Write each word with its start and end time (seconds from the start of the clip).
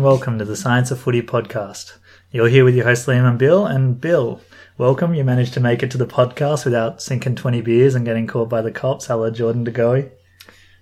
And 0.00 0.06
welcome 0.06 0.38
to 0.38 0.46
the 0.46 0.56
Science 0.56 0.90
of 0.90 0.98
Footy 0.98 1.20
podcast. 1.20 1.98
You're 2.32 2.48
here 2.48 2.64
with 2.64 2.74
your 2.74 2.86
host 2.86 3.06
Liam 3.06 3.28
and 3.28 3.38
Bill. 3.38 3.66
And 3.66 4.00
Bill, 4.00 4.40
welcome. 4.78 5.12
You 5.12 5.24
managed 5.24 5.52
to 5.52 5.60
make 5.60 5.82
it 5.82 5.90
to 5.90 5.98
the 5.98 6.06
podcast 6.06 6.64
without 6.64 7.02
sinking 7.02 7.36
20 7.36 7.60
beers 7.60 7.94
and 7.94 8.06
getting 8.06 8.26
caught 8.26 8.48
by 8.48 8.62
the 8.62 8.70
cops. 8.70 9.08
Hello, 9.08 9.30
Jordan 9.30 9.64
De 9.64 9.70
Goey. 9.70 10.10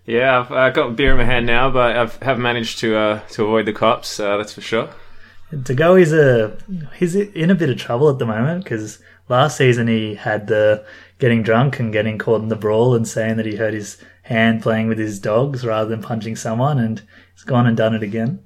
Yeah, 0.06 0.38
I've 0.38 0.52
uh, 0.52 0.70
got 0.70 0.94
beer 0.94 1.10
in 1.10 1.18
my 1.18 1.24
hand 1.24 1.46
now, 1.46 1.68
but 1.68 1.96
I 1.96 2.24
have 2.24 2.38
managed 2.38 2.78
to 2.78 2.96
uh, 2.96 3.20
to 3.30 3.42
avoid 3.42 3.66
the 3.66 3.72
cops. 3.72 4.20
Uh, 4.20 4.36
that's 4.36 4.52
for 4.52 4.60
sure. 4.60 4.88
De 5.64 5.74
Goey's 5.74 6.12
a 6.12 6.56
he's 6.96 7.16
in 7.16 7.50
a 7.50 7.56
bit 7.56 7.70
of 7.70 7.76
trouble 7.76 8.08
at 8.08 8.20
the 8.20 8.26
moment 8.26 8.62
because 8.62 9.00
last 9.28 9.56
season 9.56 9.88
he 9.88 10.14
had 10.14 10.46
the 10.46 10.86
getting 11.18 11.42
drunk 11.42 11.80
and 11.80 11.92
getting 11.92 12.18
caught 12.18 12.42
in 12.42 12.50
the 12.50 12.54
brawl 12.54 12.94
and 12.94 13.08
saying 13.08 13.36
that 13.38 13.46
he 13.46 13.56
hurt 13.56 13.74
his 13.74 14.00
hand 14.22 14.62
playing 14.62 14.86
with 14.86 14.98
his 14.98 15.18
dogs 15.18 15.66
rather 15.66 15.90
than 15.90 16.02
punching 16.02 16.36
someone, 16.36 16.78
and 16.78 17.02
he's 17.34 17.42
gone 17.42 17.66
and 17.66 17.76
done 17.76 17.96
it 17.96 18.02
again. 18.04 18.44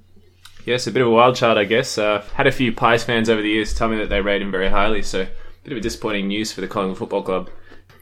Yes, 0.65 0.87
a 0.87 0.91
bit 0.91 1.01
of 1.01 1.09
a 1.09 1.11
wild 1.11 1.35
child, 1.35 1.57
I 1.57 1.65
guess. 1.65 1.97
Uh, 1.97 2.23
had 2.35 2.47
a 2.47 2.51
few 2.51 2.71
Pies 2.71 3.03
fans 3.03 3.29
over 3.29 3.41
the 3.41 3.49
years 3.49 3.73
tell 3.73 3.89
me 3.89 3.97
that 3.97 4.09
they 4.09 4.21
rate 4.21 4.41
him 4.41 4.51
very 4.51 4.69
highly, 4.69 5.01
so 5.01 5.21
a 5.21 5.27
bit 5.63 5.73
of 5.73 5.77
a 5.77 5.81
disappointing 5.81 6.27
news 6.27 6.53
for 6.53 6.61
the 6.61 6.67
Collingwood 6.67 6.97
Football 6.97 7.23
Club. 7.23 7.49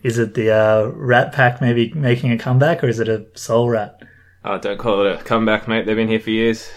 Is 0.04 0.18
it 0.18 0.34
the 0.34 0.52
uh, 0.52 0.92
Rat 0.96 1.32
Pack 1.32 1.62
maybe 1.62 1.92
making 1.94 2.32
a 2.32 2.38
comeback, 2.38 2.84
or 2.84 2.88
is 2.88 3.00
it 3.00 3.10
a 3.10 3.26
Soul 3.34 3.70
Rat? 3.70 4.00
Oh, 4.44 4.58
don't 4.58 4.78
call 4.78 5.06
it 5.06 5.20
a 5.20 5.24
comeback, 5.24 5.68
mate. 5.68 5.86
They've 5.86 5.96
been 5.96 6.08
here 6.08 6.20
for 6.20 6.32
years. 6.32 6.72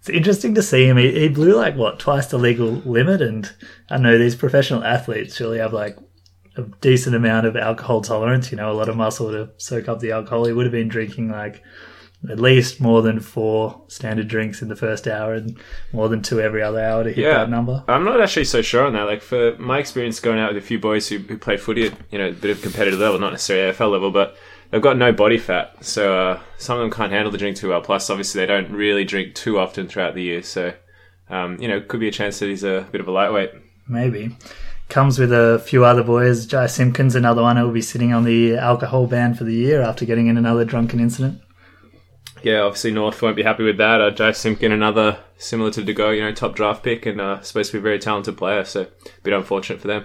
It's 0.00 0.10
interesting 0.10 0.54
to 0.54 0.62
see 0.62 0.86
him. 0.86 0.98
He, 0.98 1.18
he 1.18 1.28
blew 1.28 1.54
like 1.56 1.76
what 1.76 1.98
twice 1.98 2.26
the 2.26 2.38
legal 2.38 2.70
limit, 2.70 3.22
and 3.22 3.50
I 3.88 3.98
know 3.98 4.18
these 4.18 4.36
professional 4.36 4.84
athletes 4.84 5.36
surely 5.36 5.58
have 5.58 5.72
like 5.72 5.98
a 6.56 6.62
decent 6.80 7.16
amount 7.16 7.46
of 7.46 7.56
alcohol 7.56 8.02
tolerance. 8.02 8.50
You 8.50 8.58
know, 8.58 8.70
a 8.70 8.74
lot 8.74 8.90
of 8.90 8.96
muscle 8.96 9.30
to 9.30 9.50
soak 9.56 9.88
up 9.88 10.00
the 10.00 10.12
alcohol. 10.12 10.44
He 10.44 10.52
would 10.52 10.66
have 10.66 10.72
been 10.72 10.88
drinking 10.88 11.30
like 11.30 11.62
at 12.30 12.40
least 12.40 12.80
more 12.80 13.02
than 13.02 13.20
four 13.20 13.82
standard 13.88 14.28
drinks 14.28 14.62
in 14.62 14.68
the 14.68 14.76
first 14.76 15.06
hour 15.06 15.34
and 15.34 15.56
more 15.92 16.08
than 16.08 16.22
two 16.22 16.40
every 16.40 16.62
other 16.62 16.80
hour 16.82 17.04
to 17.04 17.10
hit 17.12 17.18
Yeah. 17.24 17.34
that 17.34 17.50
number. 17.50 17.84
I'm 17.88 18.04
not 18.04 18.20
actually 18.20 18.44
so 18.44 18.62
sure 18.62 18.86
on 18.86 18.92
that. 18.94 19.04
Like 19.04 19.22
for 19.22 19.56
my 19.58 19.78
experience 19.78 20.20
going 20.20 20.38
out 20.38 20.54
with 20.54 20.62
a 20.62 20.66
few 20.66 20.78
boys 20.78 21.08
who, 21.08 21.18
who 21.18 21.36
play 21.38 21.56
footy 21.56 21.86
at 21.86 21.92
you 22.10 22.18
know 22.18 22.28
a 22.28 22.32
bit 22.32 22.50
of 22.50 22.62
competitive 22.62 22.98
level, 23.00 23.18
not 23.18 23.32
necessarily 23.32 23.72
AFL 23.72 23.90
level, 23.92 24.10
but 24.10 24.36
they've 24.70 24.80
got 24.82 24.96
no 24.96 25.12
body 25.12 25.38
fat, 25.38 25.84
so 25.84 26.16
uh, 26.18 26.40
some 26.58 26.78
of 26.78 26.82
them 26.82 26.90
can't 26.90 27.12
handle 27.12 27.30
the 27.30 27.38
drink 27.38 27.56
too 27.56 27.68
well. 27.68 27.80
Plus, 27.80 28.08
obviously, 28.10 28.40
they 28.40 28.46
don't 28.46 28.72
really 28.72 29.04
drink 29.04 29.34
too 29.34 29.58
often 29.58 29.86
throughout 29.86 30.14
the 30.14 30.22
year, 30.22 30.42
so 30.42 30.72
um, 31.30 31.60
you 31.60 31.68
know, 31.68 31.80
could 31.80 32.00
be 32.00 32.08
a 32.08 32.12
chance 32.12 32.38
that 32.38 32.48
he's 32.48 32.64
a 32.64 32.86
bit 32.92 33.00
of 33.00 33.08
a 33.08 33.10
lightweight. 33.12 33.50
Maybe. 33.88 34.36
Comes 34.88 35.18
with 35.18 35.32
a 35.32 35.62
few 35.66 35.84
other 35.84 36.02
boys. 36.02 36.46
Jy 36.46 36.66
Simpkins, 36.66 37.14
another 37.14 37.40
one 37.42 37.56
who 37.56 37.64
will 37.64 37.72
be 37.72 37.80
sitting 37.80 38.12
on 38.12 38.24
the 38.24 38.56
alcohol 38.56 39.06
ban 39.06 39.34
for 39.34 39.44
the 39.44 39.54
year 39.54 39.80
after 39.80 40.04
getting 40.04 40.26
in 40.26 40.36
another 40.36 40.64
drunken 40.64 41.00
incident. 41.00 41.40
Yeah, 42.44 42.60
obviously 42.60 42.90
North 42.90 43.22
won't 43.22 43.36
be 43.36 43.42
happy 43.42 43.64
with 43.64 43.78
that. 43.78 44.02
Uh, 44.02 44.10
Jy 44.10 44.32
Simpkin, 44.32 44.70
another 44.70 45.18
similar 45.38 45.70
to 45.70 45.82
De 45.82 45.94
Go, 45.94 46.10
you 46.10 46.22
know, 46.22 46.30
top 46.30 46.54
draft 46.54 46.82
pick 46.82 47.06
and 47.06 47.18
uh, 47.18 47.40
supposed 47.40 47.70
to 47.70 47.78
be 47.78 47.78
a 47.78 47.82
very 47.82 47.98
talented 47.98 48.36
player, 48.36 48.64
so 48.64 48.82
a 48.82 48.88
bit 49.22 49.32
unfortunate 49.32 49.80
for 49.80 49.88
them. 49.88 50.04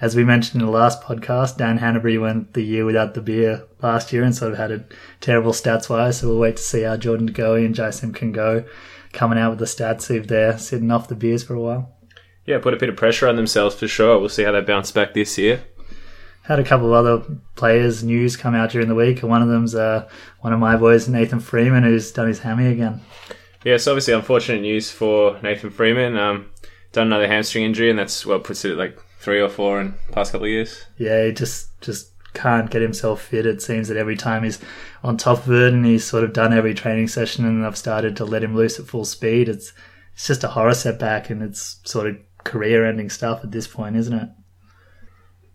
As 0.00 0.14
we 0.14 0.22
mentioned 0.22 0.62
in 0.62 0.66
the 0.66 0.72
last 0.72 1.02
podcast, 1.02 1.56
Dan 1.56 1.80
Hannebery 1.80 2.20
went 2.20 2.54
the 2.54 2.62
year 2.62 2.84
without 2.84 3.14
the 3.14 3.20
beer 3.20 3.64
last 3.82 4.12
year 4.12 4.22
and 4.22 4.34
sort 4.34 4.52
of 4.52 4.58
had 4.58 4.70
a 4.70 4.84
terrible 5.20 5.50
stats 5.50 5.90
wise. 5.90 6.20
So 6.20 6.28
we'll 6.28 6.38
wait 6.38 6.58
to 6.58 6.62
see 6.62 6.82
how 6.82 6.96
Jordan 6.96 7.32
Goey 7.32 7.66
and 7.66 7.74
Jy 7.74 7.90
Simpkin 7.90 8.30
go 8.30 8.64
coming 9.12 9.38
out 9.38 9.50
with 9.50 9.58
the 9.58 9.64
stats, 9.64 10.02
see 10.02 10.16
if 10.16 10.28
they're 10.28 10.58
sitting 10.58 10.92
off 10.92 11.08
the 11.08 11.16
beers 11.16 11.42
for 11.42 11.54
a 11.54 11.60
while. 11.60 11.96
Yeah, 12.46 12.58
put 12.58 12.74
a 12.74 12.76
bit 12.76 12.88
of 12.88 12.96
pressure 12.96 13.28
on 13.28 13.34
themselves 13.34 13.74
for 13.74 13.88
sure. 13.88 14.20
We'll 14.20 14.28
see 14.28 14.44
how 14.44 14.52
they 14.52 14.60
bounce 14.60 14.92
back 14.92 15.14
this 15.14 15.38
year. 15.38 15.64
Had 16.44 16.58
a 16.58 16.64
couple 16.64 16.86
of 16.86 16.92
other 16.92 17.24
players' 17.56 18.04
news 18.04 18.36
come 18.36 18.54
out 18.54 18.70
during 18.70 18.88
the 18.88 18.94
week. 18.94 19.22
and 19.22 19.30
One 19.30 19.42
of 19.42 19.48
them's 19.48 19.74
uh, 19.74 20.08
one 20.40 20.52
of 20.52 20.60
my 20.60 20.76
boys, 20.76 21.08
Nathan 21.08 21.40
Freeman, 21.40 21.84
who's 21.84 22.12
done 22.12 22.28
his 22.28 22.40
hammy 22.40 22.66
again. 22.66 23.00
Yeah, 23.64 23.78
so 23.78 23.92
obviously 23.92 24.12
unfortunate 24.12 24.60
news 24.60 24.90
for 24.90 25.40
Nathan 25.42 25.70
Freeman. 25.70 26.18
Um, 26.18 26.50
done 26.92 27.06
another 27.06 27.26
hamstring 27.26 27.64
injury, 27.64 27.88
and 27.88 27.98
that's 27.98 28.26
what 28.26 28.44
puts 28.44 28.64
it 28.64 28.72
at 28.72 28.76
like 28.78 28.98
three 29.20 29.40
or 29.40 29.48
four 29.48 29.80
in 29.80 29.94
the 30.06 30.12
past 30.12 30.32
couple 30.32 30.44
of 30.44 30.50
years. 30.50 30.84
Yeah, 30.98 31.24
he 31.24 31.32
just 31.32 31.80
just 31.80 32.10
can't 32.34 32.70
get 32.70 32.82
himself 32.82 33.22
fit. 33.22 33.46
It 33.46 33.62
seems 33.62 33.88
that 33.88 33.96
every 33.96 34.16
time 34.16 34.44
he's 34.44 34.60
on 35.02 35.16
top 35.16 35.46
of 35.46 35.52
it, 35.52 35.72
and 35.72 35.86
he's 35.86 36.04
sort 36.04 36.24
of 36.24 36.34
done 36.34 36.52
every 36.52 36.74
training 36.74 37.08
session, 37.08 37.46
and 37.46 37.64
I've 37.64 37.78
started 37.78 38.16
to 38.18 38.24
let 38.26 38.44
him 38.44 38.54
loose 38.54 38.78
at 38.78 38.86
full 38.86 39.06
speed. 39.06 39.48
It's 39.48 39.72
it's 40.12 40.26
just 40.26 40.44
a 40.44 40.48
horror 40.48 40.74
setback, 40.74 41.30
and 41.30 41.42
it's 41.42 41.80
sort 41.84 42.06
of 42.06 42.16
career-ending 42.44 43.08
stuff 43.08 43.42
at 43.42 43.50
this 43.50 43.66
point, 43.66 43.96
isn't 43.96 44.12
it? 44.12 44.28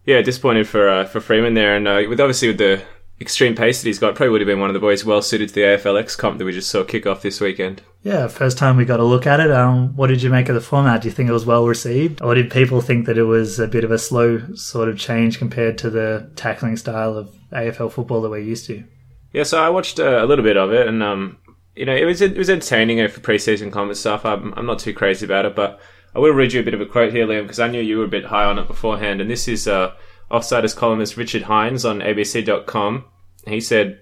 Yeah, 0.05 0.21
disappointed 0.21 0.67
for 0.67 0.89
uh, 0.89 1.05
for 1.05 1.19
Freeman 1.19 1.53
there, 1.53 1.75
and 1.75 1.87
uh, 1.87 2.01
with 2.07 2.19
obviously 2.19 2.47
with 2.47 2.57
the 2.57 2.81
extreme 3.21 3.55
pace 3.55 3.81
that 3.81 3.87
he's 3.87 3.99
got, 3.99 4.15
probably 4.15 4.31
would 4.31 4.41
have 4.41 4.47
been 4.47 4.59
one 4.59 4.69
of 4.69 4.73
the 4.73 4.79
boys 4.79 5.03
well 5.03 5.21
suited 5.21 5.49
to 5.49 5.55
the 5.55 5.61
AFLX 5.61 6.17
comp 6.17 6.37
that 6.37 6.45
we 6.45 6.53
just 6.53 6.69
saw 6.69 6.83
kick 6.83 7.05
off 7.05 7.21
this 7.21 7.41
weekend. 7.41 7.81
Yeah, 8.01 8.27
first 8.27 8.57
time 8.57 8.77
we 8.77 8.85
got 8.85 9.01
a 9.01 9.03
look 9.03 9.27
at 9.27 9.41
it. 9.41 9.51
Um, 9.51 9.95
what 9.95 10.07
did 10.07 10.21
you 10.23 10.29
make 10.29 10.47
of 10.47 10.55
the 10.55 10.61
format? 10.61 11.01
Do 11.01 11.09
you 11.09 11.13
think 11.13 11.29
it 11.29 11.33
was 11.33 11.45
well 11.45 11.67
received, 11.67 12.21
or 12.21 12.33
did 12.33 12.49
people 12.49 12.81
think 12.81 13.05
that 13.05 13.17
it 13.17 13.23
was 13.23 13.59
a 13.59 13.67
bit 13.67 13.83
of 13.83 13.91
a 13.91 13.97
slow 13.97 14.39
sort 14.53 14.89
of 14.89 14.97
change 14.97 15.37
compared 15.37 15.77
to 15.79 15.89
the 15.89 16.31
tackling 16.35 16.77
style 16.77 17.17
of 17.17 17.35
AFL 17.51 17.91
football 17.91 18.21
that 18.21 18.29
we're 18.29 18.39
used 18.39 18.67
to? 18.67 18.83
Yeah, 19.33 19.43
so 19.43 19.61
I 19.61 19.69
watched 19.69 19.99
uh, 19.99 20.23
a 20.23 20.25
little 20.25 20.43
bit 20.43 20.57
of 20.57 20.71
it, 20.71 20.87
and 20.87 21.03
um, 21.03 21.37
you 21.75 21.85
know, 21.85 21.95
it 21.95 22.05
was 22.05 22.21
it 22.21 22.37
was 22.37 22.49
entertaining 22.49 23.05
for 23.09 23.19
preseason 23.19 23.71
comp 23.71 23.89
and 23.89 23.97
stuff. 23.97 24.25
I'm 24.25 24.53
I'm 24.55 24.65
not 24.65 24.79
too 24.79 24.93
crazy 24.93 25.25
about 25.25 25.45
it, 25.45 25.55
but 25.55 25.79
I 26.15 26.19
will 26.19 26.33
read 26.33 26.53
you 26.53 26.59
a 26.59 26.63
bit 26.63 26.73
of 26.73 26.81
a 26.81 26.85
quote 26.85 27.13
here, 27.13 27.27
Liam, 27.27 27.43
because 27.43 27.59
I 27.59 27.67
knew 27.67 27.81
you 27.81 27.99
were 27.99 28.05
a 28.05 28.09
bit 28.09 28.25
high 28.25 28.45
on 28.45 28.57
it 28.57 28.67
beforehand, 28.67 29.21
and 29.21 29.29
this 29.29 29.47
is 29.47 29.67
uh, 29.67 29.93
Offsiders 30.31 30.75
columnist 30.75 31.17
Richard 31.17 31.43
Hinds 31.43 31.85
on 31.85 31.99
ABC.com. 31.99 33.05
He 33.47 33.61
said, 33.61 33.99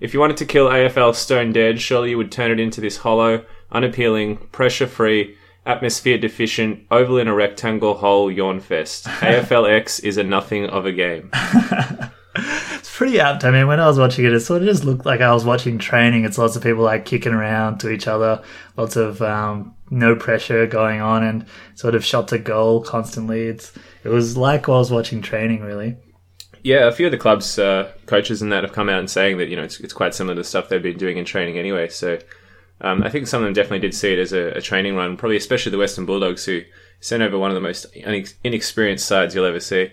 "If 0.00 0.14
you 0.14 0.20
wanted 0.20 0.36
to 0.38 0.46
kill 0.46 0.68
AFL 0.68 1.14
stone 1.14 1.52
dead, 1.52 1.80
surely 1.80 2.10
you 2.10 2.16
would 2.18 2.32
turn 2.32 2.50
it 2.50 2.60
into 2.60 2.80
this 2.80 2.98
hollow, 2.98 3.44
unappealing, 3.72 4.36
pressure-free." 4.52 5.36
Atmosphere 5.66 6.16
deficient, 6.16 6.86
oval 6.90 7.18
in 7.18 7.28
a 7.28 7.34
rectangle 7.34 7.94
hole, 7.94 8.30
yawn 8.30 8.58
fest. 8.58 9.04
AFLX 9.20 10.02
is 10.02 10.16
a 10.16 10.24
nothing 10.24 10.64
of 10.64 10.86
a 10.86 10.92
game. 10.92 11.30
It's 12.34 12.96
pretty 12.96 13.20
apt. 13.20 13.44
I 13.44 13.50
mean, 13.50 13.66
when 13.66 13.80
I 13.80 13.86
was 13.86 13.98
watching 13.98 14.24
it, 14.24 14.32
it 14.32 14.40
sort 14.40 14.62
of 14.62 14.68
just 14.68 14.84
looked 14.84 15.04
like 15.04 15.20
I 15.20 15.32
was 15.32 15.44
watching 15.44 15.78
training. 15.78 16.24
It's 16.24 16.38
lots 16.38 16.56
of 16.56 16.62
people 16.62 16.84
like 16.84 17.04
kicking 17.04 17.32
around 17.32 17.78
to 17.78 17.90
each 17.90 18.06
other, 18.06 18.42
lots 18.76 18.96
of 18.96 19.20
um, 19.22 19.74
no 19.90 20.16
pressure 20.16 20.66
going 20.66 21.00
on, 21.00 21.22
and 21.22 21.46
sort 21.74 21.94
of 21.94 22.04
shot 22.04 22.28
to 22.28 22.38
goal 22.38 22.82
constantly. 22.82 23.42
It's 23.42 23.72
it 24.04 24.08
was 24.08 24.36
like 24.36 24.68
I 24.68 24.72
was 24.72 24.90
watching 24.90 25.22
training, 25.22 25.62
really. 25.62 25.96
Yeah, 26.62 26.88
a 26.88 26.92
few 26.92 27.06
of 27.06 27.12
the 27.12 27.18
clubs' 27.18 27.58
uh, 27.58 27.92
coaches 28.06 28.42
and 28.42 28.52
that 28.52 28.64
have 28.64 28.72
come 28.72 28.88
out 28.88 28.98
and 28.98 29.10
saying 29.10 29.38
that 29.38 29.48
you 29.48 29.56
know 29.56 29.62
it's, 29.62 29.80
it's 29.80 29.92
quite 29.92 30.14
similar 30.14 30.34
to 30.36 30.44
stuff 30.44 30.68
they've 30.68 30.82
been 30.82 30.98
doing 30.98 31.18
in 31.18 31.24
training 31.24 31.58
anyway. 31.58 31.88
So 31.88 32.18
um, 32.80 33.02
I 33.02 33.10
think 33.10 33.26
some 33.26 33.42
of 33.42 33.46
them 33.46 33.54
definitely 33.54 33.80
did 33.80 33.94
see 33.94 34.12
it 34.12 34.18
as 34.18 34.32
a, 34.32 34.56
a 34.56 34.60
training 34.60 34.96
run. 34.96 35.16
Probably 35.16 35.36
especially 35.36 35.72
the 35.72 35.78
Western 35.78 36.06
Bulldogs 36.06 36.44
who 36.44 36.62
sent 37.00 37.22
over 37.22 37.38
one 37.38 37.50
of 37.50 37.54
the 37.54 37.60
most 37.60 37.86
unex- 37.94 38.34
inexperienced 38.42 39.06
sides 39.06 39.34
you'll 39.34 39.44
ever 39.44 39.60
see. 39.60 39.92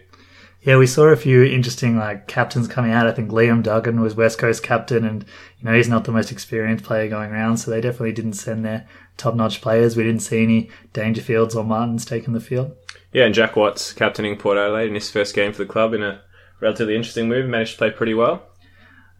Yeah, 0.66 0.78
we 0.78 0.88
saw 0.88 1.06
a 1.06 1.16
few 1.16 1.44
interesting 1.44 1.96
like 1.96 2.26
captains 2.26 2.68
coming 2.68 2.92
out. 2.92 3.06
I 3.06 3.12
think 3.12 3.30
Liam 3.30 3.62
Duggan 3.62 4.02
was 4.02 4.16
West 4.16 4.40
Coast 4.40 4.64
captain, 4.64 5.06
and 5.06 5.24
you 5.60 5.66
know 5.66 5.76
he's 5.76 5.88
not 5.88 6.06
the 6.06 6.12
most 6.12 6.32
experienced 6.32 6.84
player 6.84 7.08
going 7.08 7.32
around, 7.32 7.58
so 7.58 7.70
they 7.70 7.82
definitely 7.82 8.14
didn't 8.14 8.34
send 8.34 8.66
their 8.66 8.88
top-notch 9.16 9.62
players. 9.62 9.96
We 9.96 10.04
didn't 10.04 10.24
see 10.24 10.42
any 10.42 10.72
Dangerfields 10.92 11.56
or 11.56 11.64
Martins 11.64 12.04
taking 12.04 12.34
the 12.34 12.40
field. 12.40 12.76
Yeah, 13.14 13.26
and 13.26 13.36
Jack 13.36 13.56
Watts 13.56 13.94
captaining 13.94 14.38
Port 14.38 14.58
Adelaide 14.58 14.88
in 14.88 14.96
his 14.96 15.12
first 15.12 15.36
game 15.36 15.54
for 15.54 15.60
the 15.60 15.70
club 15.70 15.94
in 15.94 16.02
a 16.02 16.22
relatively 16.60 16.96
interesting 16.96 17.30
move. 17.30 17.48
Managed 17.48 17.74
to 17.74 17.78
play 17.78 17.92
pretty 17.92 18.16
well. 18.16 18.42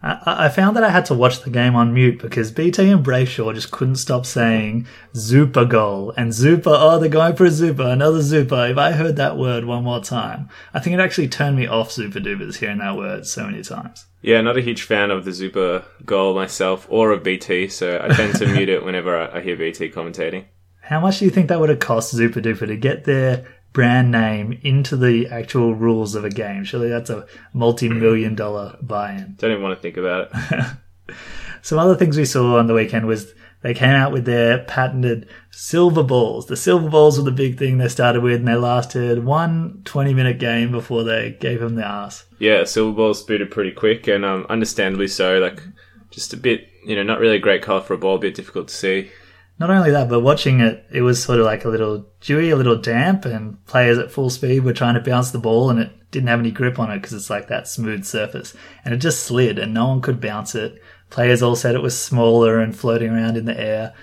I, 0.02 0.46
I 0.46 0.48
found 0.48 0.76
that 0.76 0.84
I 0.84 0.90
had 0.90 1.06
to 1.06 1.14
watch 1.14 1.42
the 1.42 1.50
game 1.50 1.74
on 1.74 1.94
mute 1.94 2.20
because 2.20 2.50
BT 2.50 2.90
and 2.90 3.04
Brayshaw 3.04 3.54
just 3.54 3.70
couldn't 3.70 3.96
stop 3.96 4.26
saying 4.26 4.86
Zooper 5.14 5.64
goal 5.64 6.12
and 6.16 6.32
Zooper. 6.32 6.74
Oh, 6.74 6.98
they're 6.98 7.08
going 7.08 7.34
for 7.34 7.46
a 7.46 7.50
Zooper, 7.50 7.90
another 7.92 8.20
Zooper. 8.20 8.70
If 8.70 8.78
I 8.78 8.92
heard 8.92 9.16
that 9.16 9.36
word 9.36 9.64
one 9.64 9.84
more 9.84 10.02
time, 10.02 10.48
I 10.74 10.80
think 10.80 10.94
it 10.94 11.00
actually 11.00 11.28
turned 11.28 11.56
me 11.56 11.66
off 11.66 11.90
Zooper 11.90 12.20
Doopers 12.20 12.56
hearing 12.56 12.78
that 12.78 12.96
word 12.96 13.26
so 13.26 13.46
many 13.46 13.62
times. 13.62 14.06
Yeah, 14.22 14.40
not 14.40 14.56
a 14.56 14.62
huge 14.62 14.82
fan 14.82 15.10
of 15.10 15.24
the 15.24 15.32
Zooper 15.32 15.84
goal 16.04 16.34
myself 16.34 16.86
or 16.90 17.12
of 17.12 17.22
BT, 17.22 17.68
so 17.68 18.00
I 18.02 18.14
tend 18.14 18.36
to 18.36 18.46
mute 18.52 18.68
it 18.68 18.84
whenever 18.84 19.16
I, 19.16 19.38
I 19.38 19.40
hear 19.40 19.56
BT 19.56 19.90
commentating. 19.90 20.46
How 20.82 21.00
much 21.00 21.18
do 21.18 21.24
you 21.24 21.32
think 21.32 21.48
that 21.48 21.58
would 21.58 21.68
have 21.68 21.80
cost 21.80 22.14
Zooper 22.14 22.40
Dooper 22.40 22.66
to 22.66 22.76
get 22.76 23.04
their 23.04 23.44
brand 23.76 24.10
name 24.10 24.58
into 24.62 24.96
the 24.96 25.26
actual 25.26 25.74
rules 25.74 26.14
of 26.14 26.24
a 26.24 26.30
game? 26.30 26.64
Surely 26.64 26.88
that's 26.88 27.10
a 27.10 27.26
multi-million 27.52 28.34
dollar 28.34 28.78
buy-in. 28.80 29.34
Don't 29.36 29.50
even 29.50 29.62
want 29.62 29.76
to 29.76 29.82
think 29.82 29.98
about 29.98 30.30
it. 30.32 31.14
Some 31.62 31.78
other 31.78 31.94
things 31.94 32.16
we 32.16 32.24
saw 32.24 32.58
on 32.58 32.68
the 32.68 32.72
weekend 32.72 33.06
was 33.06 33.34
they 33.60 33.74
came 33.74 33.90
out 33.90 34.12
with 34.12 34.24
their 34.24 34.60
patented 34.60 35.28
silver 35.50 36.02
balls. 36.02 36.46
The 36.46 36.56
silver 36.56 36.88
balls 36.88 37.18
were 37.18 37.24
the 37.24 37.30
big 37.30 37.58
thing 37.58 37.76
they 37.76 37.88
started 37.88 38.22
with, 38.22 38.36
and 38.36 38.48
they 38.48 38.54
lasted 38.54 39.26
one 39.26 39.82
20 39.84 40.14
minute 40.14 40.38
game 40.38 40.72
before 40.72 41.04
they 41.04 41.36
gave 41.38 41.60
them 41.60 41.74
the 41.74 41.86
ass. 41.86 42.24
Yeah, 42.38 42.64
Silver 42.64 42.96
Ball's 42.96 43.22
booted 43.22 43.50
pretty 43.50 43.72
quick, 43.72 44.06
and 44.06 44.24
um, 44.24 44.46
understandably 44.48 45.08
so. 45.08 45.38
Like, 45.38 45.62
just 46.10 46.32
a 46.32 46.38
bit, 46.38 46.66
you 46.86 46.96
know, 46.96 47.02
not 47.02 47.20
really 47.20 47.36
a 47.36 47.40
great 47.40 47.60
colour 47.60 47.82
for 47.82 47.92
a 47.92 47.98
ball, 47.98 48.16
a 48.16 48.20
bit 48.20 48.34
difficult 48.34 48.68
to 48.68 48.74
see. 48.74 49.10
Not 49.58 49.70
only 49.70 49.90
that, 49.90 50.10
but 50.10 50.20
watching 50.20 50.60
it, 50.60 50.84
it 50.92 51.00
was 51.00 51.22
sort 51.22 51.38
of 51.38 51.46
like 51.46 51.64
a 51.64 51.70
little 51.70 52.06
dewy, 52.20 52.50
a 52.50 52.56
little 52.56 52.76
damp, 52.76 53.24
and 53.24 53.64
players 53.66 53.96
at 53.96 54.10
full 54.10 54.28
speed 54.28 54.64
were 54.64 54.74
trying 54.74 54.94
to 54.94 55.00
bounce 55.00 55.30
the 55.30 55.38
ball, 55.38 55.70
and 55.70 55.78
it 55.78 56.10
didn't 56.10 56.28
have 56.28 56.40
any 56.40 56.50
grip 56.50 56.78
on 56.78 56.90
it 56.90 56.98
because 56.98 57.14
it's 57.14 57.30
like 57.30 57.48
that 57.48 57.66
smooth 57.66 58.04
surface, 58.04 58.54
and 58.84 58.92
it 58.92 58.98
just 58.98 59.22
slid, 59.22 59.58
and 59.58 59.72
no 59.72 59.88
one 59.88 60.02
could 60.02 60.20
bounce 60.20 60.54
it. 60.54 60.80
Players 61.08 61.42
all 61.42 61.56
said 61.56 61.74
it 61.74 61.82
was 61.82 61.98
smaller 61.98 62.60
and 62.60 62.76
floating 62.76 63.10
around 63.10 63.36
in 63.38 63.46
the 63.46 63.58
air. 63.58 63.94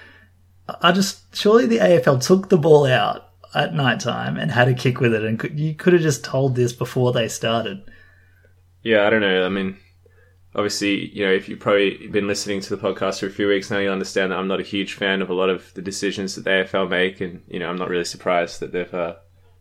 I 0.81 0.91
just 0.91 1.35
surely 1.35 1.67
the 1.67 1.79
AFL 1.79 2.25
took 2.25 2.50
the 2.50 2.57
ball 2.57 2.85
out 2.85 3.29
at 3.53 3.75
night 3.75 4.00
time 4.00 4.38
and 4.38 4.50
had 4.50 4.67
a 4.67 4.73
kick 4.73 5.00
with 5.00 5.13
it, 5.13 5.23
and 5.23 5.38
could, 5.38 5.59
you 5.59 5.75
could 5.75 5.94
have 5.94 6.01
just 6.01 6.23
told 6.23 6.55
this 6.55 6.73
before 6.73 7.11
they 7.11 7.27
started. 7.27 7.83
Yeah, 8.81 9.05
I 9.05 9.11
don't 9.11 9.21
know. 9.21 9.45
I 9.45 9.50
mean, 9.50 9.77
obviously, 10.55 11.09
you 11.09 11.25
know, 11.25 11.31
if 11.31 11.50
you've 11.50 11.59
probably 11.59 12.07
been 12.07 12.27
listening 12.27 12.61
to 12.61 12.75
the 12.75 12.81
podcast 12.81 13.19
for 13.19 13.27
a 13.27 13.31
few 13.31 13.47
weeks 13.47 13.71
now, 13.71 13.79
you 13.79 13.89
understand 13.89 14.31
that 14.31 14.39
I'm 14.39 14.47
not 14.47 14.59
a 14.59 14.63
huge 14.63 14.94
fan 14.94 15.21
of 15.21 15.29
a 15.29 15.33
lot 15.33 15.50
of 15.50 15.73
the 15.73 15.81
decisions 15.81 16.35
that 16.35 16.44
the 16.44 16.50
AFL 16.50 16.89
make, 16.89 17.21
and 17.21 17.41
you 17.47 17.59
know, 17.59 17.69
I'm 17.69 17.77
not 17.77 17.89
really 17.89 18.05
surprised 18.05 18.59
that 18.59 18.71
they've 18.71 18.94
uh, 18.94 19.15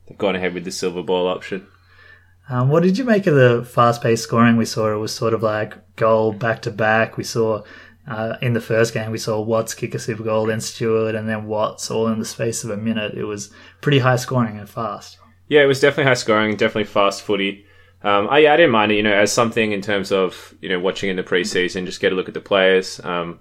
they've 0.06 0.18
gone 0.18 0.36
ahead 0.36 0.54
with 0.54 0.64
the 0.64 0.72
silver 0.72 1.02
ball 1.02 1.28
option. 1.28 1.66
Um, 2.48 2.68
what 2.68 2.82
did 2.82 2.98
you 2.98 3.04
make 3.04 3.26
of 3.26 3.34
the 3.34 3.64
fast-paced 3.64 4.24
scoring 4.24 4.56
we 4.56 4.64
saw? 4.64 4.92
It 4.92 4.98
was 4.98 5.14
sort 5.14 5.32
of 5.32 5.42
like 5.42 5.96
goal 5.96 6.32
back 6.32 6.62
to 6.62 6.70
back. 6.70 7.16
We 7.16 7.24
saw 7.24 7.62
uh, 8.06 8.36
in 8.42 8.52
the 8.52 8.60
first 8.60 8.92
game 8.92 9.12
we 9.12 9.18
saw 9.18 9.40
Watts 9.40 9.74
kick 9.74 9.94
a 9.94 9.98
super 9.98 10.24
goal, 10.24 10.46
then 10.46 10.60
Stewart, 10.60 11.14
and 11.14 11.28
then 11.28 11.46
Watts 11.46 11.90
all 11.90 12.08
in 12.08 12.18
the 12.18 12.24
space 12.24 12.64
of 12.64 12.70
a 12.70 12.76
minute. 12.76 13.14
It 13.14 13.24
was 13.24 13.52
pretty 13.80 14.00
high 14.00 14.16
scoring 14.16 14.58
and 14.58 14.68
fast. 14.68 15.18
Yeah, 15.48 15.62
it 15.62 15.66
was 15.66 15.80
definitely 15.80 16.04
high 16.04 16.14
scoring, 16.14 16.56
definitely 16.56 16.84
fast 16.84 17.22
footy. 17.22 17.66
Um, 18.04 18.28
I, 18.30 18.48
I 18.48 18.56
didn't 18.56 18.72
mind 18.72 18.92
it, 18.92 18.96
you 18.96 19.02
know, 19.02 19.12
as 19.12 19.32
something 19.32 19.72
in 19.72 19.80
terms 19.80 20.10
of, 20.10 20.54
you 20.60 20.68
know, 20.68 20.80
watching 20.80 21.08
in 21.08 21.16
the 21.16 21.22
preseason, 21.22 21.86
just 21.86 22.00
get 22.00 22.12
a 22.12 22.16
look 22.16 22.28
at 22.28 22.34
the 22.34 22.40
players. 22.40 23.00
Um, 23.04 23.40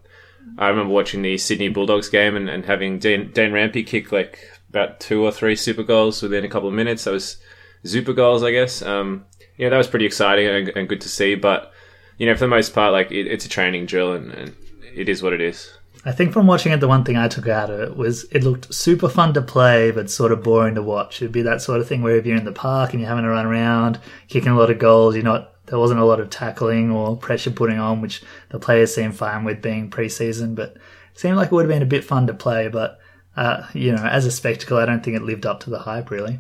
I 0.58 0.69
remember 0.69 0.94
watching 0.94 1.22
the 1.22 1.38
Sydney 1.38 1.69
Bulldogs 1.69 2.10
game 2.10 2.36
and, 2.36 2.50
and 2.50 2.66
having 2.66 3.00
Dane, 3.00 3.31
Dane 3.31 3.52
Rampe 3.52 3.86
kick 3.86 4.12
like 4.12 4.40
about 4.69 5.00
two 5.00 5.24
or 5.24 5.31
three 5.31 5.56
super 5.56 5.84
goals 5.84 6.22
within 6.22 6.46
a 6.46 6.50
couple 6.50 6.69
of 6.69 6.75
minutes. 6.75 7.06
That 7.06 7.12
was 7.12 7.38
super 7.84 8.13
goals, 8.13 8.44
I 8.44 8.52
guess. 8.52 8.81
Um, 8.81 9.25
you 9.58 9.66
know, 9.66 9.72
that 9.72 9.78
was 9.78 9.88
pretty 9.88 10.06
exciting 10.06 10.48
and, 10.48 10.69
and, 10.69 10.90
good 10.90 11.02
to 11.02 11.10
see. 11.10 11.36
But, 11.36 11.72
you 12.18 12.25
know, 12.25 12.34
for 12.36 12.42
the 12.42 12.48
most 12.48 12.74
part, 12.74 12.94
like, 12.94 13.12
it, 13.12 13.28
it's 13.28 13.46
a 13.46 13.50
training 13.50 13.88
drill 13.88 14.13
and, 14.13 14.31
and 14.31 14.56
it 14.94 15.10
is 15.10 15.24
what 15.24 15.34
it 15.34 15.42
is. 15.42 15.74
I 16.03 16.12
think 16.12 16.33
from 16.33 16.48
watching 16.48 16.71
it, 16.71 16.80
the 16.80 16.88
one 16.88 17.03
thing 17.03 17.18
I 17.18 17.27
took 17.27 17.48
out 17.48 17.69
of 17.69 17.80
it 17.80 17.95
was 17.95 18.24
it 18.31 18.44
looked 18.44 18.74
super 18.74 19.07
fun 19.07 19.33
to 19.36 19.42
play, 19.42 19.92
but 19.92 20.09
sort 20.09 20.31
of 20.31 20.42
boring 20.42 20.75
to 20.75 20.81
watch. 20.81 21.21
It'd 21.21 21.31
be 21.31 21.44
that 21.44 21.62
sort 21.62 21.80
of 21.80 21.88
thing 21.88 22.01
where 22.01 22.15
if 22.15 22.25
you're 22.25 22.38
in 22.38 22.45
the 22.45 22.51
park 22.51 22.92
and 22.92 23.00
you're 23.00 23.09
having 23.09 23.24
to 23.24 23.30
run 23.30 23.45
around, 23.45 24.00
kicking 24.27 24.51
a 24.51 24.57
lot 24.57 24.71
of 24.71 24.80
goals, 24.80 25.15
you're 25.15 25.24
not 25.24 25.50
there 25.68 25.80
wasn't 25.80 26.00
a 26.00 26.06
lot 26.06 26.19
of 26.19 26.30
tackling 26.30 26.92
or 26.92 27.15
pressure 27.15 27.51
putting 27.51 27.80
on, 27.80 28.01
which 28.01 28.24
the 28.50 28.59
players 28.59 28.94
seemed 28.94 29.15
fine 29.15 29.44
with 29.44 29.62
being 29.62 29.89
preseason. 29.89 30.56
But 30.56 30.75
seemed 31.13 31.38
like 31.38 31.48
it 31.48 31.53
would 31.53 31.65
have 31.65 31.74
been 31.74 31.83
a 31.83 31.86
bit 31.86 32.03
fun 32.03 32.25
to 32.27 32.33
play. 32.33 32.68
But 32.68 33.00
uh, 33.38 33.68
you 33.74 33.92
know, 33.92 34.03
as 34.03 34.25
a 34.25 34.31
spectacle, 34.31 34.77
I 34.77 34.86
don't 34.86 35.03
think 35.03 35.15
it 35.15 35.24
lived 35.24 35.45
up 35.45 35.59
to 35.62 35.69
the 35.69 35.80
hype 35.80 36.09
really. 36.09 36.39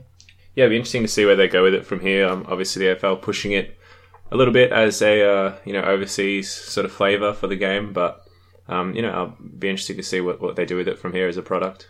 Yeah, 0.55 0.65
it'd 0.65 0.71
be 0.71 0.77
interesting 0.77 1.03
to 1.03 1.07
see 1.07 1.25
where 1.25 1.35
they 1.35 1.47
go 1.47 1.63
with 1.63 1.75
it 1.75 1.85
from 1.85 1.99
here. 1.99 2.27
Um, 2.27 2.45
obviously, 2.49 2.85
the 2.85 2.95
AFL 2.95 3.21
pushing 3.21 3.51
it 3.51 3.77
a 4.31 4.37
little 4.37 4.53
bit 4.53 4.71
as 4.71 5.01
a 5.03 5.23
uh, 5.23 5.55
you 5.65 5.73
know 5.73 5.83
overseas 5.83 6.51
sort 6.51 6.85
of 6.85 6.91
flavour 6.91 7.31
for 7.31 7.47
the 7.47 7.55
game, 7.55 7.93
but 7.93 8.25
um, 8.67 8.95
you 8.95 9.01
know, 9.01 9.11
I'll 9.11 9.37
be 9.57 9.69
interested 9.69 9.97
to 9.97 10.03
see 10.03 10.21
what, 10.21 10.41
what 10.41 10.55
they 10.55 10.65
do 10.65 10.75
with 10.75 10.87
it 10.87 10.99
from 10.99 11.13
here 11.13 11.27
as 11.27 11.37
a 11.37 11.41
product. 11.41 11.87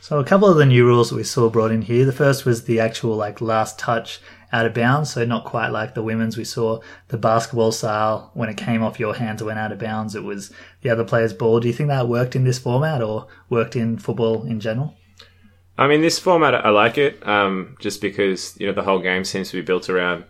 So 0.00 0.18
a 0.18 0.24
couple 0.24 0.48
of 0.48 0.58
the 0.58 0.66
new 0.66 0.84
rules 0.84 1.08
that 1.08 1.16
we 1.16 1.24
saw 1.24 1.48
brought 1.48 1.70
in 1.70 1.80
here. 1.80 2.04
The 2.04 2.12
first 2.12 2.44
was 2.44 2.64
the 2.64 2.78
actual 2.78 3.16
like 3.16 3.40
last 3.40 3.78
touch 3.78 4.20
out 4.52 4.66
of 4.66 4.74
bounds, 4.74 5.12
so 5.12 5.24
not 5.24 5.44
quite 5.46 5.68
like 5.68 5.94
the 5.94 6.02
women's. 6.02 6.36
We 6.36 6.44
saw 6.44 6.80
the 7.08 7.16
basketball 7.16 7.72
style 7.72 8.30
when 8.34 8.48
it 8.48 8.56
came 8.56 8.82
off 8.82 9.00
your 9.00 9.14
hands 9.14 9.42
went 9.42 9.58
out 9.58 9.72
of 9.72 9.78
bounds, 9.78 10.14
it 10.14 10.22
was 10.22 10.52
the 10.82 10.90
other 10.90 11.04
player's 11.04 11.32
ball. 11.32 11.58
Do 11.58 11.68
you 11.68 11.74
think 11.74 11.88
that 11.88 12.06
worked 12.06 12.36
in 12.36 12.44
this 12.44 12.58
format 12.58 13.02
or 13.02 13.28
worked 13.48 13.76
in 13.76 13.96
football 13.96 14.44
in 14.44 14.60
general? 14.60 14.94
I 15.76 15.88
mean, 15.88 16.02
this 16.02 16.18
format 16.18 16.54
I 16.54 16.68
like 16.68 16.98
it, 16.98 17.26
um, 17.26 17.76
just 17.80 18.00
because 18.00 18.56
you 18.60 18.66
know 18.66 18.72
the 18.72 18.82
whole 18.82 19.00
game 19.00 19.24
seems 19.24 19.50
to 19.50 19.56
be 19.56 19.62
built 19.62 19.88
around 19.88 20.24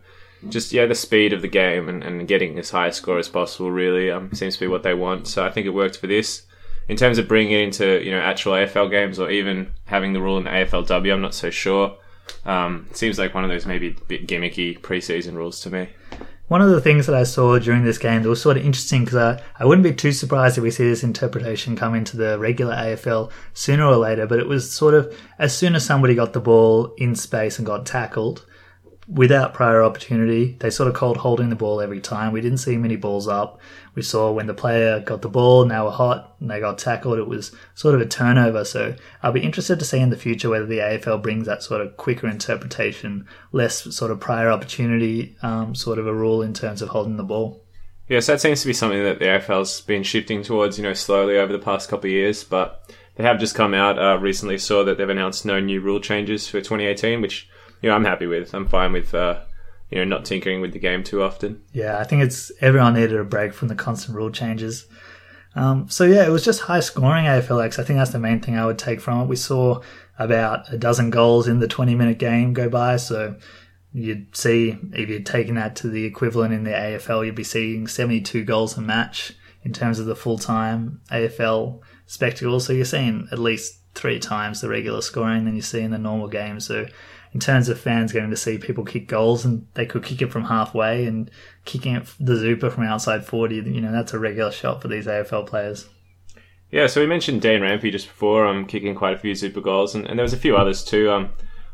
just 0.48 0.72
yeah, 0.72 0.86
the 0.86 0.94
speed 0.94 1.32
of 1.32 1.42
the 1.42 1.48
game 1.48 1.88
and, 1.88 2.02
and 2.02 2.26
getting 2.28 2.58
as 2.58 2.70
high 2.70 2.88
a 2.88 2.92
score 2.92 3.18
as 3.18 3.28
possible 3.28 3.70
really 3.70 4.10
um, 4.10 4.32
seems 4.32 4.54
to 4.54 4.60
be 4.60 4.66
what 4.66 4.82
they 4.82 4.94
want. 4.94 5.26
So 5.26 5.44
I 5.44 5.50
think 5.50 5.66
it 5.66 5.70
worked 5.70 5.98
for 5.98 6.06
this. 6.06 6.42
In 6.88 6.96
terms 6.96 7.16
of 7.16 7.28
bringing 7.28 7.52
it 7.52 7.62
into 7.62 8.04
you 8.04 8.10
know 8.10 8.20
actual 8.20 8.52
AFL 8.52 8.90
games 8.90 9.18
or 9.18 9.30
even 9.30 9.72
having 9.86 10.12
the 10.12 10.20
rule 10.20 10.38
in 10.38 10.44
the 10.44 10.50
AFLW, 10.50 11.12
I'm 11.12 11.22
not 11.22 11.34
so 11.34 11.50
sure. 11.50 11.96
Um, 12.44 12.88
seems 12.92 13.18
like 13.18 13.34
one 13.34 13.44
of 13.44 13.50
those 13.50 13.66
maybe 13.66 13.96
bit 14.08 14.26
gimmicky 14.26 14.78
preseason 14.78 15.34
rules 15.34 15.60
to 15.62 15.70
me. 15.70 15.88
One 16.48 16.60
of 16.60 16.68
the 16.68 16.80
things 16.80 17.06
that 17.06 17.14
I 17.14 17.22
saw 17.22 17.58
during 17.58 17.84
this 17.84 17.96
game 17.96 18.22
that 18.22 18.28
was 18.28 18.42
sort 18.42 18.58
of 18.58 18.66
interesting 18.66 19.04
because 19.04 19.16
I, 19.16 19.42
I 19.58 19.64
wouldn't 19.64 19.82
be 19.82 19.94
too 19.94 20.12
surprised 20.12 20.58
if 20.58 20.62
we 20.62 20.70
see 20.70 20.86
this 20.86 21.02
interpretation 21.02 21.74
come 21.74 21.94
into 21.94 22.18
the 22.18 22.38
regular 22.38 22.74
AFL 22.74 23.30
sooner 23.54 23.86
or 23.86 23.96
later, 23.96 24.26
but 24.26 24.38
it 24.38 24.46
was 24.46 24.70
sort 24.70 24.92
of 24.92 25.16
as 25.38 25.56
soon 25.56 25.74
as 25.74 25.86
somebody 25.86 26.14
got 26.14 26.34
the 26.34 26.40
ball 26.40 26.94
in 26.98 27.14
space 27.14 27.58
and 27.58 27.66
got 27.66 27.86
tackled, 27.86 28.44
without 29.06 29.54
prior 29.54 29.82
opportunity. 29.82 30.56
They 30.60 30.70
sort 30.70 30.88
of 30.88 30.94
called 30.94 31.18
holding 31.18 31.50
the 31.50 31.56
ball 31.56 31.80
every 31.80 32.00
time. 32.00 32.32
We 32.32 32.40
didn't 32.40 32.58
see 32.58 32.76
many 32.76 32.96
balls 32.96 33.28
up. 33.28 33.60
We 33.94 34.02
saw 34.02 34.32
when 34.32 34.46
the 34.46 34.54
player 34.54 35.00
got 35.00 35.22
the 35.22 35.28
ball 35.28 35.62
and 35.62 35.70
they 35.70 35.80
were 35.80 35.90
hot 35.90 36.34
and 36.40 36.50
they 36.50 36.60
got 36.60 36.78
tackled, 36.78 37.18
it 37.18 37.28
was 37.28 37.54
sort 37.74 37.94
of 37.94 38.00
a 38.00 38.06
turnover. 38.06 38.64
So 38.64 38.94
I'll 39.22 39.32
be 39.32 39.42
interested 39.42 39.78
to 39.78 39.84
see 39.84 40.00
in 40.00 40.10
the 40.10 40.16
future 40.16 40.48
whether 40.48 40.66
the 40.66 40.78
AFL 40.78 41.22
brings 41.22 41.46
that 41.46 41.62
sort 41.62 41.80
of 41.80 41.96
quicker 41.96 42.28
interpretation, 42.28 43.26
less 43.52 43.94
sort 43.94 44.10
of 44.10 44.20
prior 44.20 44.50
opportunity 44.50 45.36
um, 45.42 45.74
sort 45.74 45.98
of 45.98 46.06
a 46.06 46.14
rule 46.14 46.42
in 46.42 46.54
terms 46.54 46.82
of 46.82 46.88
holding 46.88 47.16
the 47.16 47.24
ball. 47.24 47.62
Yes, 48.08 48.26
that 48.26 48.40
seems 48.40 48.60
to 48.60 48.66
be 48.66 48.74
something 48.74 49.02
that 49.02 49.18
the 49.18 49.24
AFL's 49.24 49.80
been 49.80 50.02
shifting 50.02 50.42
towards, 50.42 50.76
you 50.76 50.82
know, 50.82 50.92
slowly 50.92 51.38
over 51.38 51.52
the 51.52 51.58
past 51.58 51.88
couple 51.88 52.08
of 52.08 52.12
years. 52.12 52.44
But 52.44 52.92
they 53.16 53.24
have 53.24 53.38
just 53.38 53.54
come 53.54 53.72
out 53.72 53.98
uh, 53.98 54.18
recently, 54.18 54.58
saw 54.58 54.84
that 54.84 54.98
they've 54.98 55.08
announced 55.08 55.46
no 55.46 55.58
new 55.60 55.80
rule 55.80 56.00
changes 56.00 56.46
for 56.46 56.60
2018, 56.60 57.22
which 57.22 57.48
you 57.84 57.90
know, 57.90 57.96
I'm 57.96 58.04
happy 58.06 58.26
with. 58.26 58.54
I'm 58.54 58.66
fine 58.66 58.94
with, 58.94 59.14
uh, 59.14 59.40
you 59.90 59.98
know, 59.98 60.04
not 60.04 60.24
tinkering 60.24 60.62
with 60.62 60.72
the 60.72 60.78
game 60.78 61.04
too 61.04 61.22
often. 61.22 61.62
Yeah, 61.74 61.98
I 61.98 62.04
think 62.04 62.22
it's 62.22 62.50
everyone 62.62 62.94
needed 62.94 63.14
a 63.14 63.24
break 63.24 63.52
from 63.52 63.68
the 63.68 63.74
constant 63.74 64.16
rule 64.16 64.30
changes. 64.30 64.86
Um, 65.54 65.90
so 65.90 66.04
yeah, 66.04 66.24
it 66.26 66.30
was 66.30 66.42
just 66.42 66.62
high 66.62 66.80
scoring 66.80 67.26
AFLX. 67.26 67.78
I 67.78 67.84
think 67.84 67.98
that's 67.98 68.12
the 68.12 68.18
main 68.18 68.40
thing 68.40 68.56
I 68.56 68.64
would 68.64 68.78
take 68.78 69.02
from 69.02 69.20
it. 69.20 69.26
We 69.26 69.36
saw 69.36 69.82
about 70.18 70.72
a 70.72 70.78
dozen 70.78 71.10
goals 71.10 71.46
in 71.46 71.58
the 71.58 71.68
20 71.68 71.94
minute 71.94 72.16
game 72.16 72.54
go 72.54 72.70
by. 72.70 72.96
So 72.96 73.36
you'd 73.92 74.34
see 74.34 74.78
if 74.94 75.10
you're 75.10 75.20
taking 75.20 75.56
that 75.56 75.76
to 75.76 75.88
the 75.88 76.06
equivalent 76.06 76.54
in 76.54 76.64
the 76.64 76.70
AFL, 76.70 77.26
you'd 77.26 77.34
be 77.34 77.44
seeing 77.44 77.86
72 77.86 78.44
goals 78.44 78.78
a 78.78 78.80
match 78.80 79.34
in 79.62 79.74
terms 79.74 79.98
of 79.98 80.06
the 80.06 80.16
full 80.16 80.38
time 80.38 81.02
AFL 81.10 81.82
spectacle. 82.06 82.60
So 82.60 82.72
you're 82.72 82.86
seeing 82.86 83.28
at 83.30 83.38
least 83.38 83.80
three 83.94 84.18
times 84.18 84.62
the 84.62 84.70
regular 84.70 85.02
scoring 85.02 85.44
than 85.44 85.54
you 85.54 85.62
see 85.62 85.82
in 85.82 85.90
the 85.90 85.98
normal 85.98 86.28
game. 86.28 86.60
So 86.60 86.86
in 87.34 87.40
terms 87.40 87.68
of 87.68 87.78
fans 87.78 88.12
getting 88.12 88.30
to 88.30 88.36
see 88.36 88.58
people 88.58 88.84
kick 88.84 89.08
goals 89.08 89.44
and 89.44 89.66
they 89.74 89.84
could 89.84 90.04
kick 90.04 90.22
it 90.22 90.30
from 90.30 90.44
halfway 90.44 91.04
and 91.04 91.28
kicking 91.64 91.96
it 91.96 92.06
the 92.20 92.34
Zooper 92.34 92.70
from 92.70 92.84
outside 92.84 93.26
40, 93.26 93.56
you 93.56 93.80
know, 93.80 93.90
that's 93.90 94.14
a 94.14 94.18
regular 94.20 94.52
shot 94.52 94.80
for 94.80 94.86
these 94.86 95.06
AFL 95.06 95.46
players. 95.46 95.88
Yeah, 96.70 96.86
so 96.86 97.00
we 97.00 97.08
mentioned 97.08 97.42
Dane 97.42 97.60
Rampe 97.60 97.90
just 97.90 98.06
before, 98.06 98.46
um, 98.46 98.66
kicking 98.66 98.94
quite 98.94 99.14
a 99.14 99.18
few 99.18 99.34
Zooper 99.34 99.60
goals, 99.60 99.94
and, 99.94 100.06
and 100.06 100.18
there 100.18 100.24
was 100.24 100.32
a 100.32 100.38
few 100.38 100.56
others 100.56 100.84
too. 100.84 101.10
Um, 101.10 101.30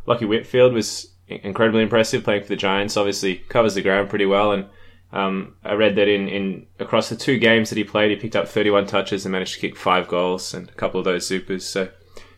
Lachie 0.07 0.29
Whitfield 0.29 0.73
was 0.73 1.13
incredibly 1.29 1.83
impressive 1.83 2.25
playing 2.25 2.43
for 2.43 2.49
the 2.49 2.57
Giants. 2.57 2.97
Obviously, 2.97 3.37
covers 3.37 3.75
the 3.75 3.83
ground 3.83 4.09
pretty 4.09 4.27
well, 4.27 4.53
and 4.53 4.67
um, 5.13 5.57
I 5.65 5.75
read 5.75 5.97
that 5.97 6.09
in, 6.09 6.29
in 6.29 6.67
across 6.79 7.09
the 7.09 7.17
two 7.17 7.39
games 7.39 7.71
that 7.71 7.77
he 7.77 7.85
played, 7.85 8.11
he 8.11 8.17
picked 8.17 8.37
up 8.37 8.49
31 8.49 8.87
touches 8.87 9.25
and 9.25 9.33
managed 9.33 9.55
to 9.55 9.61
kick 9.61 9.77
five 9.77 10.09
goals 10.09 10.55
and 10.55 10.69
a 10.69 10.75
couple 10.75 11.01
of 11.01 11.05
those 11.05 11.29
Zoopers. 11.29 11.63
So 11.63 11.89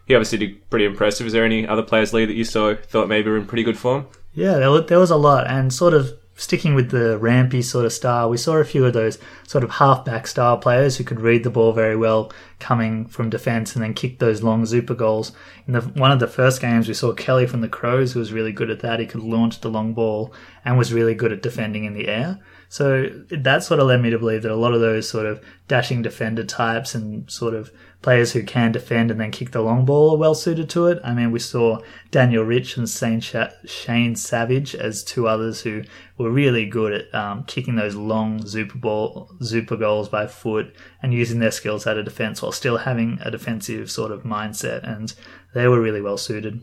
he 0.06 0.14
obviously 0.14 0.38
did 0.38 0.70
pretty 0.70 0.84
impressive. 0.84 1.26
Is 1.26 1.32
there 1.32 1.44
any 1.44 1.66
other 1.66 1.82
players, 1.82 2.12
Lee, 2.12 2.24
that 2.24 2.34
you 2.34 2.44
saw 2.44 2.74
thought 2.74 3.08
maybe 3.08 3.30
were 3.30 3.36
in 3.36 3.46
pretty 3.46 3.62
good 3.62 3.78
form? 3.78 4.06
Yeah, 4.34 4.58
there 4.58 4.70
was, 4.70 4.86
there 4.86 4.98
was 4.98 5.10
a 5.10 5.16
lot, 5.16 5.46
and 5.46 5.72
sort 5.72 5.94
of 5.94 6.12
sticking 6.34 6.74
with 6.74 6.90
the 6.90 7.18
rampy 7.18 7.62
sort 7.62 7.84
of 7.84 7.92
style, 7.92 8.28
we 8.28 8.36
saw 8.36 8.56
a 8.56 8.64
few 8.64 8.84
of 8.84 8.92
those 8.92 9.18
sort 9.46 9.62
of 9.62 9.70
halfback 9.70 10.26
style 10.26 10.56
players 10.56 10.96
who 10.96 11.04
could 11.04 11.20
read 11.20 11.44
the 11.44 11.50
ball 11.50 11.72
very 11.72 11.96
well 11.96 12.32
coming 12.58 13.06
from 13.06 13.30
defence 13.30 13.74
and 13.74 13.84
then 13.84 13.94
kick 13.94 14.18
those 14.18 14.42
long 14.42 14.64
Zooper 14.64 14.94
goals. 14.94 15.32
In 15.66 15.74
the, 15.74 15.80
one 15.80 16.10
of 16.10 16.20
the 16.20 16.26
first 16.26 16.60
games, 16.60 16.88
we 16.88 16.94
saw 16.94 17.12
Kelly 17.12 17.46
from 17.46 17.60
the 17.60 17.68
Crows 17.68 18.12
who 18.12 18.18
was 18.18 18.32
really 18.32 18.52
good 18.52 18.70
at 18.70 18.80
that. 18.80 18.98
He 18.98 19.06
could 19.06 19.22
launch 19.22 19.60
the 19.60 19.70
long 19.70 19.92
ball 19.92 20.32
and 20.64 20.78
was 20.78 20.92
really 20.92 21.14
good 21.14 21.32
at 21.32 21.42
defending 21.42 21.84
in 21.84 21.92
the 21.92 22.08
air. 22.08 22.40
So 22.72 23.10
that 23.28 23.62
sort 23.62 23.80
of 23.80 23.86
led 23.86 24.00
me 24.00 24.08
to 24.08 24.18
believe 24.18 24.40
that 24.44 24.50
a 24.50 24.56
lot 24.56 24.72
of 24.72 24.80
those 24.80 25.06
sort 25.06 25.26
of 25.26 25.44
dashing 25.68 26.00
defender 26.00 26.42
types 26.42 26.94
and 26.94 27.30
sort 27.30 27.52
of 27.52 27.70
players 28.00 28.32
who 28.32 28.42
can 28.44 28.72
defend 28.72 29.10
and 29.10 29.20
then 29.20 29.30
kick 29.30 29.50
the 29.50 29.60
long 29.60 29.84
ball 29.84 30.14
are 30.14 30.16
well 30.16 30.34
suited 30.34 30.70
to 30.70 30.86
it. 30.86 30.98
I 31.04 31.12
mean, 31.12 31.32
we 31.32 31.38
saw 31.38 31.80
Daniel 32.10 32.44
Rich 32.44 32.78
and 32.78 32.88
Shane 32.88 34.16
Savage 34.16 34.74
as 34.74 35.04
two 35.04 35.28
others 35.28 35.60
who 35.60 35.82
were 36.16 36.30
really 36.30 36.64
good 36.64 36.94
at 36.94 37.14
um, 37.14 37.44
kicking 37.44 37.74
those 37.74 37.94
long 37.94 38.46
Zooper 38.46 38.78
ball, 38.78 39.30
Zooper 39.42 39.76
goals 39.76 40.08
by 40.08 40.26
foot 40.26 40.74
and 41.02 41.12
using 41.12 41.40
their 41.40 41.50
skills 41.50 41.86
out 41.86 41.98
of 41.98 42.06
defense 42.06 42.40
while 42.40 42.52
still 42.52 42.78
having 42.78 43.18
a 43.20 43.30
defensive 43.30 43.90
sort 43.90 44.12
of 44.12 44.22
mindset. 44.22 44.82
And 44.82 45.12
they 45.52 45.68
were 45.68 45.82
really 45.82 46.00
well 46.00 46.16
suited. 46.16 46.62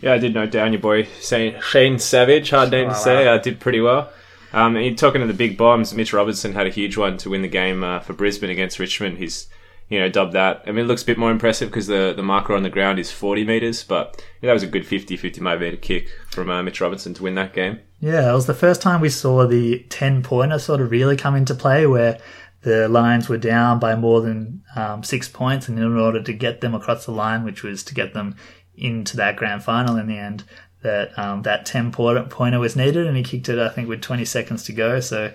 Yeah, 0.00 0.14
I 0.14 0.18
did 0.18 0.32
note 0.32 0.52
down 0.52 0.72
your 0.72 0.80
boy 0.80 1.06
Shane 1.20 1.98
Savage. 1.98 2.48
Hard 2.48 2.70
name 2.70 2.88
to 2.88 2.94
say. 2.94 3.28
I 3.28 3.34
uh, 3.34 3.38
did 3.38 3.60
pretty 3.60 3.82
well. 3.82 4.10
Um, 4.52 4.74
talking 4.96 5.20
to 5.20 5.26
the 5.26 5.34
big 5.34 5.56
bombs, 5.56 5.94
Mitch 5.94 6.12
Robinson 6.12 6.54
had 6.54 6.66
a 6.66 6.70
huge 6.70 6.96
one 6.96 7.16
to 7.18 7.30
win 7.30 7.42
the 7.42 7.48
game 7.48 7.84
uh, 7.84 8.00
for 8.00 8.12
Brisbane 8.14 8.50
against 8.50 8.78
Richmond. 8.78 9.18
He's 9.18 9.48
you 9.88 9.98
know, 9.98 10.08
dubbed 10.08 10.34
that. 10.34 10.62
I 10.66 10.70
mean, 10.70 10.84
it 10.84 10.88
looks 10.88 11.02
a 11.02 11.06
bit 11.06 11.18
more 11.18 11.30
impressive 11.30 11.70
because 11.70 11.86
the, 11.86 12.12
the 12.14 12.22
marker 12.22 12.54
on 12.54 12.62
the 12.62 12.70
ground 12.70 12.98
is 12.98 13.10
40 13.10 13.44
metres, 13.44 13.82
but 13.82 14.22
yeah, 14.40 14.48
that 14.48 14.52
was 14.52 14.62
a 14.62 14.66
good 14.66 14.86
50 14.86 15.16
50 15.16 15.40
metre 15.40 15.76
kick 15.76 16.08
from 16.30 16.50
uh, 16.50 16.62
Mitch 16.62 16.80
Robinson 16.80 17.14
to 17.14 17.22
win 17.22 17.34
that 17.36 17.54
game. 17.54 17.80
Yeah, 18.00 18.30
it 18.30 18.34
was 18.34 18.46
the 18.46 18.54
first 18.54 18.82
time 18.82 19.00
we 19.00 19.08
saw 19.08 19.46
the 19.46 19.80
10 19.88 20.22
pointer 20.22 20.58
sort 20.58 20.80
of 20.80 20.90
really 20.90 21.16
come 21.16 21.34
into 21.34 21.54
play 21.54 21.86
where 21.86 22.18
the 22.62 22.88
Lions 22.88 23.28
were 23.28 23.38
down 23.38 23.78
by 23.78 23.94
more 23.94 24.20
than 24.20 24.62
um, 24.76 25.02
six 25.02 25.28
points, 25.28 25.68
and 25.68 25.78
in 25.78 25.96
order 25.96 26.22
to 26.22 26.32
get 26.32 26.60
them 26.60 26.74
across 26.74 27.06
the 27.06 27.12
line, 27.12 27.44
which 27.44 27.62
was 27.62 27.82
to 27.84 27.94
get 27.94 28.14
them 28.14 28.36
into 28.76 29.16
that 29.16 29.36
grand 29.36 29.62
final 29.62 29.96
in 29.96 30.06
the 30.06 30.18
end, 30.18 30.44
that 30.82 31.18
um, 31.18 31.42
that 31.42 31.66
10 31.66 31.92
pointer 31.92 32.58
was 32.58 32.76
needed, 32.76 33.06
and 33.06 33.16
he 33.16 33.22
kicked 33.22 33.48
it, 33.48 33.58
I 33.58 33.68
think, 33.68 33.88
with 33.88 34.00
20 34.00 34.24
seconds 34.24 34.64
to 34.64 34.72
go. 34.72 35.00
So, 35.00 35.32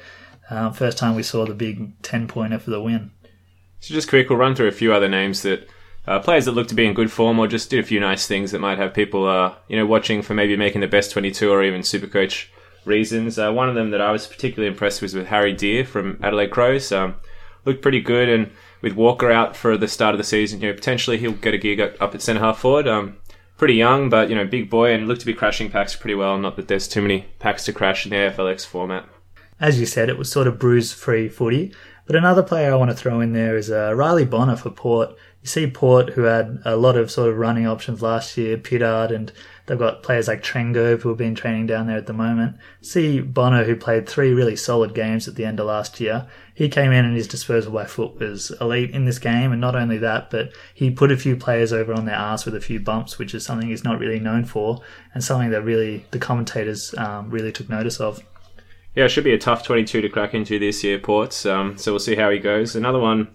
um, 0.49 0.73
first 0.73 0.97
time 0.97 1.15
we 1.15 1.23
saw 1.23 1.45
the 1.45 1.53
big 1.53 2.01
10 2.01 2.27
pointer 2.27 2.59
for 2.59 2.71
the 2.71 2.81
win. 2.81 3.11
So, 3.79 3.93
just 3.93 4.09
quick, 4.09 4.29
we'll 4.29 4.39
run 4.39 4.55
through 4.55 4.67
a 4.67 4.71
few 4.71 4.93
other 4.93 5.09
names 5.09 5.41
that 5.41 5.67
uh, 6.07 6.19
players 6.19 6.45
that 6.45 6.51
look 6.51 6.67
to 6.69 6.75
be 6.75 6.85
in 6.85 6.93
good 6.93 7.11
form 7.11 7.39
or 7.39 7.47
just 7.47 7.69
did 7.69 7.79
a 7.79 7.87
few 7.87 7.99
nice 7.99 8.27
things 8.27 8.51
that 8.51 8.59
might 8.59 8.77
have 8.77 8.93
people, 8.93 9.27
uh, 9.27 9.53
you 9.67 9.77
know, 9.77 9.85
watching 9.85 10.21
for 10.21 10.33
maybe 10.33 10.55
making 10.55 10.81
the 10.81 10.87
best 10.87 11.11
22 11.11 11.51
or 11.51 11.63
even 11.63 11.83
super 11.83 12.07
coach 12.07 12.51
reasons. 12.85 13.39
Uh, 13.39 13.51
one 13.51 13.69
of 13.69 13.75
them 13.75 13.91
that 13.91 14.01
I 14.01 14.11
was 14.11 14.27
particularly 14.27 14.71
impressed 14.71 15.01
with 15.01 15.13
was 15.13 15.15
with 15.15 15.27
Harry 15.27 15.53
Deer 15.53 15.85
from 15.85 16.19
Adelaide 16.21 16.51
Crows. 16.51 16.91
Um, 16.91 17.15
looked 17.65 17.81
pretty 17.81 18.01
good, 18.01 18.27
and 18.27 18.51
with 18.81 18.93
Walker 18.93 19.31
out 19.31 19.55
for 19.55 19.77
the 19.77 19.87
start 19.87 20.13
of 20.13 20.17
the 20.17 20.23
season, 20.25 20.61
you 20.61 20.67
know, 20.67 20.73
potentially 20.73 21.17
he'll 21.17 21.31
get 21.31 21.53
a 21.53 21.57
gig 21.57 21.79
up 21.79 22.13
at 22.13 22.21
centre 22.21 22.41
half 22.41 22.59
forward. 22.59 22.87
Um, 22.87 23.17
pretty 23.63 23.75
young, 23.75 24.09
but 24.09 24.29
you 24.29 24.35
know, 24.35 24.45
big 24.45 24.69
boy, 24.69 24.93
and 24.93 25.07
looked 25.07 25.21
to 25.21 25.25
be 25.25 25.33
crashing 25.33 25.71
packs 25.71 25.95
pretty 25.95 26.15
well. 26.15 26.37
Not 26.37 26.57
that 26.57 26.67
there's 26.67 26.85
too 26.85 27.01
many 27.01 27.27
packs 27.39 27.63
to 27.63 27.71
crash 27.71 28.05
in 28.05 28.09
the 28.09 28.17
AFLX 28.17 28.65
format. 28.65 29.07
As 29.57 29.79
you 29.79 29.85
said, 29.85 30.09
it 30.09 30.17
was 30.17 30.29
sort 30.29 30.47
of 30.47 30.59
bruise-free 30.59 31.29
footy. 31.29 31.73
But 32.05 32.17
another 32.17 32.43
player 32.43 32.73
I 32.73 32.75
want 32.75 32.91
to 32.91 32.97
throw 32.97 33.21
in 33.21 33.31
there 33.31 33.55
is 33.55 33.71
uh, 33.71 33.93
Riley 33.95 34.25
Bonner 34.25 34.57
for 34.57 34.69
Port. 34.69 35.11
You 35.41 35.47
see 35.47 35.71
Port, 35.71 36.09
who 36.09 36.23
had 36.23 36.61
a 36.65 36.75
lot 36.75 36.97
of 36.97 37.09
sort 37.09 37.29
of 37.29 37.37
running 37.37 37.65
options 37.65 38.01
last 38.01 38.35
year, 38.35 38.57
Pittard 38.57 39.15
and 39.15 39.31
They've 39.65 39.79
got 39.79 40.03
players 40.03 40.27
like 40.27 40.43
Trengove 40.43 41.01
who 41.01 41.09
have 41.09 41.17
been 41.17 41.35
training 41.35 41.67
down 41.67 41.87
there 41.87 41.97
at 41.97 42.05
the 42.05 42.13
moment. 42.13 42.57
See 42.81 43.21
Bonner, 43.21 43.63
who 43.63 43.77
played 43.77 44.07
three 44.07 44.33
really 44.33 44.57
solid 44.57 44.93
games 44.93 45.27
at 45.27 45.35
the 45.35 45.45
end 45.45 45.59
of 45.59 45.67
last 45.67 46.01
year. 46.01 46.27
He 46.53 46.67
came 46.67 46.91
in 46.91 47.05
and 47.05 47.15
his 47.15 47.29
disposal 47.29 47.71
by 47.71 47.85
foot 47.85 48.19
was 48.19 48.51
elite 48.59 48.91
in 48.91 49.05
this 49.05 49.19
game, 49.19 49.51
and 49.51 49.61
not 49.61 49.75
only 49.75 49.97
that, 49.99 50.29
but 50.29 50.51
he 50.73 50.91
put 50.91 51.11
a 51.11 51.17
few 51.17 51.37
players 51.37 51.71
over 51.71 51.93
on 51.93 52.05
their 52.05 52.15
ass 52.15 52.45
with 52.45 52.55
a 52.55 52.61
few 52.61 52.79
bumps, 52.79 53.17
which 53.17 53.33
is 53.33 53.45
something 53.45 53.69
he's 53.69 53.85
not 53.85 53.99
really 53.99 54.19
known 54.19 54.43
for, 54.43 54.81
and 55.13 55.23
something 55.23 55.49
that 55.51 55.63
really 55.63 56.05
the 56.11 56.19
commentators 56.19 56.93
um, 56.97 57.29
really 57.29 57.51
took 57.51 57.69
notice 57.69 58.01
of. 58.01 58.21
Yeah, 58.95 59.05
it 59.05 59.09
should 59.09 59.23
be 59.23 59.33
a 59.33 59.39
tough 59.39 59.63
22 59.63 60.01
to 60.01 60.09
crack 60.09 60.33
into 60.33 60.59
this 60.59 60.83
year, 60.83 60.99
Ports. 60.99 61.45
Um, 61.45 61.77
so 61.77 61.93
we'll 61.93 61.99
see 61.99 62.15
how 62.15 62.29
he 62.29 62.37
goes. 62.37 62.75
Another 62.75 62.99
one 62.99 63.29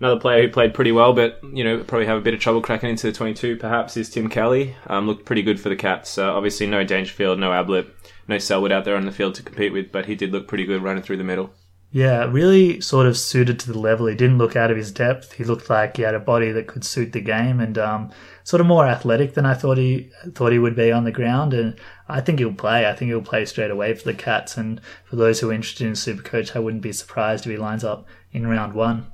Another 0.00 0.20
player 0.20 0.42
who 0.42 0.48
played 0.48 0.74
pretty 0.74 0.92
well, 0.92 1.12
but 1.12 1.40
you 1.52 1.62
know 1.62 1.82
probably 1.84 2.06
have 2.06 2.18
a 2.18 2.22
bit 2.22 2.34
of 2.34 2.40
trouble 2.40 2.60
cracking 2.60 2.90
into 2.90 3.06
the 3.06 3.12
22. 3.12 3.56
Perhaps 3.56 3.96
is 3.96 4.10
Tim 4.10 4.28
Kelly. 4.28 4.74
Um, 4.88 5.06
looked 5.06 5.24
pretty 5.24 5.42
good 5.42 5.60
for 5.60 5.68
the 5.68 5.76
Cats. 5.76 6.18
Uh, 6.18 6.32
obviously, 6.34 6.66
no 6.66 6.82
Dangerfield, 6.84 7.38
no 7.38 7.52
Ablett, 7.52 7.86
no 8.26 8.38
Selwood 8.38 8.72
out 8.72 8.84
there 8.84 8.96
on 8.96 9.06
the 9.06 9.12
field 9.12 9.34
to 9.36 9.42
compete 9.42 9.72
with, 9.72 9.92
but 9.92 10.06
he 10.06 10.14
did 10.14 10.32
look 10.32 10.48
pretty 10.48 10.64
good 10.64 10.82
running 10.82 11.02
through 11.02 11.18
the 11.18 11.24
middle. 11.24 11.50
Yeah, 11.94 12.24
really 12.24 12.80
sort 12.80 13.06
of 13.06 13.16
suited 13.16 13.60
to 13.60 13.72
the 13.72 13.78
level. 13.78 14.06
He 14.06 14.16
didn't 14.16 14.38
look 14.38 14.56
out 14.56 14.72
of 14.72 14.76
his 14.76 14.90
depth. 14.90 15.34
He 15.34 15.44
looked 15.44 15.70
like 15.70 15.96
he 15.96 16.02
had 16.02 16.16
a 16.16 16.18
body 16.18 16.50
that 16.50 16.66
could 16.66 16.84
suit 16.84 17.12
the 17.12 17.20
game, 17.20 17.60
and 17.60 17.78
um, 17.78 18.10
sort 18.42 18.60
of 18.60 18.66
more 18.66 18.84
athletic 18.84 19.34
than 19.34 19.46
I 19.46 19.54
thought 19.54 19.78
he 19.78 20.10
thought 20.32 20.50
he 20.50 20.58
would 20.58 20.74
be 20.74 20.90
on 20.90 21.04
the 21.04 21.12
ground. 21.12 21.54
And 21.54 21.76
I 22.08 22.20
think 22.20 22.40
he'll 22.40 22.52
play. 22.52 22.88
I 22.88 22.94
think 22.94 23.10
he'll 23.10 23.22
play 23.22 23.44
straight 23.44 23.70
away 23.70 23.94
for 23.94 24.02
the 24.02 24.12
Cats. 24.12 24.56
And 24.56 24.80
for 25.04 25.14
those 25.14 25.38
who 25.38 25.50
are 25.50 25.52
interested 25.52 25.86
in 25.86 25.92
Supercoach, 25.92 26.56
I 26.56 26.58
wouldn't 26.58 26.82
be 26.82 26.92
surprised 26.92 27.46
if 27.46 27.52
he 27.52 27.56
lines 27.56 27.84
up 27.84 28.08
in 28.32 28.44
round 28.44 28.72
one. 28.72 29.12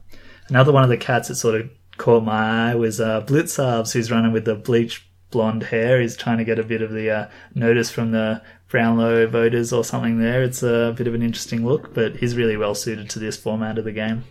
Another 0.51 0.73
one 0.73 0.83
of 0.83 0.89
the 0.89 0.97
cats 0.97 1.29
that 1.29 1.37
sort 1.37 1.55
of 1.55 1.71
caught 1.97 2.25
my 2.25 2.73
eye 2.73 2.75
was 2.75 3.01
uh, 3.01 3.21
Blicavs, 3.23 3.93
who's 3.93 4.11
running 4.11 4.33
with 4.33 4.45
the 4.45 4.57
bleach 4.57 5.09
blonde 5.31 5.63
hair. 5.63 6.01
He's 6.01 6.17
trying 6.17 6.39
to 6.39 6.45
get 6.45 6.59
a 6.59 6.65
bit 6.65 6.83
of 6.83 6.91
the 6.91 7.09
uh, 7.09 7.29
notice 7.55 7.89
from 7.89 8.11
the 8.11 8.43
Brownlow 8.69 9.29
voters 9.29 9.73
or 9.73 9.85
something 9.85 10.19
there. 10.19 10.43
It's 10.43 10.65
a 10.65 10.93
bit 10.97 11.07
of 11.07 11.15
an 11.15 11.23
interesting 11.23 11.65
look, 11.65 11.95
but 11.95 12.17
he's 12.17 12.37
really 12.37 12.57
well 12.57 12.75
suited 12.75 13.09
to 13.11 13.21
this 13.21 13.37
format 13.37 13.79
of 13.79 13.85
the 13.85 13.93
game. 13.93 14.25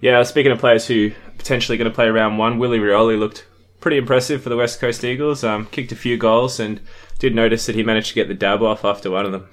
Yeah, 0.00 0.22
speaking 0.22 0.52
of 0.52 0.60
players 0.60 0.86
who 0.86 1.10
potentially 1.38 1.76
going 1.76 1.90
to 1.90 1.94
play 1.94 2.08
round 2.08 2.38
one, 2.38 2.60
Willie 2.60 2.78
Rioli 2.78 3.18
looked 3.18 3.44
pretty 3.80 3.96
impressive 3.96 4.42
for 4.42 4.48
the 4.48 4.56
West 4.56 4.78
Coast 4.78 5.02
Eagles. 5.02 5.42
Um, 5.42 5.66
kicked 5.66 5.90
a 5.90 5.96
few 5.96 6.16
goals 6.16 6.60
and 6.60 6.80
did 7.18 7.34
notice 7.34 7.66
that 7.66 7.74
he 7.74 7.82
managed 7.82 8.08
to 8.08 8.14
get 8.14 8.28
the 8.28 8.34
dab 8.34 8.62
off 8.62 8.84
after 8.84 9.10
one 9.10 9.26
of 9.26 9.32
them 9.32 9.48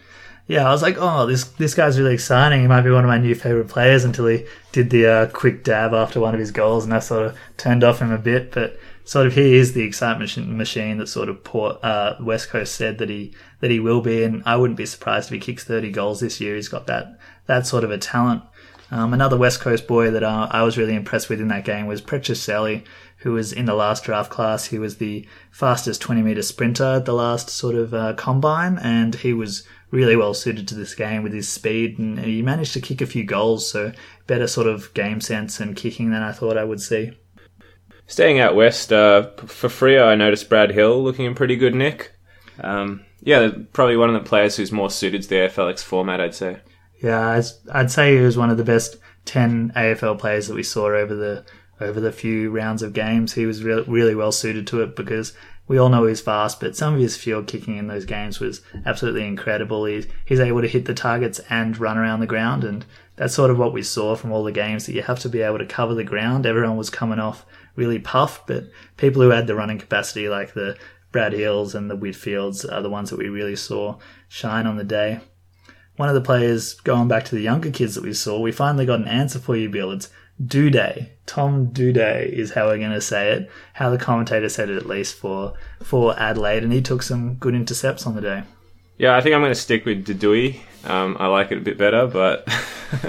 yeah, 0.49 0.67
I 0.67 0.71
was 0.71 0.81
like, 0.81 0.97
oh, 0.97 1.27
this 1.27 1.43
this 1.43 1.75
guy's 1.75 1.99
really 1.99 2.15
exciting. 2.15 2.61
He 2.61 2.67
might 2.67 2.81
be 2.81 2.89
one 2.89 3.03
of 3.03 3.07
my 3.07 3.19
new 3.19 3.35
favorite 3.35 3.67
players 3.67 4.03
until 4.03 4.25
he 4.25 4.47
did 4.71 4.89
the 4.89 5.05
uh, 5.05 5.27
quick 5.27 5.63
dab 5.63 5.93
after 5.93 6.19
one 6.19 6.33
of 6.33 6.39
his 6.39 6.49
goals, 6.49 6.83
and 6.83 6.91
that 6.91 7.03
sort 7.03 7.27
of 7.27 7.37
turned 7.57 7.83
off 7.83 7.99
him 7.99 8.11
a 8.11 8.17
bit. 8.17 8.51
But 8.51 8.79
sort 9.03 9.27
of 9.27 9.35
he 9.35 9.53
is 9.53 9.73
the 9.73 9.83
excitement 9.83 10.35
machine 10.47 10.97
that 10.97 11.05
sort 11.05 11.29
of 11.29 11.43
Port, 11.43 11.77
uh, 11.83 12.15
West 12.19 12.49
Coast 12.49 12.73
said 12.73 12.97
that 12.97 13.09
he 13.09 13.31
that 13.59 13.69
he 13.69 13.79
will 13.79 14.01
be, 14.01 14.23
and 14.23 14.41
I 14.43 14.55
wouldn't 14.55 14.77
be 14.77 14.87
surprised 14.87 15.27
if 15.27 15.33
he 15.33 15.39
kicks 15.39 15.63
thirty 15.63 15.91
goals 15.91 16.19
this 16.19 16.41
year. 16.41 16.55
He's 16.55 16.67
got 16.67 16.87
that 16.87 17.19
that 17.45 17.67
sort 17.67 17.83
of 17.83 17.91
a 17.91 17.99
talent. 17.99 18.41
Um, 18.89 19.13
another 19.13 19.37
West 19.37 19.59
Coast 19.59 19.85
boy 19.85 20.09
that 20.09 20.23
uh, 20.23 20.47
I 20.49 20.63
was 20.63 20.79
really 20.79 20.95
impressed 20.95 21.29
with 21.29 21.39
in 21.39 21.49
that 21.49 21.63
game 21.63 21.85
was 21.85 22.01
Petruccelle, 22.01 22.81
who 23.17 23.33
was 23.33 23.53
in 23.53 23.65
the 23.65 23.75
last 23.75 24.03
draft 24.03 24.31
class. 24.31 24.65
He 24.65 24.79
was 24.79 24.97
the 24.97 25.27
fastest 25.51 26.01
20 26.01 26.23
meter 26.23 26.41
sprinter 26.41 26.95
at 26.95 27.05
the 27.05 27.13
last 27.13 27.49
sort 27.49 27.75
of 27.75 27.93
uh, 27.93 28.13
combine, 28.13 28.79
and 28.79 29.13
he 29.13 29.31
was 29.31 29.67
really 29.91 30.15
well 30.15 30.33
suited 30.33 30.67
to 30.67 30.75
this 30.75 30.95
game 30.95 31.23
with 31.23 31.33
his 31.33 31.49
speed, 31.49 31.99
and 31.99 32.19
he 32.19 32.41
managed 32.41 32.73
to 32.73 32.81
kick 32.81 33.01
a 33.01 33.05
few 33.05 33.23
goals. 33.23 33.69
So 33.69 33.91
better 34.27 34.47
sort 34.47 34.67
of 34.67 34.93
game 34.93 35.21
sense 35.21 35.59
and 35.59 35.75
kicking 35.75 36.11
than 36.11 36.21
I 36.21 36.31
thought 36.31 36.57
I 36.57 36.63
would 36.63 36.81
see. 36.81 37.11
Staying 38.07 38.39
out 38.39 38.55
west 38.55 38.91
uh, 38.91 39.29
for 39.37 39.67
Freo, 39.67 40.07
I 40.07 40.15
noticed 40.15 40.49
Brad 40.49 40.71
Hill 40.71 41.03
looking 41.03 41.25
in 41.25 41.35
pretty 41.35 41.55
good 41.55 41.75
nick. 41.75 42.13
Um, 42.59 43.05
yeah, 43.21 43.49
probably 43.73 43.97
one 43.97 44.13
of 44.13 44.21
the 44.21 44.27
players 44.27 44.55
who's 44.55 44.71
more 44.71 44.89
suited 44.89 45.23
to 45.23 45.29
the 45.29 45.35
AFLX 45.35 45.83
format, 45.83 46.19
I'd 46.19 46.33
say. 46.33 46.57
Yeah, 47.01 47.41
I'd 47.71 47.91
say 47.91 48.15
he 48.17 48.21
was 48.21 48.37
one 48.37 48.49
of 48.49 48.57
the 48.57 48.63
best 48.63 48.97
ten 49.25 49.71
AFL 49.75 50.17
players 50.17 50.47
that 50.47 50.55
we 50.55 50.63
saw 50.63 50.87
over 50.87 51.15
the 51.15 51.45
over 51.81 51.99
the 51.99 52.11
few 52.11 52.49
rounds 52.49 52.81
of 52.81 52.93
games. 52.93 53.33
He 53.33 53.45
was 53.45 53.63
re- 53.63 53.83
really 53.87 54.15
well 54.15 54.31
suited 54.31 54.67
to 54.67 54.81
it 54.81 54.95
because 54.95 55.33
we 55.67 55.77
all 55.77 55.89
know 55.89 56.05
he's 56.05 56.19
fast, 56.19 56.59
but 56.59 56.75
some 56.75 56.95
of 56.95 56.99
his 56.99 57.15
field 57.15 57.45
kicking 57.45 57.77
in 57.77 57.87
those 57.87 58.05
games 58.05 58.39
was 58.39 58.61
absolutely 58.85 59.25
incredible. 59.25 59.85
He's, 59.85 60.07
he's 60.25 60.39
able 60.39 60.61
to 60.61 60.67
hit 60.67 60.85
the 60.85 60.95
targets 60.95 61.39
and 61.49 61.77
run 61.77 61.97
around 61.97 62.21
the 62.21 62.25
ground, 62.25 62.63
and 62.63 62.83
that's 63.15 63.35
sort 63.35 63.51
of 63.51 63.59
what 63.59 63.71
we 63.71 63.83
saw 63.83 64.15
from 64.15 64.31
all 64.31 64.43
the 64.43 64.51
games 64.51 64.87
that 64.87 64.93
you 64.93 65.03
have 65.03 65.19
to 65.19 65.29
be 65.29 65.41
able 65.41 65.59
to 65.59 65.65
cover 65.67 65.93
the 65.93 66.03
ground. 66.03 66.47
Everyone 66.47 66.75
was 66.75 66.89
coming 66.89 67.19
off 67.19 67.45
really 67.75 67.99
puffed, 67.99 68.47
but 68.47 68.65
people 68.97 69.21
who 69.21 69.29
had 69.29 69.45
the 69.45 69.55
running 69.55 69.77
capacity, 69.77 70.27
like 70.27 70.53
the 70.53 70.75
Brad 71.11 71.33
Hills 71.33 71.75
and 71.75 71.89
the 71.89 71.97
Whitfields, 71.97 72.65
are 72.71 72.81
the 72.81 72.89
ones 72.89 73.11
that 73.11 73.19
we 73.19 73.29
really 73.29 73.55
saw 73.55 73.99
shine 74.27 74.65
on 74.65 74.77
the 74.77 74.83
day. 74.83 75.19
One 75.97 76.09
of 76.09 76.15
the 76.15 76.21
players, 76.21 76.75
going 76.75 77.07
back 77.07 77.25
to 77.25 77.35
the 77.35 77.41
younger 77.41 77.69
kids 77.69 77.93
that 77.93 78.03
we 78.03 78.13
saw, 78.13 78.39
we 78.39 78.51
finally 78.51 78.85
got 78.85 79.01
an 79.01 79.07
answer 79.07 79.37
for 79.37 79.55
you, 79.55 79.69
Bill. 79.69 79.91
It's 79.91 80.09
Doedee. 80.43 81.09
Tom 81.25 81.67
Doedee 81.67 82.31
is 82.31 82.51
how 82.51 82.67
we're 82.67 82.77
going 82.77 82.91
to 82.91 83.01
say 83.01 83.31
it. 83.31 83.51
How 83.73 83.89
the 83.89 83.97
commentator 83.97 84.49
said 84.49 84.69
it, 84.69 84.77
at 84.77 84.87
least 84.87 85.15
for 85.15 85.53
for 85.83 86.17
Adelaide, 86.19 86.63
and 86.63 86.73
he 86.73 86.81
took 86.81 87.03
some 87.03 87.35
good 87.35 87.55
intercepts 87.55 88.07
on 88.07 88.15
the 88.15 88.21
day. 88.21 88.43
Yeah, 88.97 89.15
I 89.15 89.21
think 89.21 89.35
I'm 89.35 89.41
going 89.41 89.51
to 89.51 89.55
stick 89.55 89.85
with 89.85 90.05
Dudui. 90.05 90.59
Um, 90.85 91.17
I 91.19 91.27
like 91.27 91.51
it 91.51 91.57
a 91.57 91.61
bit 91.61 91.77
better, 91.77 92.07
but 92.07 92.47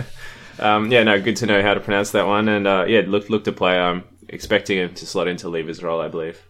um, 0.59 0.91
yeah, 0.91 1.03
no, 1.03 1.21
good 1.21 1.37
to 1.37 1.47
know 1.47 1.63
how 1.63 1.75
to 1.75 1.81
pronounce 1.81 2.11
that 2.13 2.27
one. 2.27 2.49
And 2.49 2.67
uh, 2.67 2.85
yeah, 2.87 3.03
look 3.07 3.29
look 3.29 3.45
to 3.45 3.53
play. 3.53 3.79
I'm 3.79 4.05
expecting 4.29 4.79
him 4.79 4.95
to 4.95 5.07
slot 5.07 5.29
into 5.29 5.49
Lever's 5.49 5.83
role, 5.83 6.01
I 6.01 6.09
believe. 6.09 6.41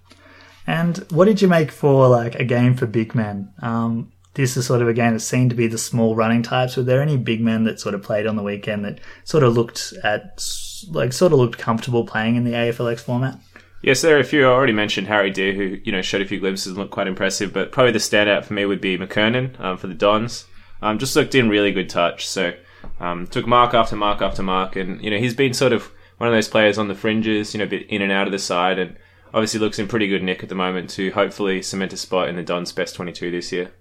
And 0.66 0.98
what 1.10 1.24
did 1.24 1.42
you 1.42 1.48
make 1.48 1.72
for 1.72 2.08
like 2.08 2.34
a 2.36 2.44
game 2.44 2.74
for 2.74 2.86
big 2.86 3.14
men? 3.14 3.52
Um, 3.60 4.12
this 4.34 4.56
is 4.56 4.66
sort 4.66 4.82
of 4.82 4.88
a 4.88 4.92
game 4.92 5.14
that 5.14 5.20
seemed 5.20 5.50
to 5.50 5.56
be 5.56 5.66
the 5.66 5.78
small 5.78 6.14
running 6.14 6.42
types. 6.42 6.76
Were 6.76 6.82
there 6.82 7.02
any 7.02 7.16
big 7.16 7.40
men 7.40 7.64
that 7.64 7.80
sort 7.80 7.94
of 7.94 8.02
played 8.02 8.26
on 8.26 8.36
the 8.36 8.42
weekend 8.42 8.84
that 8.84 9.00
sort 9.24 9.42
of 9.42 9.54
looked 9.54 9.92
at 10.04 10.40
like 10.88 11.12
sort 11.12 11.32
of 11.32 11.38
looked 11.38 11.58
comfortable 11.58 12.04
playing 12.04 12.36
in 12.36 12.44
the 12.44 12.52
AFLX 12.52 13.00
format? 13.00 13.38
Yes, 13.82 14.02
there 14.02 14.16
are 14.16 14.20
a 14.20 14.24
few. 14.24 14.46
I 14.46 14.50
already 14.50 14.74
mentioned 14.74 15.06
Harry 15.06 15.30
Deer, 15.30 15.54
who 15.54 15.78
you 15.84 15.92
know 15.92 16.02
showed 16.02 16.20
a 16.20 16.26
few 16.26 16.38
glimpses 16.38 16.68
and 16.68 16.76
looked 16.76 16.90
quite 16.90 17.06
impressive. 17.06 17.52
But 17.52 17.72
probably 17.72 17.92
the 17.92 17.98
standout 17.98 18.44
for 18.44 18.52
me 18.52 18.66
would 18.66 18.80
be 18.80 18.98
McKernan 18.98 19.58
um, 19.60 19.78
for 19.78 19.86
the 19.86 19.94
Dons. 19.94 20.46
Um, 20.82 20.98
just 20.98 21.16
looked 21.16 21.34
in 21.34 21.48
really 21.48 21.72
good 21.72 21.88
touch. 21.88 22.26
So 22.28 22.52
um, 22.98 23.26
took 23.26 23.46
mark 23.46 23.74
after 23.74 23.96
mark 23.96 24.20
after 24.20 24.42
mark, 24.42 24.76
and 24.76 25.02
you 25.02 25.10
know 25.10 25.18
he's 25.18 25.34
been 25.34 25.54
sort 25.54 25.72
of 25.72 25.90
one 26.18 26.28
of 26.28 26.34
those 26.34 26.48
players 26.48 26.76
on 26.76 26.88
the 26.88 26.94
fringes, 26.94 27.54
you 27.54 27.58
know, 27.58 27.64
a 27.64 27.68
bit 27.68 27.88
in 27.88 28.02
and 28.02 28.12
out 28.12 28.26
of 28.26 28.32
the 28.32 28.38
side, 28.38 28.78
and 28.78 28.96
obviously 29.32 29.60
looks 29.60 29.78
in 29.78 29.88
pretty 29.88 30.08
good 30.08 30.22
nick 30.22 30.42
at 30.42 30.50
the 30.50 30.54
moment 30.54 30.90
to 30.90 31.10
hopefully 31.12 31.62
cement 31.62 31.94
a 31.94 31.96
spot 31.96 32.28
in 32.28 32.36
the 32.36 32.42
Dons 32.42 32.72
best 32.72 32.94
twenty 32.94 33.12
two 33.12 33.30
this 33.30 33.50
year. 33.50 33.72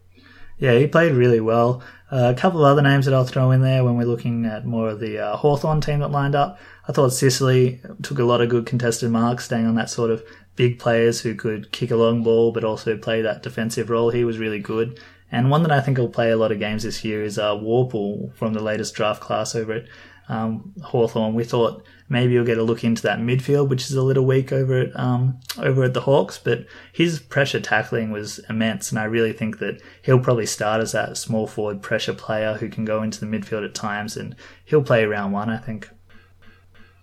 Yeah, 0.60 0.78
he 0.78 0.88
played 0.88 1.14
really 1.14 1.40
well. 1.40 1.82
Uh, 2.12 2.34
a 2.36 2.40
couple 2.40 2.66
of 2.66 2.72
other 2.72 2.82
names 2.82 3.06
that 3.06 3.14
I'll 3.14 3.26
throw 3.26 3.52
in 3.52 3.62
there 3.62 3.84
when 3.84 3.96
we're 3.96 4.06
looking 4.06 4.46
at 4.46 4.66
more 4.66 4.90
of 4.90 5.00
the 5.00 5.20
uh, 5.20 5.38
Hawthorn 5.38 5.80
team 5.80 6.00
that 6.00 6.12
lined 6.12 6.36
up. 6.36 6.60
I 6.88 6.92
thought 6.92 7.14
Sicily 7.14 7.82
took 8.02 8.20
a 8.20 8.24
lot 8.24 8.42
of 8.42 8.50
good 8.50 8.66
contested 8.66 9.10
marks, 9.10 9.46
staying 9.46 9.68
on 9.68 9.76
that 9.76 9.90
sort 9.90 10.12
of 10.12 10.24
big 10.56 10.80
players 10.80 11.22
who 11.22 11.36
could 11.36 11.72
kick 11.72 11.92
a 11.92 11.96
long 11.96 12.24
ball 12.24 12.52
but 12.52 12.66
also 12.66 12.98
play 12.98 13.22
that 13.22 13.42
defensive 13.42 13.90
role. 13.90 14.10
He 14.10 14.26
was 14.26 14.38
really 14.38 14.60
good. 14.60 15.00
And 15.32 15.50
one 15.50 15.64
that 15.64 15.72
I 15.72 15.80
think 15.80 15.98
will 15.98 16.10
play 16.10 16.32
a 16.32 16.38
lot 16.38 16.52
of 16.52 16.60
games 16.60 16.84
this 16.84 17.06
year 17.06 17.24
is 17.24 17.38
uh, 17.38 17.58
from 17.58 18.54
the 18.54 18.64
latest 18.64 18.96
draft 18.96 19.22
class 19.22 19.56
over 19.56 19.74
at 19.74 19.86
um, 20.28 20.74
Hawthorn. 20.84 21.36
We 21.36 21.44
thought 21.44 21.86
maybe 22.10 22.34
he'll 22.34 22.44
get 22.44 22.58
a 22.58 22.64
look 22.64 22.84
into 22.84 23.04
that 23.04 23.20
midfield, 23.20 23.70
which 23.70 23.84
is 23.84 23.94
a 23.94 24.02
little 24.02 24.26
weak 24.26 24.52
over 24.52 24.80
at 24.80 25.00
um, 25.00 25.40
over 25.58 25.84
at 25.84 25.94
the 25.94 26.02
Hawks. 26.02 26.38
But 26.38 26.66
his 26.92 27.20
pressure 27.20 27.62
tackling 27.62 28.12
was 28.12 28.40
immense, 28.50 28.92
and 28.92 29.00
I 29.00 29.06
really 29.06 29.32
think 29.32 29.60
that 29.60 29.82
he'll 30.02 30.20
probably 30.20 30.48
start 30.48 30.82
as 30.82 30.92
that 30.92 31.18
small 31.18 31.48
forward 31.48 31.82
pressure 31.82 32.14
player 32.14 32.56
who 32.56 32.68
can 32.68 32.84
go 32.84 33.04
into 33.04 33.20
the 33.20 33.26
midfield 33.26 33.64
at 33.64 33.76
times, 33.76 34.18
and 34.18 34.36
he'll 34.66 34.84
play 34.84 35.06
round 35.06 35.32
one. 35.32 35.50
I 35.50 35.58
think. 35.58 35.90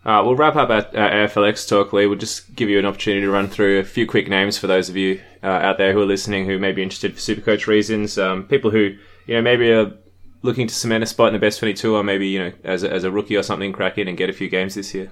Uh, 0.05 0.23
we'll 0.23 0.37
wrap 0.37 0.55
up 0.55 0.71
our, 0.71 0.87
our 0.97 1.27
AFLX 1.27 1.69
talk, 1.69 1.93
Lee. 1.93 2.07
We'll 2.07 2.17
just 2.17 2.55
give 2.55 2.69
you 2.69 2.79
an 2.79 2.87
opportunity 2.87 3.23
to 3.23 3.31
run 3.31 3.49
through 3.49 3.81
a 3.81 3.85
few 3.85 4.07
quick 4.07 4.29
names 4.29 4.57
for 4.57 4.69
those 4.69 4.89
of 4.89 4.97
you 4.97 5.21
uh, 5.43 5.47
out 5.47 5.79
there 5.79 5.93
who 5.93 6.01
are 6.01 6.07
listening 6.07 6.47
who 6.47 6.61
may 6.61 6.71
be 6.71 6.81
interested 6.81 7.13
for 7.13 7.19
Supercoach 7.19 7.67
reasons. 7.67 8.17
Um, 8.17 8.45
people 8.45 8.71
who, 8.71 8.97
you 9.27 9.35
know, 9.35 9.43
maybe 9.43 9.73
are 9.73 9.93
looking 10.43 10.67
to 10.67 10.75
cement 10.75 11.05
a 11.05 11.07
spot 11.07 11.29
in 11.29 11.33
the 11.35 11.39
best 11.39 11.59
22 11.59 11.95
or 11.95 12.03
maybe, 12.03 12.29
you 12.29 12.39
know, 12.39 12.53
as 12.65 12.83
a, 12.83 12.93
as 12.93 13.05
a 13.05 13.11
rookie 13.11 13.37
or 13.37 13.43
something, 13.43 13.73
crack 13.73 13.99
in 13.99 14.09
and 14.09 14.17
get 14.17 14.31
a 14.31 14.33
few 14.33 14.49
games 14.49 14.75
this 14.75 14.95
year. 14.95 15.11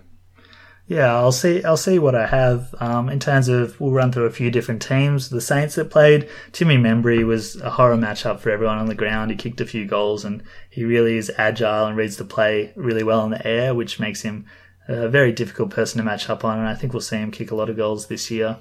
Yeah, 0.86 1.14
I'll 1.14 1.32
see. 1.32 1.64
I'll 1.64 1.78
see 1.78 1.98
what 1.98 2.14
I 2.14 2.26
have 2.26 2.74
um, 2.78 3.08
in 3.08 3.18
terms 3.18 3.48
of. 3.48 3.80
We'll 3.80 3.92
run 3.92 4.12
through 4.12 4.26
a 4.26 4.30
few 4.30 4.50
different 4.50 4.82
teams. 4.82 5.30
The 5.30 5.40
Saints 5.40 5.76
that 5.76 5.90
played. 5.90 6.28
Timmy 6.52 6.76
Membrey 6.76 7.24
was 7.24 7.56
a 7.62 7.70
horror 7.70 7.96
matchup 7.96 8.40
for 8.40 8.50
everyone 8.50 8.76
on 8.76 8.86
the 8.86 8.94
ground. 8.94 9.30
He 9.30 9.36
kicked 9.36 9.62
a 9.62 9.66
few 9.66 9.86
goals, 9.86 10.26
and 10.26 10.42
he 10.68 10.84
really 10.84 11.16
is 11.16 11.32
agile 11.38 11.86
and 11.86 11.96
reads 11.96 12.18
the 12.18 12.24
play 12.24 12.72
really 12.76 13.02
well 13.02 13.24
in 13.24 13.30
the 13.30 13.46
air, 13.46 13.74
which 13.74 13.98
makes 13.98 14.20
him 14.20 14.44
a 14.86 15.08
very 15.08 15.32
difficult 15.32 15.70
person 15.70 15.98
to 15.98 16.04
match 16.04 16.28
up 16.28 16.44
on. 16.44 16.58
And 16.58 16.68
I 16.68 16.74
think 16.74 16.92
we'll 16.92 17.00
see 17.00 17.16
him 17.16 17.30
kick 17.30 17.50
a 17.50 17.54
lot 17.54 17.70
of 17.70 17.78
goals 17.78 18.08
this 18.08 18.30
year. 18.30 18.58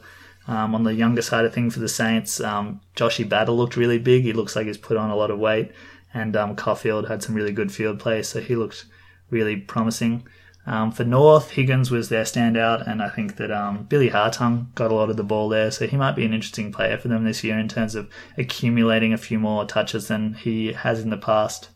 Um, 0.48 0.76
on 0.76 0.84
the 0.84 0.94
younger 0.94 1.22
side 1.22 1.46
of 1.46 1.54
things 1.54 1.74
for 1.74 1.82
the 1.82 1.90
Saints, 1.90 2.40
um, 2.40 2.80
Joshy 2.96 3.28
Battle 3.28 3.56
looked 3.56 3.76
really 3.76 4.00
big. 4.00 4.24
He 4.24 4.34
looks 4.34 4.56
like 4.56 4.68
he's 4.68 4.78
put 4.78 4.98
on 4.98 5.10
a 5.10 5.16
lot 5.16 5.32
of 5.32 5.40
weight, 5.40 5.72
and 6.14 6.36
um, 6.36 6.56
Coffield 6.56 7.08
had 7.08 7.24
some 7.24 7.36
really 7.36 7.52
good 7.52 7.72
field 7.72 8.00
play, 8.00 8.24
so 8.24 8.42
he 8.42 8.56
looked 8.56 8.86
really 9.30 9.56
promising. 9.56 10.28
Um, 10.66 10.92
for 10.92 11.04
North, 11.04 11.52
Higgins 11.52 11.92
was 11.92 12.08
their 12.08 12.24
standout, 12.24 12.88
and 12.88 13.02
I 13.02 13.10
think 13.10 13.36
that 13.36 13.52
um, 13.52 13.84
Billy 13.84 14.10
Hartung 14.10 14.74
got 14.76 14.92
a 14.92 14.96
lot 14.96 15.10
of 15.10 15.18
the 15.18 15.24
ball 15.24 15.50
there, 15.50 15.72
so 15.72 15.88
he 15.88 15.98
might 15.98 16.16
be 16.16 16.26
an 16.26 16.34
interesting 16.34 16.72
player 16.72 16.98
for 16.98 17.10
them 17.10 17.26
this 17.26 17.44
year 17.44 17.60
in 17.60 17.68
terms 17.68 17.96
of 17.96 18.10
accumulating 18.38 19.12
a 19.12 19.18
few 19.18 19.40
more 19.40 19.66
touches 19.66 20.08
than 20.08 20.36
he 20.36 20.72
has 20.72 21.02
in 21.02 21.10
the 21.10 21.18
past. 21.18 21.70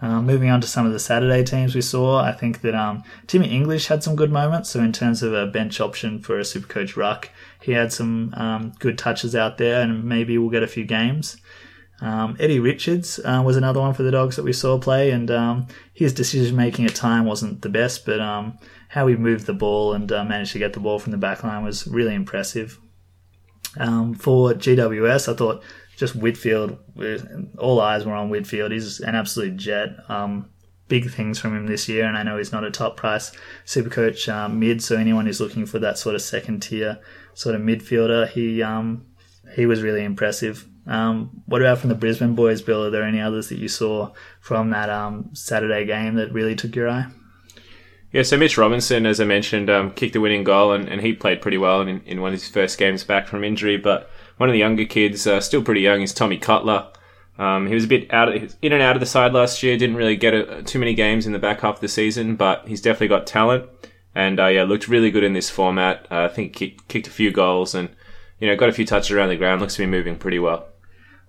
Um, 0.00 0.26
moving 0.26 0.50
on 0.50 0.60
to 0.60 0.66
some 0.66 0.86
of 0.86 0.92
the 0.92 0.98
Saturday 0.98 1.44
teams 1.44 1.74
we 1.74 1.80
saw, 1.80 2.20
I 2.20 2.32
think 2.32 2.62
that 2.62 2.74
um, 2.74 3.04
Timmy 3.26 3.48
English 3.48 3.86
had 3.86 4.02
some 4.02 4.16
good 4.16 4.32
moments. 4.32 4.70
So 4.70 4.80
in 4.80 4.92
terms 4.92 5.22
of 5.22 5.32
a 5.32 5.46
bench 5.46 5.80
option 5.80 6.18
for 6.18 6.38
a 6.38 6.42
Supercoach 6.42 6.96
ruck, 6.96 7.30
he 7.60 7.72
had 7.72 7.92
some 7.92 8.34
um, 8.36 8.72
good 8.78 8.98
touches 8.98 9.34
out 9.34 9.58
there, 9.58 9.82
and 9.82 10.04
maybe 10.04 10.36
we'll 10.36 10.50
get 10.50 10.62
a 10.62 10.66
few 10.66 10.84
games. 10.84 11.36
Um, 12.00 12.36
Eddie 12.40 12.60
Richards 12.60 13.20
uh, 13.24 13.42
was 13.44 13.56
another 13.56 13.80
one 13.80 13.94
for 13.94 14.02
the 14.02 14.10
Dogs 14.10 14.36
that 14.36 14.42
we 14.42 14.52
saw 14.52 14.78
play, 14.78 15.10
and 15.10 15.30
um, 15.30 15.66
his 15.92 16.12
decision 16.12 16.56
making 16.56 16.86
at 16.86 16.94
time 16.94 17.24
wasn't 17.24 17.62
the 17.62 17.68
best, 17.68 18.04
but 18.04 18.20
um, 18.20 18.58
how 18.88 19.06
he 19.06 19.16
moved 19.16 19.46
the 19.46 19.54
ball 19.54 19.92
and 19.92 20.10
uh, 20.10 20.24
managed 20.24 20.52
to 20.52 20.58
get 20.58 20.72
the 20.72 20.80
ball 20.80 20.98
from 20.98 21.12
the 21.12 21.18
back 21.18 21.44
line 21.44 21.64
was 21.64 21.86
really 21.86 22.14
impressive. 22.14 22.78
Um, 23.78 24.14
for 24.14 24.52
GWS, 24.52 25.32
I 25.32 25.36
thought 25.36 25.62
just 25.96 26.16
Whitfield, 26.16 26.78
all 27.58 27.80
eyes 27.80 28.04
were 28.04 28.14
on 28.14 28.30
Whitfield. 28.30 28.72
He's 28.72 29.00
an 29.00 29.14
absolute 29.14 29.56
jet. 29.56 29.90
Um, 30.08 30.50
big 30.88 31.10
things 31.10 31.38
from 31.38 31.56
him 31.56 31.66
this 31.66 31.88
year, 31.88 32.04
and 32.04 32.16
I 32.16 32.22
know 32.22 32.36
he's 32.36 32.52
not 32.52 32.64
a 32.64 32.70
top 32.70 32.96
price 32.96 33.32
super 33.64 33.90
coach 33.90 34.28
um, 34.28 34.60
mid, 34.60 34.82
so 34.82 34.96
anyone 34.96 35.26
who's 35.26 35.40
looking 35.40 35.66
for 35.66 35.78
that 35.78 35.98
sort 35.98 36.14
of 36.14 36.22
second 36.22 36.60
tier 36.60 36.98
sort 37.34 37.54
of 37.54 37.62
midfielder, 37.62 38.28
he 38.28 38.62
um, 38.62 39.06
he 39.54 39.66
was 39.66 39.82
really 39.82 40.04
impressive. 40.04 40.66
Um, 40.86 41.42
what 41.46 41.62
about 41.62 41.78
from 41.78 41.88
the 41.88 41.94
Brisbane 41.94 42.34
boys, 42.34 42.62
Bill? 42.62 42.84
Are 42.84 42.90
there 42.90 43.04
any 43.04 43.20
others 43.20 43.48
that 43.48 43.58
you 43.58 43.68
saw 43.68 44.12
from 44.40 44.70
that 44.70 44.90
um, 44.90 45.30
Saturday 45.32 45.86
game 45.86 46.14
that 46.16 46.32
really 46.32 46.54
took 46.54 46.76
your 46.76 46.88
eye? 46.88 47.06
Yeah, 48.12 48.22
so 48.22 48.36
Mitch 48.36 48.56
Robinson, 48.56 49.06
as 49.06 49.20
I 49.20 49.24
mentioned, 49.24 49.68
um, 49.68 49.90
kicked 49.90 50.12
the 50.12 50.20
winning 50.20 50.44
goal, 50.44 50.72
and, 50.72 50.88
and 50.88 51.00
he 51.00 51.14
played 51.14 51.42
pretty 51.42 51.58
well 51.58 51.80
in, 51.80 52.00
in 52.02 52.20
one 52.20 52.32
of 52.32 52.40
his 52.40 52.48
first 52.48 52.78
games 52.78 53.02
back 53.02 53.26
from 53.26 53.42
injury. 53.42 53.76
But 53.76 54.08
one 54.36 54.48
of 54.48 54.52
the 54.52 54.60
younger 54.60 54.84
kids, 54.84 55.26
uh, 55.26 55.40
still 55.40 55.62
pretty 55.62 55.80
young, 55.80 56.00
is 56.00 56.14
Tommy 56.14 56.38
Cutler. 56.38 56.92
Um, 57.38 57.66
he 57.66 57.74
was 57.74 57.84
a 57.84 57.88
bit 57.88 58.12
out 58.14 58.28
of, 58.28 58.56
in 58.62 58.72
and 58.72 58.82
out 58.82 58.94
of 58.94 59.00
the 59.00 59.06
side 59.06 59.32
last 59.32 59.62
year. 59.64 59.76
Didn't 59.76 59.96
really 59.96 60.14
get 60.14 60.32
a, 60.32 60.62
too 60.62 60.78
many 60.78 60.94
games 60.94 61.26
in 61.26 61.32
the 61.32 61.40
back 61.40 61.62
half 61.62 61.76
of 61.76 61.80
the 61.80 61.88
season, 61.88 62.36
but 62.36 62.68
he's 62.68 62.80
definitely 62.80 63.08
got 63.08 63.26
talent. 63.26 63.68
And 64.14 64.38
uh, 64.38 64.46
yeah, 64.46 64.62
looked 64.62 64.86
really 64.86 65.10
good 65.10 65.24
in 65.24 65.32
this 65.32 65.50
format. 65.50 66.06
Uh, 66.08 66.22
I 66.22 66.28
think 66.28 66.52
kicked, 66.52 66.86
kicked 66.86 67.08
a 67.08 67.10
few 67.10 67.32
goals 67.32 67.74
and 67.74 67.88
you 68.38 68.46
know 68.46 68.54
got 68.54 68.68
a 68.68 68.72
few 68.72 68.86
touches 68.86 69.10
around 69.10 69.30
the 69.30 69.36
ground. 69.36 69.60
Looks 69.60 69.74
to 69.74 69.82
be 69.82 69.86
moving 69.86 70.16
pretty 70.16 70.38
well. 70.38 70.68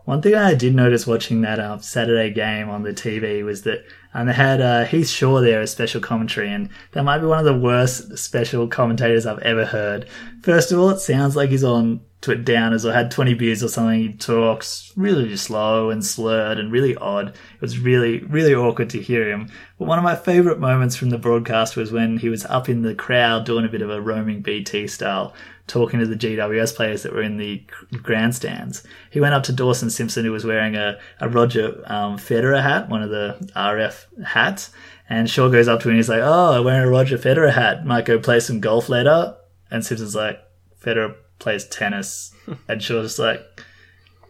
One 0.05 0.21
thing 0.21 0.35
I 0.35 0.53
did 0.53 0.75
notice 0.75 1.07
watching 1.07 1.41
that 1.41 1.59
uh, 1.59 1.79
Saturday 1.79 2.31
game 2.31 2.69
on 2.69 2.83
the 2.83 2.93
TV 2.93 3.43
was 3.43 3.63
that 3.63 3.85
and 4.15 4.29
they 4.29 4.33
had 4.33 4.61
uh, 4.61 4.85
Heath 4.85 5.09
Shaw 5.09 5.41
there 5.41 5.61
as 5.61 5.71
special 5.71 5.99
commentary, 5.99 6.49
and 6.49 6.69
that 6.93 7.03
might 7.03 7.17
be 7.17 7.25
one 7.25 7.39
of 7.39 7.43
the 7.45 7.57
worst 7.57 8.17
special 8.17 8.65
commentators 8.65 9.25
I've 9.25 9.39
ever 9.39 9.65
heard. 9.65 10.07
First 10.41 10.71
of 10.71 10.79
all, 10.79 10.89
it 10.89 10.99
sounds 10.99 11.35
like 11.35 11.49
he's 11.49 11.65
on 11.65 11.99
to 12.21 12.31
it 12.31 12.45
downers 12.45 12.85
or 12.85 12.93
had 12.93 13.11
20 13.11 13.33
beers 13.33 13.61
or 13.61 13.67
something. 13.67 13.99
He 13.99 14.13
talks 14.13 14.93
really 14.95 15.35
slow 15.35 15.89
and 15.89 16.03
slurred 16.03 16.59
and 16.59 16.71
really 16.71 16.95
odd. 16.95 17.27
It 17.27 17.61
was 17.61 17.77
really, 17.77 18.19
really 18.19 18.55
awkward 18.55 18.89
to 18.91 19.01
hear 19.01 19.29
him. 19.29 19.51
But 19.77 19.89
one 19.89 19.99
of 19.99 20.05
my 20.05 20.15
favorite 20.15 20.59
moments 20.59 20.95
from 20.95 21.09
the 21.09 21.17
broadcast 21.17 21.75
was 21.75 21.91
when 21.91 22.17
he 22.17 22.29
was 22.29 22.45
up 22.45 22.69
in 22.69 22.83
the 22.83 22.95
crowd 22.95 23.45
doing 23.45 23.65
a 23.65 23.69
bit 23.69 23.81
of 23.81 23.89
a 23.89 24.01
roaming 24.01 24.41
BT 24.41 24.87
style, 24.87 25.33
talking 25.67 25.99
to 25.99 26.05
the 26.05 26.15
GWS 26.15 26.75
players 26.75 27.03
that 27.03 27.13
were 27.13 27.21
in 27.21 27.37
the 27.37 27.63
grandstands. 28.03 28.85
He 29.09 29.19
went 29.19 29.33
up 29.33 29.43
to 29.43 29.53
Dawson 29.53 29.89
Simpson, 29.89 30.25
who 30.25 30.31
was 30.31 30.45
wearing 30.45 30.75
a, 30.75 30.99
a 31.19 31.27
Roger 31.27 31.81
um, 31.85 32.17
Federer 32.17 32.61
hat, 32.61 32.89
one 32.89 33.01
of 33.01 33.09
the 33.09 33.51
RF 33.55 34.25
hats. 34.25 34.71
And 35.09 35.29
Shaw 35.29 35.49
goes 35.49 35.67
up 35.67 35.81
to 35.81 35.87
him 35.87 35.91
and 35.91 35.97
he's 35.97 36.09
like, 36.09 36.21
Oh, 36.23 36.57
I'm 36.57 36.63
wearing 36.63 36.87
a 36.87 36.91
Roger 36.91 37.17
Federer 37.17 37.53
hat. 37.53 37.85
Might 37.85 38.05
go 38.05 38.19
play 38.19 38.39
some 38.39 38.59
golf 38.59 38.89
later. 38.89 39.35
And 39.71 39.85
Simpson's 39.85 40.15
like, 40.15 40.39
Federer 40.81 41.15
plays 41.39 41.67
tennis. 41.67 42.33
and 42.67 42.81
Shaw's 42.81 43.05
just 43.05 43.19
like, 43.19 43.41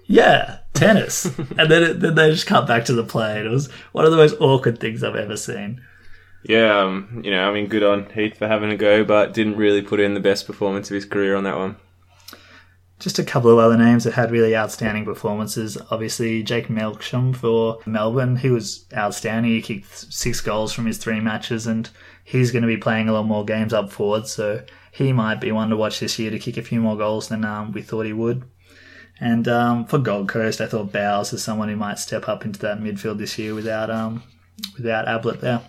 yeah, 0.06 0.60
tennis. 0.74 1.26
and 1.58 1.72
then, 1.72 1.84
it, 1.84 2.00
then 2.00 2.16
they 2.16 2.32
just 2.32 2.48
cut 2.48 2.68
back 2.68 2.86
to 2.86 2.94
the 2.94 3.04
play. 3.04 3.38
And 3.38 3.48
it 3.48 3.52
was 3.52 3.72
one 3.92 4.06
of 4.06 4.12
the 4.12 4.18
most 4.18 4.36
awkward 4.40 4.80
things 4.80 5.04
I've 5.04 5.16
ever 5.16 5.38
seen. 5.38 5.82
Yeah, 6.48 6.82
um, 6.82 7.22
you 7.24 7.32
know, 7.32 7.50
I 7.50 7.54
mean, 7.54 7.68
good 7.68 7.82
on 7.82 8.08
Heath 8.12 8.38
for 8.38 8.48
having 8.48 8.72
a 8.72 8.78
go, 8.78 9.04
but 9.04 9.34
didn't 9.34 9.58
really 9.58 9.82
put 9.82 10.00
in 10.00 10.14
the 10.14 10.20
best 10.20 10.46
performance 10.46 10.92
of 10.92 10.96
his 10.96 11.06
career 11.06 11.36
on 11.36 11.44
that 11.44 11.58
one. 11.58 11.78
Just 13.00 13.18
a 13.18 13.24
couple 13.24 13.52
of 13.52 13.58
other 13.58 13.78
names 13.78 14.04
that 14.04 14.14
had 14.14 14.32
really 14.32 14.56
outstanding 14.56 15.06
performances. 15.06 15.76
Obviously, 15.90 16.44
Jake 16.44 16.68
Melksham 16.68 17.36
for 17.36 17.80
Melbourne. 17.88 18.38
He 18.38 18.52
was 18.52 18.86
outstanding. 18.96 19.52
He 19.52 19.62
kicked 19.62 20.14
six 20.14 20.40
goals 20.40 20.72
from 20.72 20.86
his 20.86 21.00
three 21.00 21.20
matches, 21.20 21.66
and 21.66 21.90
he's 22.24 22.52
going 22.52 22.62
to 22.62 22.68
be 22.68 22.78
playing 22.78 23.10
a 23.10 23.14
lot 23.14 23.26
more 23.26 23.44
games 23.44 23.74
up 23.74 23.92
forward. 23.92 24.28
So 24.28 24.64
he 24.92 25.12
might 25.14 25.42
be 25.42 25.52
one 25.52 25.70
to 25.72 25.78
watch 25.78 26.00
this 26.00 26.20
year 26.20 26.30
to 26.30 26.40
kick 26.40 26.58
a 26.58 26.62
few 26.62 26.80
more 26.80 26.96
goals 26.96 27.28
than 27.28 27.44
um, 27.44 27.72
we 27.72 27.82
thought 27.82 28.06
he 28.06 28.14
would. 28.14 28.44
And 29.20 29.48
um, 29.48 29.86
for 29.86 29.98
Gold 29.98 30.30
Coast, 30.30 30.62
I 30.62 30.68
thought 30.68 30.94
Bowes 30.94 31.34
is 31.34 31.44
someone 31.44 31.70
who 31.70 31.76
might 31.76 32.00
step 32.00 32.30
up 32.30 32.46
into 32.46 32.60
that 32.60 32.80
midfield 32.80 33.18
this 33.18 33.38
year 33.40 33.56
without 33.56 33.90
um, 33.90 34.24
without 34.78 35.08
Ablett 35.08 35.42
there. 35.42 35.62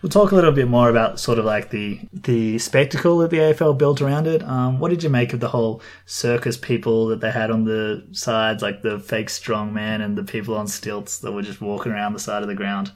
We'll 0.00 0.10
talk 0.10 0.30
a 0.30 0.36
little 0.36 0.52
bit 0.52 0.68
more 0.68 0.90
about 0.90 1.18
sort 1.18 1.40
of 1.40 1.44
like 1.44 1.70
the 1.70 2.00
the 2.12 2.58
spectacle 2.58 3.18
that 3.18 3.30
the 3.30 3.38
AFL 3.38 3.76
built 3.76 4.00
around 4.00 4.28
it. 4.28 4.44
Um, 4.44 4.78
what 4.78 4.90
did 4.90 5.02
you 5.02 5.10
make 5.10 5.32
of 5.32 5.40
the 5.40 5.48
whole 5.48 5.82
circus 6.06 6.56
people 6.56 7.08
that 7.08 7.20
they 7.20 7.32
had 7.32 7.50
on 7.50 7.64
the 7.64 8.06
sides, 8.12 8.62
like 8.62 8.82
the 8.82 9.00
fake 9.00 9.28
strong 9.28 9.74
man 9.74 10.00
and 10.00 10.16
the 10.16 10.22
people 10.22 10.56
on 10.56 10.68
stilts 10.68 11.18
that 11.18 11.32
were 11.32 11.42
just 11.42 11.60
walking 11.60 11.90
around 11.90 12.12
the 12.12 12.20
side 12.20 12.42
of 12.42 12.48
the 12.48 12.54
ground? 12.54 12.92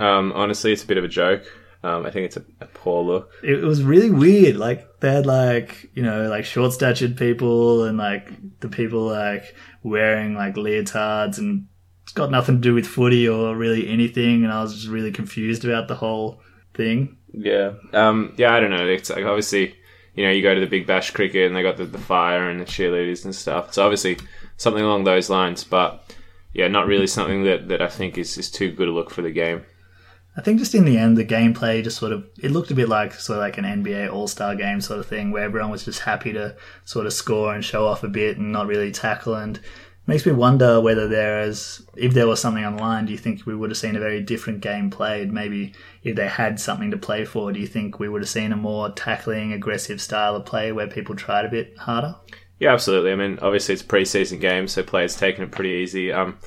Um, 0.00 0.32
honestly, 0.32 0.72
it's 0.72 0.82
a 0.82 0.88
bit 0.88 0.98
of 0.98 1.04
a 1.04 1.08
joke. 1.08 1.44
Um, 1.84 2.04
I 2.04 2.10
think 2.10 2.26
it's 2.26 2.36
a, 2.36 2.44
a, 2.60 2.66
poor 2.66 3.04
look. 3.04 3.30
It, 3.44 3.62
was 3.62 3.84
really 3.84 4.10
weird. 4.10 4.56
Like 4.56 4.98
they 4.98 5.12
had 5.12 5.26
like 5.26 5.88
you 5.94 6.02
know 6.02 6.28
like 6.28 6.44
short 6.44 6.72
statured 6.72 7.16
people 7.16 7.84
and 7.84 7.96
like 7.96 8.58
the 8.58 8.68
people 8.68 9.06
like 9.06 9.54
wearing 9.84 10.34
like 10.34 10.56
leotards 10.56 11.38
and 11.38 11.67
it's 12.08 12.14
got 12.14 12.30
nothing 12.30 12.54
to 12.54 12.60
do 12.62 12.72
with 12.72 12.86
footy 12.86 13.28
or 13.28 13.54
really 13.54 13.86
anything. 13.86 14.42
And 14.42 14.50
I 14.50 14.62
was 14.62 14.74
just 14.74 14.88
really 14.88 15.12
confused 15.12 15.62
about 15.66 15.88
the 15.88 15.94
whole 15.94 16.40
thing. 16.72 17.18
Yeah, 17.34 17.72
um, 17.92 18.32
yeah. 18.38 18.54
I 18.54 18.60
don't 18.60 18.70
know. 18.70 18.86
It's 18.86 19.10
like 19.10 19.26
obviously 19.26 19.76
you 20.14 20.24
know 20.24 20.30
you 20.30 20.40
go 20.40 20.54
to 20.54 20.60
the 20.60 20.66
Big 20.66 20.86
Bash 20.86 21.10
cricket 21.10 21.46
and 21.46 21.54
they 21.54 21.62
got 21.62 21.76
the, 21.76 21.84
the 21.84 21.98
fire 21.98 22.48
and 22.48 22.58
the 22.58 22.64
cheerleaders 22.64 23.26
and 23.26 23.34
stuff. 23.34 23.68
It's 23.68 23.76
obviously 23.76 24.16
something 24.56 24.82
along 24.82 25.04
those 25.04 25.28
lines, 25.28 25.64
but 25.64 26.02
yeah, 26.54 26.66
not 26.68 26.86
really 26.86 27.06
something 27.06 27.44
that, 27.44 27.68
that 27.68 27.82
I 27.82 27.88
think 27.88 28.16
is, 28.16 28.38
is 28.38 28.50
too 28.50 28.72
good 28.72 28.88
a 28.88 28.90
look 28.90 29.10
for 29.10 29.20
the 29.20 29.30
game. 29.30 29.66
I 30.34 30.40
think 30.40 30.60
just 30.60 30.74
in 30.74 30.86
the 30.86 30.96
end, 30.96 31.18
the 31.18 31.26
gameplay 31.26 31.84
just 31.84 31.98
sort 31.98 32.12
of 32.12 32.26
it 32.42 32.52
looked 32.52 32.70
a 32.70 32.74
bit 32.74 32.88
like 32.88 33.12
sort 33.12 33.36
of 33.38 33.42
like 33.42 33.58
an 33.58 33.66
NBA 33.66 34.10
All 34.10 34.28
Star 34.28 34.54
game 34.54 34.80
sort 34.80 34.98
of 34.98 35.06
thing, 35.06 35.30
where 35.30 35.44
everyone 35.44 35.70
was 35.70 35.84
just 35.84 36.00
happy 36.00 36.32
to 36.32 36.56
sort 36.86 37.04
of 37.04 37.12
score 37.12 37.52
and 37.52 37.62
show 37.62 37.86
off 37.86 38.02
a 38.02 38.08
bit 38.08 38.38
and 38.38 38.50
not 38.50 38.66
really 38.66 38.92
tackle. 38.92 39.34
And 39.34 39.60
makes 40.08 40.24
me 40.24 40.32
wonder 40.32 40.80
whether 40.80 41.06
there 41.06 41.42
is, 41.42 41.86
if 41.94 42.14
there 42.14 42.26
was 42.26 42.40
something 42.40 42.64
online, 42.64 43.04
do 43.04 43.12
you 43.12 43.18
think 43.18 43.44
we 43.44 43.54
would 43.54 43.70
have 43.70 43.76
seen 43.76 43.94
a 43.94 44.00
very 44.00 44.22
different 44.22 44.62
game 44.62 44.88
played? 44.88 45.30
Maybe 45.30 45.74
if 46.02 46.16
they 46.16 46.26
had 46.26 46.58
something 46.58 46.90
to 46.90 46.96
play 46.96 47.26
for, 47.26 47.52
do 47.52 47.60
you 47.60 47.66
think 47.66 48.00
we 48.00 48.08
would 48.08 48.22
have 48.22 48.28
seen 48.28 48.50
a 48.50 48.56
more 48.56 48.88
tackling, 48.90 49.52
aggressive 49.52 50.00
style 50.00 50.34
of 50.34 50.46
play 50.46 50.72
where 50.72 50.86
people 50.88 51.14
tried 51.14 51.44
a 51.44 51.50
bit 51.50 51.76
harder? 51.76 52.16
Yeah, 52.58 52.72
absolutely. 52.72 53.12
I 53.12 53.16
mean, 53.16 53.38
obviously 53.42 53.74
it's 53.74 53.82
a 53.82 53.86
preseason 53.86 54.40
game, 54.40 54.66
so 54.66 54.82
players 54.82 55.14
taking 55.14 55.44
it 55.44 55.52
pretty 55.52 55.74
easy. 55.74 56.10
Um, 56.10 56.38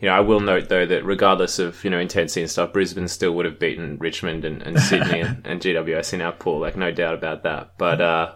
you 0.00 0.08
know, 0.08 0.14
I 0.14 0.20
will 0.20 0.40
note 0.40 0.70
though 0.70 0.86
that 0.86 1.04
regardless 1.04 1.58
of 1.58 1.84
you 1.84 1.90
know 1.90 1.98
intensity 1.98 2.40
and 2.40 2.50
stuff, 2.50 2.72
Brisbane 2.72 3.08
still 3.08 3.32
would 3.32 3.44
have 3.44 3.58
beaten 3.58 3.98
Richmond 3.98 4.46
and, 4.46 4.62
and 4.62 4.80
Sydney 4.88 5.20
and, 5.20 5.46
and, 5.46 5.60
GWS 5.60 6.14
in 6.14 6.22
our 6.22 6.32
pool, 6.32 6.60
like 6.60 6.76
no 6.76 6.90
doubt 6.92 7.14
about 7.14 7.42
that. 7.42 7.76
But 7.76 8.00
uh, 8.00 8.34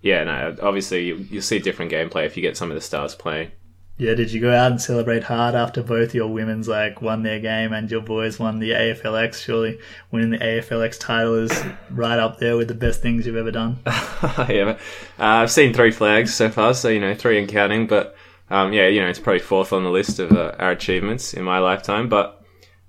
yeah, 0.00 0.24
no, 0.24 0.56
obviously 0.62 1.04
you, 1.04 1.26
will 1.30 1.42
see 1.42 1.58
different 1.58 1.92
gameplay 1.92 2.24
if 2.24 2.36
you 2.36 2.42
get 2.42 2.56
some 2.56 2.70
of 2.70 2.74
the 2.74 2.80
stars 2.80 3.14
playing. 3.14 3.50
Yeah, 3.98 4.14
did 4.14 4.32
you 4.32 4.40
go 4.40 4.54
out 4.54 4.70
and 4.70 4.80
celebrate 4.80 5.24
hard 5.24 5.56
after 5.56 5.82
both 5.82 6.14
your 6.14 6.28
women's 6.28 6.68
like 6.68 7.02
won 7.02 7.24
their 7.24 7.40
game 7.40 7.72
and 7.72 7.90
your 7.90 8.00
boys 8.00 8.38
won 8.38 8.60
the 8.60 8.70
AFLX? 8.70 9.42
Surely 9.42 9.80
winning 10.12 10.30
the 10.30 10.38
AFLX 10.38 11.00
title 11.00 11.34
is 11.34 11.64
right 11.90 12.20
up 12.20 12.38
there 12.38 12.56
with 12.56 12.68
the 12.68 12.74
best 12.74 13.02
things 13.02 13.26
you've 13.26 13.34
ever 13.34 13.50
done. 13.50 13.80
yeah, 13.86 14.78
uh, 15.18 15.24
I've 15.42 15.50
seen 15.50 15.74
three 15.74 15.90
flags 15.90 16.32
so 16.32 16.48
far, 16.48 16.74
so 16.74 16.88
you 16.88 17.00
know 17.00 17.12
three 17.12 17.40
and 17.40 17.48
counting. 17.48 17.88
But 17.88 18.14
um, 18.50 18.72
yeah, 18.72 18.86
you 18.86 19.00
know 19.00 19.08
it's 19.08 19.18
probably 19.18 19.40
fourth 19.40 19.72
on 19.72 19.82
the 19.82 19.90
list 19.90 20.20
of 20.20 20.30
uh, 20.30 20.54
our 20.60 20.70
achievements 20.70 21.34
in 21.34 21.42
my 21.42 21.58
lifetime. 21.58 22.08
But 22.08 22.40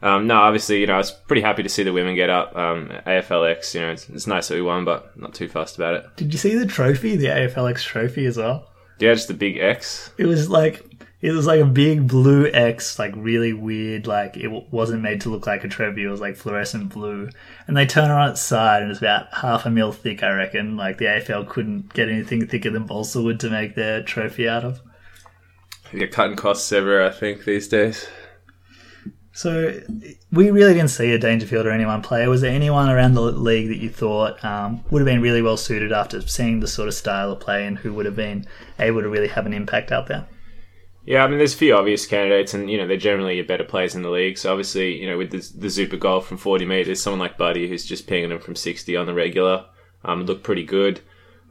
um, 0.04 0.28
no, 0.28 0.36
obviously, 0.36 0.80
you 0.80 0.86
know 0.86 0.94
I 0.94 0.98
was 0.98 1.10
pretty 1.10 1.42
happy 1.42 1.64
to 1.64 1.70
see 1.70 1.82
the 1.82 1.92
women 1.92 2.14
get 2.14 2.30
up. 2.30 2.56
Um, 2.56 2.90
AFLX, 3.08 3.74
you 3.74 3.82
know, 3.82 3.90
it's, 3.90 4.08
it's 4.10 4.28
nice 4.28 4.48
that 4.50 4.56
we 4.56 4.62
won, 4.62 4.86
but 4.86 5.18
not 5.18 5.34
too 5.34 5.50
fussed 5.50 5.76
about 5.76 5.96
it. 5.96 6.06
Did 6.18 6.34
you 6.34 6.38
see 6.38 6.56
the 6.56 6.68
trophy, 6.68 7.16
the 7.16 7.26
AFLX 7.26 7.82
trophy 7.84 8.28
as 8.28 8.38
well? 8.38 8.68
Yeah, 9.00 9.14
just 9.14 9.30
the 9.30 9.34
big 9.34 9.58
X. 9.58 10.12
It 10.18 10.26
was 10.26 10.50
like 10.50 10.86
it 11.22 11.32
was 11.32 11.46
like 11.46 11.60
a 11.60 11.66
big 11.66 12.08
blue 12.08 12.50
X, 12.52 12.98
like 12.98 13.14
really 13.16 13.52
weird. 13.52 14.08
Like 14.08 14.38
it 14.38 14.44
w- 14.44 14.66
wasn't 14.72 15.02
made 15.02 15.22
to 15.22 15.30
look 15.30 15.46
like 15.46 15.66
a 15.66 15.68
trophy. 15.68 16.04
It 16.04 16.10
was 16.10 16.22
like 16.22 16.38
fluorescent 16.38 16.90
blue. 16.90 17.30
And 17.68 17.76
they 17.76 17.86
turn 17.86 18.10
it 18.10 18.14
on 18.14 18.30
its 18.30 18.42
side, 18.42 18.82
and 18.82 18.92
it's 18.92 19.02
about 19.02 19.34
half 19.34 19.66
a 19.66 19.70
mil 19.70 19.92
thick. 19.92 20.24
I 20.24 20.32
reckon. 20.32 20.78
Like 20.78 20.98
the 20.98 21.06
AFL 21.06 21.50
couldn't 21.50 21.94
get 21.94 22.08
anything 22.08 22.48
thicker 22.48 22.70
than 22.70 22.86
balsa 22.86 23.22
wood 23.22 23.40
to 23.42 23.50
make 23.50 23.76
their 23.76 24.02
trophy 24.02 24.48
out 24.48 24.64
of. 24.64 24.82
You're 25.92 26.08
cutting 26.08 26.38
costs 26.38 26.72
everywhere, 26.72 27.06
I 27.06 27.12
think, 27.12 27.44
these 27.44 27.68
days. 27.68 28.08
So 29.34 29.80
we 30.32 30.52
really 30.52 30.74
didn't 30.74 30.90
see 30.90 31.12
a 31.12 31.18
Dangerfield 31.18 31.66
or 31.66 31.72
anyone 31.72 32.02
play. 32.02 32.28
Was 32.28 32.42
there 32.42 32.52
anyone 32.52 32.90
around 32.90 33.14
the 33.14 33.22
league 33.22 33.70
that 33.70 33.78
you 33.78 33.90
thought 33.90 34.44
um, 34.44 34.84
would 34.90 35.00
have 35.00 35.06
been 35.06 35.22
really 35.22 35.42
well 35.42 35.58
suited 35.58 35.92
after 35.92 36.22
seeing 36.22 36.60
the 36.60 36.68
sort 36.68 36.88
of 36.88 36.94
style 36.94 37.32
of 37.32 37.40
play 37.40 37.66
and 37.66 37.78
who 37.78 37.94
would 37.94 38.06
have 38.06 38.16
been 38.16 38.46
able 38.80 39.02
to 39.02 39.10
really 39.10 39.30
have 39.30 39.46
an 39.46 39.54
impact 39.54 39.92
out 39.92 40.08
there? 40.08 40.28
Yeah, 41.10 41.24
I 41.24 41.28
mean, 41.28 41.40
there's 41.40 41.56
a 41.56 41.58
few 41.58 41.76
obvious 41.76 42.06
candidates, 42.06 42.54
and 42.54 42.70
you 42.70 42.78
know 42.78 42.86
they're 42.86 42.96
generally 42.96 43.42
better 43.42 43.64
players 43.64 43.96
in 43.96 44.04
the 44.04 44.12
league. 44.12 44.38
So 44.38 44.52
obviously, 44.52 45.02
you 45.02 45.10
know, 45.10 45.18
with 45.18 45.32
the, 45.32 45.40
the 45.58 45.68
Zooper 45.68 45.98
goal 45.98 46.22
from 46.22 46.38
40 46.38 46.66
meters, 46.66 47.02
someone 47.02 47.20
like 47.20 47.36
Buddy 47.36 47.68
who's 47.68 47.84
just 47.84 48.06
pinging 48.06 48.30
them 48.30 48.40
from 48.40 48.56
60 48.56 48.96
on 48.96 49.08
the 49.08 49.14
regular, 49.16 49.66
um, 50.06 50.28
looked 50.28 50.44
pretty 50.44 50.64
good. 50.64 51.02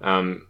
Um, 0.00 0.46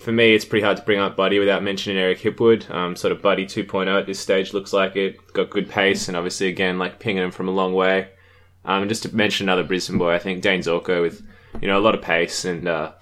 for 0.00 0.10
me, 0.10 0.34
it's 0.34 0.44
pretty 0.44 0.64
hard 0.64 0.78
to 0.78 0.82
bring 0.82 0.98
up 0.98 1.16
Buddy 1.16 1.38
without 1.38 1.62
mentioning 1.62 1.96
Eric 1.96 2.18
Hipwood. 2.18 2.68
Um, 2.74 2.96
sort 2.96 3.12
of 3.12 3.22
Buddy 3.22 3.46
2.0 3.46 3.86
at 4.00 4.06
this 4.06 4.18
stage 4.18 4.52
looks 4.52 4.72
like 4.72 4.96
it. 4.96 5.32
Got 5.32 5.50
good 5.50 5.70
pace, 5.70 6.08
and 6.08 6.16
obviously, 6.16 6.48
again, 6.48 6.76
like 6.76 6.98
pinging 6.98 7.22
him 7.22 7.30
from 7.30 7.46
a 7.46 7.52
long 7.52 7.72
way. 7.72 8.08
Um, 8.64 8.82
and 8.82 8.88
just 8.88 9.04
to 9.04 9.14
mention 9.14 9.48
another 9.48 9.62
Brisbane 9.62 9.96
boy, 9.96 10.12
I 10.12 10.18
think 10.18 10.42
Dane 10.42 10.62
Zorko 10.62 11.02
with 11.02 11.24
you 11.62 11.68
know 11.68 11.78
a 11.78 11.86
lot 11.86 11.94
of 11.94 12.02
pace 12.02 12.44
and 12.44 12.66
uh, 12.66 12.94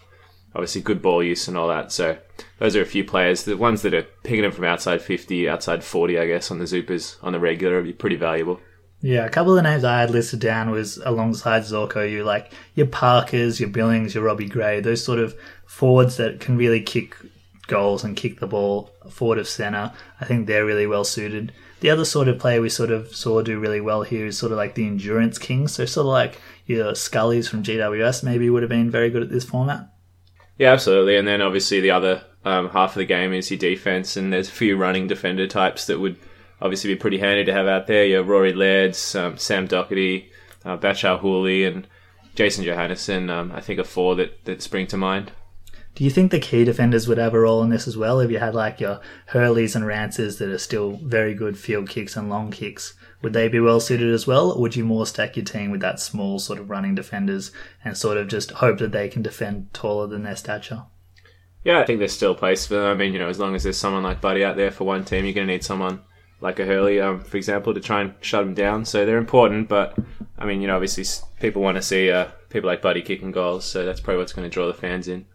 obviously 0.54 0.82
good 0.82 1.00
ball 1.00 1.22
use 1.22 1.48
and 1.48 1.56
all 1.56 1.68
that. 1.68 1.90
So 1.90 2.18
those 2.58 2.76
are 2.76 2.82
a 2.82 2.86
few 2.86 3.04
players. 3.04 3.44
The 3.44 3.56
ones 3.56 3.82
that 3.82 3.94
are 3.94 4.06
picking 4.24 4.42
them 4.42 4.52
from 4.52 4.64
outside 4.64 5.02
50, 5.02 5.48
outside 5.48 5.84
40, 5.84 6.18
I 6.18 6.26
guess, 6.26 6.50
on 6.50 6.58
the 6.58 6.64
Zoopers 6.64 7.16
on 7.22 7.32
the 7.32 7.40
regular 7.40 7.76
would 7.76 7.84
be 7.84 7.92
pretty 7.92 8.16
valuable. 8.16 8.60
Yeah, 9.00 9.24
a 9.24 9.30
couple 9.30 9.52
of 9.52 9.56
the 9.56 9.70
names 9.70 9.84
I 9.84 10.00
had 10.00 10.10
listed 10.10 10.40
down 10.40 10.70
was 10.70 10.96
alongside 10.98 11.62
Zorko, 11.62 12.10
you 12.10 12.24
like 12.24 12.52
your 12.74 12.86
Parkers, 12.86 13.60
your 13.60 13.68
Billings, 13.68 14.14
your 14.14 14.24
Robbie 14.24 14.48
Gray, 14.48 14.80
those 14.80 15.04
sort 15.04 15.20
of 15.20 15.38
forwards 15.66 16.16
that 16.16 16.40
can 16.40 16.56
really 16.56 16.80
kick 16.80 17.16
goals 17.68 18.02
and 18.02 18.16
kick 18.16 18.40
the 18.40 18.46
ball 18.48 18.90
forward 19.08 19.38
of 19.38 19.46
centre. 19.46 19.92
I 20.20 20.24
think 20.24 20.46
they're 20.46 20.66
really 20.66 20.86
well 20.86 21.04
suited. 21.04 21.52
The 21.80 21.90
other 21.90 22.04
sort 22.04 22.26
of 22.26 22.40
player 22.40 22.60
we 22.60 22.70
sort 22.70 22.90
of 22.90 23.14
saw 23.14 23.40
do 23.40 23.60
really 23.60 23.80
well 23.80 24.02
here 24.02 24.26
is 24.26 24.36
sort 24.36 24.50
of 24.50 24.58
like 24.58 24.74
the 24.74 24.86
endurance 24.86 25.38
king. 25.38 25.68
So 25.68 25.84
sort 25.84 26.06
of 26.06 26.12
like 26.12 26.40
your 26.66 26.92
Scullies 26.92 27.48
from 27.48 27.62
GWS 27.62 28.24
maybe 28.24 28.50
would 28.50 28.64
have 28.64 28.70
been 28.70 28.90
very 28.90 29.10
good 29.10 29.22
at 29.22 29.30
this 29.30 29.44
format. 29.44 29.88
Yeah, 30.58 30.72
absolutely. 30.72 31.16
And 31.16 31.26
then 31.26 31.40
obviously 31.40 31.80
the 31.80 31.92
other 31.92 32.24
um, 32.44 32.68
half 32.70 32.90
of 32.90 32.98
the 32.98 33.04
game 33.04 33.32
is 33.32 33.50
your 33.50 33.58
defense, 33.58 34.16
and 34.16 34.32
there's 34.32 34.48
a 34.48 34.52
few 34.52 34.76
running 34.76 35.06
defender 35.06 35.46
types 35.46 35.86
that 35.86 36.00
would 36.00 36.16
obviously 36.60 36.92
be 36.92 36.98
pretty 36.98 37.18
handy 37.18 37.44
to 37.44 37.52
have 37.52 37.66
out 37.66 37.86
there. 37.86 38.04
Your 38.04 38.24
Rory 38.24 38.52
Lairds, 38.52 39.14
um, 39.14 39.38
Sam 39.38 39.68
Docherty, 39.68 40.28
uh, 40.64 40.76
Bachar 40.76 41.20
Houli, 41.20 41.66
and 41.66 41.86
Jason 42.34 42.64
Johannisen. 42.64 43.30
Um, 43.30 43.52
I 43.52 43.60
think 43.60 43.78
are 43.78 43.84
four 43.84 44.16
that, 44.16 44.44
that 44.44 44.62
spring 44.62 44.86
to 44.88 44.96
mind. 44.96 45.32
Do 45.94 46.04
you 46.04 46.10
think 46.10 46.30
the 46.30 46.38
key 46.38 46.64
defenders 46.64 47.08
would 47.08 47.18
have 47.18 47.34
a 47.34 47.40
role 47.40 47.62
in 47.62 47.70
this 47.70 47.88
as 47.88 47.96
well? 47.96 48.20
If 48.20 48.30
you 48.30 48.38
had 48.38 48.54
like 48.54 48.78
your 48.80 49.00
Hurleys 49.30 49.74
and 49.74 49.86
Rances 49.86 50.38
that 50.38 50.48
are 50.48 50.58
still 50.58 50.92
very 51.02 51.34
good 51.34 51.58
field 51.58 51.88
kicks 51.88 52.16
and 52.16 52.30
long 52.30 52.50
kicks, 52.50 52.94
would 53.22 53.32
they 53.32 53.48
be 53.48 53.60
well 53.60 53.80
suited 53.80 54.12
as 54.12 54.26
well? 54.26 54.52
Or 54.52 54.60
would 54.60 54.76
you 54.76 54.84
more 54.84 55.06
stack 55.06 55.36
your 55.36 55.44
team 55.44 55.70
with 55.70 55.80
that 55.80 56.00
small 56.00 56.38
sort 56.38 56.58
of 56.58 56.70
running 56.70 56.94
defenders 56.94 57.50
and 57.84 57.96
sort 57.96 58.16
of 58.16 58.28
just 58.28 58.52
hope 58.52 58.78
that 58.78 58.92
they 58.92 59.08
can 59.08 59.22
defend 59.22 59.72
taller 59.72 60.06
than 60.06 60.22
their 60.22 60.36
stature? 60.36 60.84
Yeah, 61.64 61.80
I 61.80 61.84
think 61.84 61.98
there's 61.98 62.12
still 62.12 62.32
a 62.32 62.36
place 62.36 62.66
for 62.66 62.74
them. 62.74 62.84
I 62.84 62.94
mean, 62.94 63.12
you 63.12 63.18
know, 63.18 63.28
as 63.28 63.38
long 63.38 63.54
as 63.54 63.64
there's 63.64 63.76
someone 63.76 64.04
like 64.04 64.20
Buddy 64.20 64.44
out 64.44 64.56
there 64.56 64.70
for 64.70 64.84
one 64.84 65.04
team, 65.04 65.24
you're 65.24 65.34
going 65.34 65.46
to 65.46 65.52
need 65.52 65.64
someone 65.64 66.00
like 66.40 66.60
a 66.60 66.64
Hurley, 66.64 67.00
um, 67.00 67.20
for 67.20 67.36
example, 67.36 67.74
to 67.74 67.80
try 67.80 68.00
and 68.00 68.14
shut 68.20 68.44
them 68.44 68.54
down. 68.54 68.84
So 68.84 69.04
they're 69.04 69.18
important, 69.18 69.68
but 69.68 69.98
I 70.38 70.46
mean, 70.46 70.60
you 70.60 70.68
know, 70.68 70.76
obviously 70.76 71.04
people 71.40 71.62
want 71.62 71.76
to 71.76 71.82
see 71.82 72.10
uh, 72.10 72.28
people 72.48 72.68
like 72.68 72.80
Buddy 72.80 73.02
kicking 73.02 73.32
goals, 73.32 73.64
so 73.64 73.84
that's 73.84 74.00
probably 74.00 74.18
what's 74.18 74.32
going 74.32 74.48
to 74.48 74.52
draw 74.52 74.66
the 74.66 74.74
fans 74.74 75.08
in. 75.08 75.26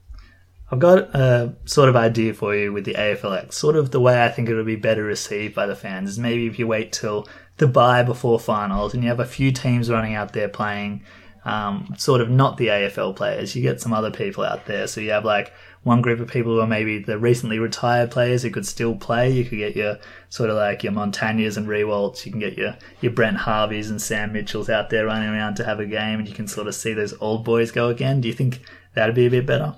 I've 0.72 0.80
got 0.80 1.14
a 1.14 1.54
sort 1.66 1.90
of 1.90 1.96
idea 1.96 2.34
for 2.34 2.56
you 2.56 2.74
with 2.74 2.86
the 2.86 2.96
AFLX. 2.96 3.54
Sort 3.54 3.76
of 3.76 3.92
the 3.92 4.00
way 4.00 4.24
I 4.24 4.30
think 4.30 4.50
it 4.50 4.56
would 4.56 4.66
be 4.66 4.76
better 4.76 5.04
received 5.04 5.54
by 5.54 5.68
the 5.68 5.76
fans 5.76 6.10
is 6.10 6.18
maybe 6.18 6.48
if 6.48 6.58
you 6.58 6.66
wait 6.66 6.92
till 6.92 7.28
the 7.58 7.68
bye 7.68 8.04
before 8.04 8.40
finals 8.40 8.94
and 8.94 9.04
you 9.04 9.10
have 9.10 9.20
a 9.20 9.26
few 9.26 9.52
teams 9.52 9.90
running 9.90 10.16
out 10.16 10.34
there 10.34 10.50
playing 10.50 11.04
um, 11.46 11.94
sort 11.98 12.22
of 12.22 12.30
not 12.30 12.58
the 12.58 12.68
AFL 12.68 13.16
players. 13.16 13.56
You 13.56 13.62
get 13.62 13.82
some 13.82 13.94
other 13.94 14.12
people 14.12 14.44
out 14.44 14.66
there. 14.66 14.88
So 14.88 15.02
you 15.02 15.12
have 15.12 15.26
like 15.26 15.52
one 15.84 16.02
group 16.02 16.20
of 16.20 16.30
people 16.30 16.54
who 16.54 16.62
are 16.62 16.68
maybe 16.68 17.00
the 17.00 17.18
recently 17.18 17.60
retired 17.60 18.12
players 18.12 18.44
who 18.44 18.50
could 18.50 18.66
still 18.66 18.96
play. 18.96 19.30
You 19.30 19.44
could 19.44 19.58
get 19.58 19.76
your 19.76 20.00
sort 20.30 20.50
of 20.50 20.56
like 20.56 20.84
your 20.84 20.94
Montagnas 20.94 21.58
and 21.58 21.68
Riewolds. 21.68 22.26
You 22.26 22.32
can 22.32 22.40
get 22.40 22.58
your, 22.58 22.78
your 23.02 23.12
Brent 23.12 23.38
Harveys 23.38 23.90
and 23.90 24.02
Sam 24.02 24.32
Mitchells 24.32 24.70
out 24.70 24.90
there 24.90 25.06
running 25.06 25.30
around 25.30 25.56
to 25.56 25.66
have 25.66 25.80
a 25.80 25.86
game 25.86 26.20
and 26.20 26.28
you 26.28 26.34
can 26.34 26.48
sort 26.48 26.68
of 26.68 26.76
see 26.76 26.94
those 26.94 27.14
old 27.20 27.44
boys 27.44 27.72
go 27.72 27.90
again. 27.90 28.22
Do 28.22 28.30
you 28.30 28.34
think 28.34 28.62
that'd 28.94 29.16
be 29.16 29.26
a 29.26 29.32
bit 29.32 29.46
better? 29.46 29.76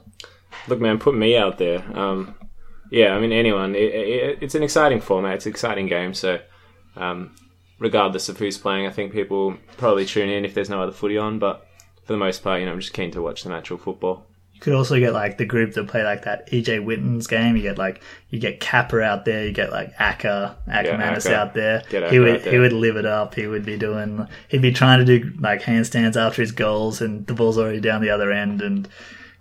Look, 0.67 0.79
man, 0.79 0.99
put 0.99 1.15
me 1.15 1.35
out 1.35 1.57
there. 1.57 1.83
Um, 1.97 2.35
yeah, 2.91 3.15
I 3.15 3.19
mean, 3.19 3.31
anyone. 3.31 3.75
It, 3.75 3.93
it, 3.93 4.37
it's 4.41 4.55
an 4.55 4.63
exciting 4.63 5.01
format. 5.01 5.35
It's 5.35 5.45
an 5.47 5.51
exciting 5.51 5.87
game. 5.87 6.13
So, 6.13 6.39
um, 6.95 7.35
regardless 7.79 8.29
of 8.29 8.37
who's 8.37 8.57
playing, 8.57 8.87
I 8.87 8.91
think 8.91 9.11
people 9.11 9.57
probably 9.77 10.05
tune 10.05 10.29
in 10.29 10.45
if 10.45 10.53
there's 10.53 10.69
no 10.69 10.81
other 10.81 10.91
footy 10.91 11.17
on. 11.17 11.39
But 11.39 11.67
for 12.03 12.13
the 12.13 12.19
most 12.19 12.43
part, 12.43 12.59
you 12.59 12.65
know, 12.65 12.73
I'm 12.73 12.79
just 12.79 12.93
keen 12.93 13.11
to 13.11 13.21
watch 13.21 13.43
the 13.43 13.49
natural 13.49 13.79
football. 13.79 14.25
You 14.53 14.61
could 14.61 14.73
also 14.73 14.97
get 14.99 15.11
like 15.11 15.37
the 15.37 15.45
group 15.45 15.73
that 15.73 15.87
play 15.89 16.03
like 16.03 16.23
that 16.23 16.49
EJ 16.49 16.85
Whitten's 16.85 17.27
game. 17.27 17.57
You 17.57 17.61
get 17.61 17.77
like 17.77 18.01
you 18.29 18.39
get 18.39 18.61
Capper 18.61 19.01
out 19.01 19.25
there. 19.25 19.45
You 19.45 19.51
get 19.51 19.69
like 19.69 19.91
Acker 19.99 20.55
Akermanis 20.65 21.25
Acker. 21.25 21.35
out 21.35 21.53
there. 21.53 21.83
Get 21.89 22.09
he 22.09 22.19
would 22.19 22.41
there. 22.41 22.53
he 22.53 22.59
would 22.59 22.71
live 22.71 22.95
it 22.95 23.05
up. 23.05 23.35
He 23.35 23.47
would 23.47 23.65
be 23.65 23.77
doing. 23.77 24.25
He'd 24.47 24.61
be 24.61 24.71
trying 24.71 24.99
to 24.99 25.05
do 25.05 25.33
like 25.39 25.61
handstands 25.61 26.15
after 26.15 26.41
his 26.41 26.53
goals, 26.53 27.01
and 27.01 27.27
the 27.27 27.33
ball's 27.33 27.57
already 27.57 27.81
down 27.81 28.01
the 28.01 28.09
other 28.11 28.31
end, 28.31 28.61
and 28.61 28.87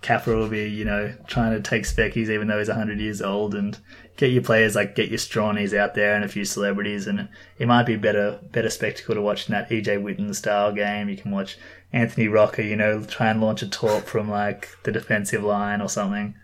Capper 0.05 0.35
will 0.35 0.49
be 0.49 0.69
you 0.69 0.85
know 0.85 1.11
trying 1.25 1.51
to 1.53 1.67
take 1.67 1.81
speckies 1.81 2.29
even 2.29 2.47
though 2.47 2.59
he's 2.59 2.69
hundred 2.69 2.99
years 2.99 3.23
old, 3.23 3.55
and 3.55 3.79
get 4.17 4.29
your 4.29 4.43
players 4.43 4.75
like 4.75 4.93
get 4.93 5.09
your 5.09 5.17
Strawnies 5.17 5.75
out 5.75 5.95
there 5.95 6.13
and 6.15 6.23
a 6.23 6.27
few 6.27 6.45
celebrities, 6.45 7.07
and 7.07 7.27
it 7.57 7.67
might 7.67 7.87
be 7.87 7.95
better 7.95 8.39
better 8.51 8.69
spectacle 8.69 9.15
to 9.15 9.21
watch 9.21 9.49
in 9.49 9.53
that 9.53 9.67
EJ 9.71 10.03
Whitten 10.03 10.35
style 10.35 10.71
game. 10.71 11.09
You 11.09 11.17
can 11.17 11.31
watch 11.31 11.57
Anthony 11.91 12.27
Rocca, 12.27 12.63
you 12.63 12.75
know, 12.75 13.03
try 13.03 13.31
and 13.31 13.41
launch 13.41 13.63
a 13.63 13.67
talk 13.67 14.05
from 14.05 14.29
like 14.29 14.69
the 14.83 14.91
defensive 14.91 15.43
line 15.43 15.81
or 15.81 15.89
something. 15.89 16.35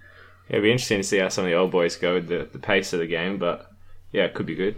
Yeah, 0.50 0.56
it'd 0.56 0.63
be 0.63 0.71
interesting 0.71 0.97
to 0.97 1.04
see 1.04 1.19
how 1.19 1.30
some 1.30 1.45
of 1.45 1.52
the 1.52 1.56
old 1.56 1.69
boys 1.69 1.97
go 1.97 2.15
with 2.15 2.30
the, 2.30 2.50
the 2.52 2.58
pace 2.58 2.93
of 2.93 3.00
the 3.00 3.06
game. 3.06 3.38
But 3.38 3.71
yeah, 4.12 4.24
it 4.24 4.34
could 4.34 4.47
be 4.47 4.56
good. 4.56 4.76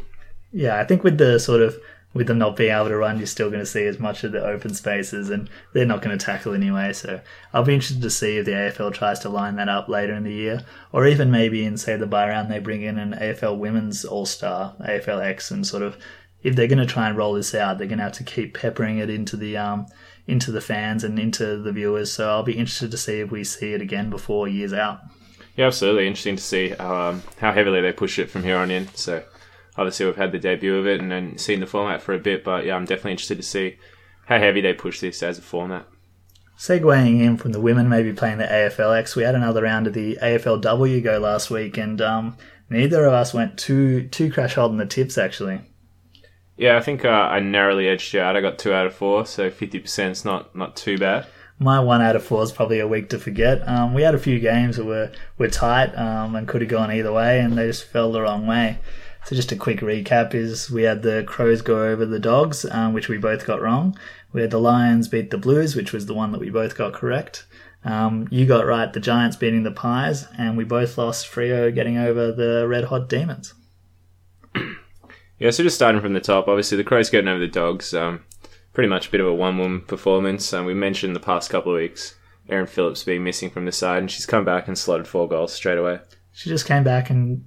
Yeah, 0.51 0.77
I 0.77 0.83
think 0.83 1.05
with 1.05 1.17
the 1.17 1.39
sort 1.39 1.61
of 1.61 1.77
with 2.13 2.27
them 2.27 2.37
not 2.37 2.55
being 2.55 2.73
able 2.73 2.89
to 2.89 2.97
run, 2.97 3.17
you're 3.17 3.27
still 3.27 3.49
going 3.49 3.61
to 3.61 3.65
see 3.65 3.85
as 3.85 3.99
much 3.99 4.23
of 4.23 4.31
the 4.31 4.45
open 4.45 4.73
spaces, 4.73 5.29
and 5.29 5.49
they're 5.73 5.85
not 5.85 6.01
going 6.01 6.17
to 6.17 6.23
tackle 6.23 6.53
anyway. 6.53 6.93
So 6.93 7.21
I'll 7.53 7.63
be 7.63 7.73
interested 7.73 8.01
to 8.01 8.09
see 8.09 8.37
if 8.37 8.45
the 8.45 8.51
AFL 8.51 8.93
tries 8.93 9.19
to 9.19 9.29
line 9.29 9.55
that 9.55 9.69
up 9.69 9.89
later 9.89 10.13
in 10.13 10.23
the 10.23 10.33
year, 10.33 10.63
or 10.91 11.07
even 11.07 11.31
maybe 11.31 11.65
in 11.65 11.77
say 11.77 11.97
the 11.97 12.05
bye 12.05 12.29
round 12.29 12.51
they 12.51 12.59
bring 12.59 12.83
in 12.83 12.99
an 12.99 13.13
AFL 13.13 13.57
Women's 13.57 14.05
All 14.05 14.25
Star, 14.25 14.75
AFL 14.81 15.25
X, 15.25 15.49
and 15.51 15.65
sort 15.65 15.83
of 15.83 15.97
if 16.43 16.55
they're 16.55 16.67
going 16.67 16.77
to 16.77 16.85
try 16.85 17.07
and 17.07 17.17
roll 17.17 17.33
this 17.33 17.55
out, 17.55 17.77
they're 17.77 17.87
going 17.87 17.97
to 17.97 18.03
have 18.03 18.13
to 18.13 18.23
keep 18.23 18.53
peppering 18.53 18.97
it 18.97 19.09
into 19.09 19.37
the 19.37 19.57
um 19.57 19.87
into 20.27 20.51
the 20.51 20.61
fans 20.61 21.03
and 21.03 21.19
into 21.19 21.57
the 21.57 21.71
viewers. 21.71 22.11
So 22.11 22.29
I'll 22.29 22.43
be 22.43 22.53
interested 22.57 22.91
to 22.91 22.97
see 22.97 23.19
if 23.19 23.31
we 23.31 23.43
see 23.43 23.73
it 23.73 23.81
again 23.81 24.09
before 24.09 24.47
years 24.47 24.71
out. 24.71 25.01
Yeah, 25.55 25.67
absolutely. 25.67 26.07
Interesting 26.07 26.37
to 26.37 26.43
see 26.43 26.69
how 26.69 27.09
um, 27.09 27.23
how 27.39 27.51
heavily 27.51 27.81
they 27.81 27.91
push 27.91 28.19
it 28.19 28.29
from 28.29 28.43
here 28.43 28.57
on 28.57 28.71
in. 28.71 28.87
So 28.95 29.23
obviously 29.77 30.05
we've 30.05 30.15
had 30.15 30.31
the 30.31 30.39
debut 30.39 30.75
of 30.75 30.87
it 30.87 30.99
and 30.99 31.11
then 31.11 31.37
seen 31.37 31.59
the 31.59 31.65
format 31.65 32.01
for 32.01 32.13
a 32.13 32.19
bit, 32.19 32.43
but 32.43 32.65
yeah, 32.65 32.75
I'm 32.75 32.85
definitely 32.85 33.11
interested 33.11 33.37
to 33.37 33.43
see 33.43 33.77
how 34.25 34.37
heavy 34.37 34.61
they 34.61 34.73
push 34.73 34.99
this 34.99 35.23
as 35.23 35.37
a 35.37 35.41
format. 35.41 35.87
Segueing 36.57 37.21
in 37.21 37.37
from 37.37 37.51
the 37.51 37.59
women 37.59 37.89
maybe 37.89 38.13
playing 38.13 38.37
the 38.37 38.45
AFLX, 38.45 39.15
we 39.15 39.23
had 39.23 39.35
another 39.35 39.63
round 39.63 39.87
of 39.87 39.93
the 39.93 40.17
AFLW 40.21 41.03
go 41.03 41.17
last 41.17 41.49
week, 41.49 41.77
and 41.77 41.99
um, 41.99 42.37
neither 42.69 43.05
of 43.05 43.13
us 43.13 43.33
went 43.33 43.57
too 43.57 44.07
too 44.07 44.31
crash 44.31 44.57
on 44.57 44.77
the 44.77 44.85
tips 44.85 45.17
actually. 45.17 45.61
Yeah, 46.55 46.77
I 46.77 46.81
think 46.81 47.03
uh, 47.03 47.09
I 47.09 47.39
narrowly 47.39 47.87
edged 47.87 48.13
you 48.13 48.21
out. 48.21 48.37
I 48.37 48.41
got 48.41 48.59
two 48.59 48.73
out 48.73 48.85
of 48.85 48.93
four, 48.93 49.25
so 49.25 49.49
50% 49.49 50.11
is 50.11 50.23
not, 50.23 50.55
not 50.55 50.75
too 50.75 50.97
bad. 50.97 51.25
My 51.57 51.79
one 51.79 52.01
out 52.01 52.15
of 52.15 52.23
four 52.23 52.43
is 52.43 52.51
probably 52.51 52.79
a 52.79 52.87
week 52.87 53.09
to 53.09 53.19
forget. 53.19 53.67
Um, 53.67 53.93
we 53.93 54.03
had 54.03 54.13
a 54.13 54.19
few 54.19 54.39
games 54.39 54.77
that 54.77 54.85
were, 54.85 55.11
were 55.37 55.47
tight 55.47 55.95
um, 55.95 56.35
and 56.35 56.47
could 56.47 56.61
have 56.61 56.69
gone 56.69 56.91
either 56.91 57.11
way, 57.11 57.39
and 57.39 57.57
they 57.57 57.67
just 57.67 57.85
fell 57.85 58.11
the 58.11 58.21
wrong 58.21 58.45
way. 58.45 58.79
So 59.25 59.35
just 59.35 59.51
a 59.51 59.55
quick 59.55 59.79
recap 59.79 60.33
is 60.33 60.69
we 60.69 60.83
had 60.83 61.01
the 61.01 61.23
Crows 61.25 61.61
go 61.61 61.83
over 61.83 62.05
the 62.05 62.19
Dogs, 62.19 62.65
um, 62.69 62.93
which 62.93 63.07
we 63.07 63.17
both 63.17 63.45
got 63.45 63.61
wrong. 63.61 63.97
We 64.33 64.41
had 64.41 64.51
the 64.51 64.59
Lions 64.59 65.07
beat 65.07 65.29
the 65.29 65.37
Blues, 65.37 65.75
which 65.75 65.93
was 65.93 66.07
the 66.07 66.13
one 66.13 66.31
that 66.33 66.41
we 66.41 66.49
both 66.49 66.77
got 66.77 66.93
correct. 66.93 67.45
Um, 67.85 68.27
you 68.31 68.45
got 68.45 68.65
right 68.65 68.91
the 68.91 68.99
Giants 68.99 69.37
beating 69.37 69.63
the 69.63 69.71
Pies, 69.71 70.27
and 70.37 70.57
we 70.57 70.63
both 70.63 70.97
lost 70.97 71.27
Freo 71.27 71.73
getting 71.73 71.97
over 71.97 72.31
the 72.31 72.67
Red 72.67 72.85
Hot 72.85 73.09
Demons. 73.09 73.53
Yeah, 75.39 75.49
so 75.49 75.63
just 75.63 75.75
starting 75.75 75.99
from 75.99 76.13
the 76.13 76.21
top, 76.21 76.47
obviously 76.47 76.77
the 76.77 76.85
Crows 76.85 77.09
getting 77.09 77.27
over 77.27 77.39
the 77.39 77.47
Dogs. 77.47 77.93
Um, 77.93 78.23
pretty 78.71 78.87
much 78.87 79.07
a 79.07 79.11
bit 79.11 79.19
of 79.19 79.27
a 79.27 79.33
one-woman 79.33 79.81
performance. 79.81 80.53
Um, 80.53 80.65
we 80.65 80.73
mentioned 80.73 81.09
in 81.09 81.13
the 81.15 81.19
past 81.19 81.49
couple 81.49 81.73
of 81.73 81.79
weeks 81.79 82.15
Erin 82.47 82.67
Phillips 82.67 83.03
being 83.03 83.23
missing 83.23 83.49
from 83.49 83.65
the 83.65 83.71
side, 83.73 83.99
and 83.99 84.09
she's 84.09 84.25
come 84.25 84.45
back 84.45 84.69
and 84.69 84.77
slotted 84.77 85.07
four 85.07 85.27
goals 85.27 85.51
straight 85.51 85.77
away. 85.77 85.99
She 86.35 86.49
just 86.49 86.65
came 86.65 86.83
back 86.83 87.11
and 87.11 87.45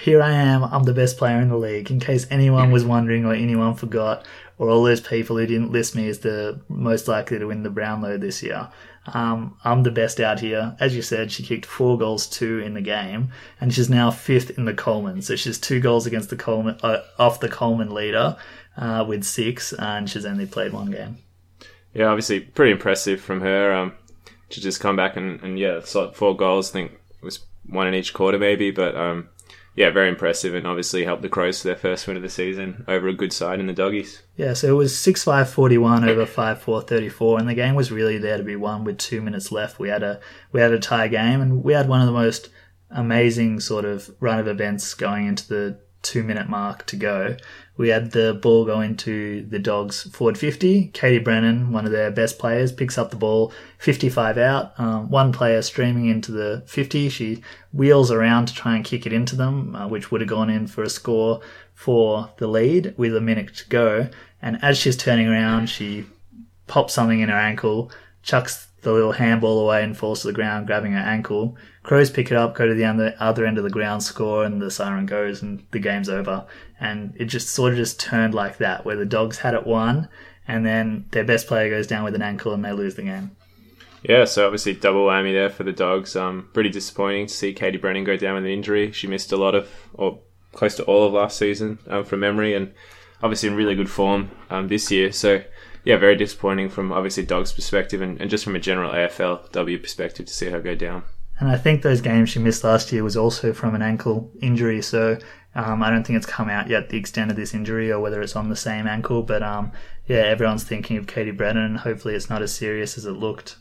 here 0.00 0.22
I 0.22 0.30
am. 0.30 0.62
I'm 0.62 0.84
the 0.84 0.94
best 0.94 1.18
player 1.18 1.40
in 1.40 1.48
the 1.48 1.56
league. 1.56 1.90
In 1.90 1.98
case 1.98 2.26
anyone 2.30 2.70
was 2.70 2.84
wondering 2.84 3.24
or 3.24 3.34
anyone 3.34 3.74
forgot, 3.74 4.24
or 4.58 4.70
all 4.70 4.84
those 4.84 5.00
people 5.00 5.36
who 5.36 5.46
didn't 5.46 5.72
list 5.72 5.96
me 5.96 6.08
as 6.08 6.20
the 6.20 6.60
most 6.68 7.08
likely 7.08 7.38
to 7.38 7.46
win 7.46 7.64
the 7.64 7.70
Brownlow 7.70 8.16
this 8.16 8.42
year. 8.42 8.68
Um, 9.12 9.56
I'm 9.64 9.82
the 9.82 9.90
best 9.90 10.20
out 10.20 10.40
here. 10.40 10.76
As 10.78 10.94
you 10.94 11.02
said, 11.02 11.32
she 11.32 11.42
kicked 11.42 11.66
four 11.66 11.98
goals, 11.98 12.26
two 12.26 12.60
in 12.60 12.74
the 12.74 12.80
game, 12.80 13.32
and 13.60 13.72
she's 13.72 13.90
now 13.90 14.10
fifth 14.10 14.56
in 14.56 14.66
the 14.66 14.74
Coleman. 14.74 15.22
So 15.22 15.34
she's 15.34 15.58
two 15.58 15.80
goals 15.80 16.06
against 16.06 16.30
the 16.30 16.36
Coleman, 16.36 16.78
uh, 16.82 17.02
off 17.18 17.40
the 17.40 17.48
Coleman 17.48 17.92
leader 17.92 18.36
uh, 18.76 19.04
with 19.06 19.24
six, 19.24 19.72
and 19.72 20.08
she's 20.08 20.26
only 20.26 20.46
played 20.46 20.72
one 20.72 20.90
game. 20.90 21.18
Yeah, 21.94 22.06
obviously 22.06 22.40
pretty 22.40 22.72
impressive 22.72 23.20
from 23.20 23.40
her. 23.40 23.72
Um, 23.72 23.94
to 24.50 24.60
just 24.60 24.80
come 24.80 24.96
back 24.96 25.16
and, 25.16 25.40
and 25.42 25.58
yeah, 25.58 25.80
four 25.80 26.36
goals. 26.36 26.70
I 26.70 26.72
think 26.72 26.97
one 27.68 27.86
in 27.86 27.94
each 27.94 28.12
quarter 28.12 28.38
maybe, 28.38 28.70
but 28.70 28.96
um, 28.96 29.28
yeah, 29.78 29.90
very 29.90 30.08
impressive 30.08 30.54
and 30.54 30.66
obviously 30.66 31.04
helped 31.04 31.22
the 31.22 31.28
Crows 31.28 31.60
to 31.60 31.68
their 31.68 31.76
first 31.76 32.08
win 32.08 32.16
of 32.16 32.22
the 32.22 32.28
season 32.28 32.84
over 32.88 33.06
a 33.06 33.12
good 33.12 33.32
side 33.32 33.60
in 33.60 33.68
the 33.68 33.72
Doggies. 33.72 34.22
Yeah, 34.36 34.54
so 34.54 34.68
it 34.68 34.76
was 34.76 34.98
6 34.98 35.22
5 35.22 35.48
41 35.48 36.08
over 36.08 36.26
5 36.26 36.60
4 36.60 36.82
34, 36.82 37.38
and 37.38 37.48
the 37.48 37.54
game 37.54 37.76
was 37.76 37.92
really 37.92 38.18
there 38.18 38.38
to 38.38 38.42
be 38.42 38.56
won 38.56 38.82
with 38.82 38.98
two 38.98 39.20
minutes 39.20 39.52
left. 39.52 39.78
We 39.78 39.88
had 39.88 40.02
a 40.02 40.20
we 40.50 40.60
had 40.60 40.72
a 40.72 40.80
tie 40.80 41.06
game, 41.06 41.40
and 41.40 41.62
we 41.62 41.74
had 41.74 41.88
one 41.88 42.00
of 42.00 42.06
the 42.06 42.12
most 42.12 42.48
amazing 42.90 43.60
sort 43.60 43.84
of 43.84 44.10
run 44.18 44.40
of 44.40 44.48
events 44.48 44.94
going 44.94 45.26
into 45.26 45.46
the 45.46 45.78
two 46.02 46.24
minute 46.24 46.48
mark 46.48 46.84
to 46.86 46.96
go. 46.96 47.36
We 47.78 47.90
had 47.90 48.10
the 48.10 48.34
ball 48.34 48.64
go 48.64 48.80
into 48.80 49.46
the 49.46 49.60
Dogs 49.60 50.02
forward 50.10 50.36
50. 50.36 50.88
Katie 50.88 51.20
Brennan, 51.20 51.72
one 51.72 51.86
of 51.86 51.92
their 51.92 52.10
best 52.10 52.38
players, 52.38 52.72
picks 52.72 52.98
up 52.98 53.10
the 53.10 53.16
ball 53.16 53.52
55 53.78 54.36
out. 54.36 54.78
Um, 54.78 55.08
one 55.10 55.32
player 55.32 55.62
streaming 55.62 56.06
into 56.06 56.32
the 56.32 56.64
50. 56.66 57.08
She 57.08 57.42
wheels 57.72 58.10
around 58.10 58.46
to 58.46 58.54
try 58.54 58.74
and 58.74 58.84
kick 58.84 59.06
it 59.06 59.12
into 59.12 59.36
them, 59.36 59.76
uh, 59.76 59.86
which 59.86 60.10
would 60.10 60.20
have 60.20 60.28
gone 60.28 60.50
in 60.50 60.66
for 60.66 60.82
a 60.82 60.90
score 60.90 61.40
for 61.72 62.30
the 62.38 62.48
lead 62.48 62.94
with 62.96 63.14
a 63.16 63.20
minute 63.20 63.54
to 63.54 63.68
go. 63.68 64.08
And 64.42 64.58
as 64.62 64.76
she's 64.76 64.96
turning 64.96 65.28
around, 65.28 65.68
she 65.68 66.04
pops 66.66 66.94
something 66.94 67.20
in 67.20 67.28
her 67.28 67.38
ankle, 67.38 67.92
chucks 68.22 68.67
the 68.82 68.92
little 68.92 69.12
handball 69.12 69.60
away 69.60 69.82
and 69.82 69.96
falls 69.96 70.20
to 70.22 70.28
the 70.28 70.32
ground, 70.32 70.66
grabbing 70.66 70.92
her 70.92 70.98
ankle. 70.98 71.56
Crows 71.82 72.10
pick 72.10 72.30
it 72.30 72.36
up, 72.36 72.54
go 72.54 72.66
to 72.66 72.74
the 72.74 72.84
other, 72.84 73.46
end 73.46 73.58
of 73.58 73.64
the 73.64 73.70
ground, 73.70 74.02
score, 74.02 74.44
and 74.44 74.60
the 74.60 74.70
siren 74.70 75.06
goes, 75.06 75.42
and 75.42 75.64
the 75.70 75.78
game's 75.78 76.08
over. 76.08 76.46
And 76.80 77.14
it 77.16 77.26
just 77.26 77.48
sort 77.48 77.72
of 77.72 77.78
just 77.78 77.98
turned 77.98 78.34
like 78.34 78.58
that, 78.58 78.84
where 78.84 78.96
the 78.96 79.06
dogs 79.06 79.38
had 79.38 79.54
it 79.54 79.66
won, 79.66 80.08
and 80.46 80.64
then 80.64 81.06
their 81.10 81.24
best 81.24 81.46
player 81.46 81.70
goes 81.70 81.86
down 81.86 82.04
with 82.04 82.14
an 82.14 82.22
ankle 82.22 82.52
and 82.52 82.64
they 82.64 82.72
lose 82.72 82.94
the 82.94 83.02
game. 83.02 83.32
Yeah, 84.02 84.26
so 84.26 84.46
obviously 84.46 84.74
double 84.74 85.06
whammy 85.06 85.32
there 85.32 85.50
for 85.50 85.64
the 85.64 85.72
dogs. 85.72 86.14
Um, 86.14 86.48
pretty 86.52 86.70
disappointing 86.70 87.26
to 87.26 87.34
see 87.34 87.52
Katie 87.52 87.78
Brennan 87.78 88.04
go 88.04 88.16
down 88.16 88.36
with 88.36 88.44
an 88.44 88.50
injury. 88.50 88.92
She 88.92 89.08
missed 89.08 89.32
a 89.32 89.36
lot 89.36 89.56
of, 89.56 89.68
or 89.94 90.20
close 90.52 90.76
to 90.76 90.84
all 90.84 91.06
of 91.06 91.12
last 91.12 91.36
season 91.36 91.78
um, 91.88 92.04
from 92.04 92.20
memory, 92.20 92.54
and 92.54 92.72
obviously 93.22 93.48
in 93.48 93.56
really 93.56 93.74
good 93.74 93.90
form 93.90 94.30
um, 94.50 94.68
this 94.68 94.90
year. 94.90 95.10
So 95.10 95.42
yeah, 95.88 95.96
very 95.96 96.16
disappointing 96.16 96.68
from 96.68 96.92
obviously 96.92 97.24
dogs' 97.24 97.50
perspective, 97.50 98.02
and, 98.02 98.20
and 98.20 98.28
just 98.28 98.44
from 98.44 98.54
a 98.54 98.58
general 98.58 98.92
AFLW 98.92 99.80
perspective 99.82 100.26
to 100.26 100.32
see 100.34 100.50
her 100.50 100.60
go 100.60 100.74
down. 100.74 101.02
And 101.40 101.48
I 101.48 101.56
think 101.56 101.80
those 101.80 102.02
games 102.02 102.28
she 102.28 102.40
missed 102.40 102.62
last 102.62 102.92
year 102.92 103.02
was 103.02 103.16
also 103.16 103.54
from 103.54 103.74
an 103.74 103.80
ankle 103.80 104.30
injury. 104.42 104.82
So 104.82 105.16
um, 105.54 105.82
I 105.82 105.88
don't 105.88 106.06
think 106.06 106.18
it's 106.18 106.26
come 106.26 106.50
out 106.50 106.68
yet 106.68 106.90
the 106.90 106.98
extent 106.98 107.30
of 107.30 107.38
this 107.38 107.54
injury 107.54 107.90
or 107.90 108.00
whether 108.00 108.20
it's 108.20 108.36
on 108.36 108.50
the 108.50 108.56
same 108.56 108.86
ankle. 108.86 109.22
But 109.22 109.42
um, 109.42 109.72
yeah, 110.06 110.18
everyone's 110.18 110.62
thinking 110.62 110.98
of 110.98 111.06
Katie 111.06 111.30
Brennan. 111.30 111.76
Hopefully, 111.76 112.14
it's 112.14 112.28
not 112.28 112.42
as 112.42 112.54
serious 112.54 112.98
as 112.98 113.06
it 113.06 113.12
looked. 113.12 113.56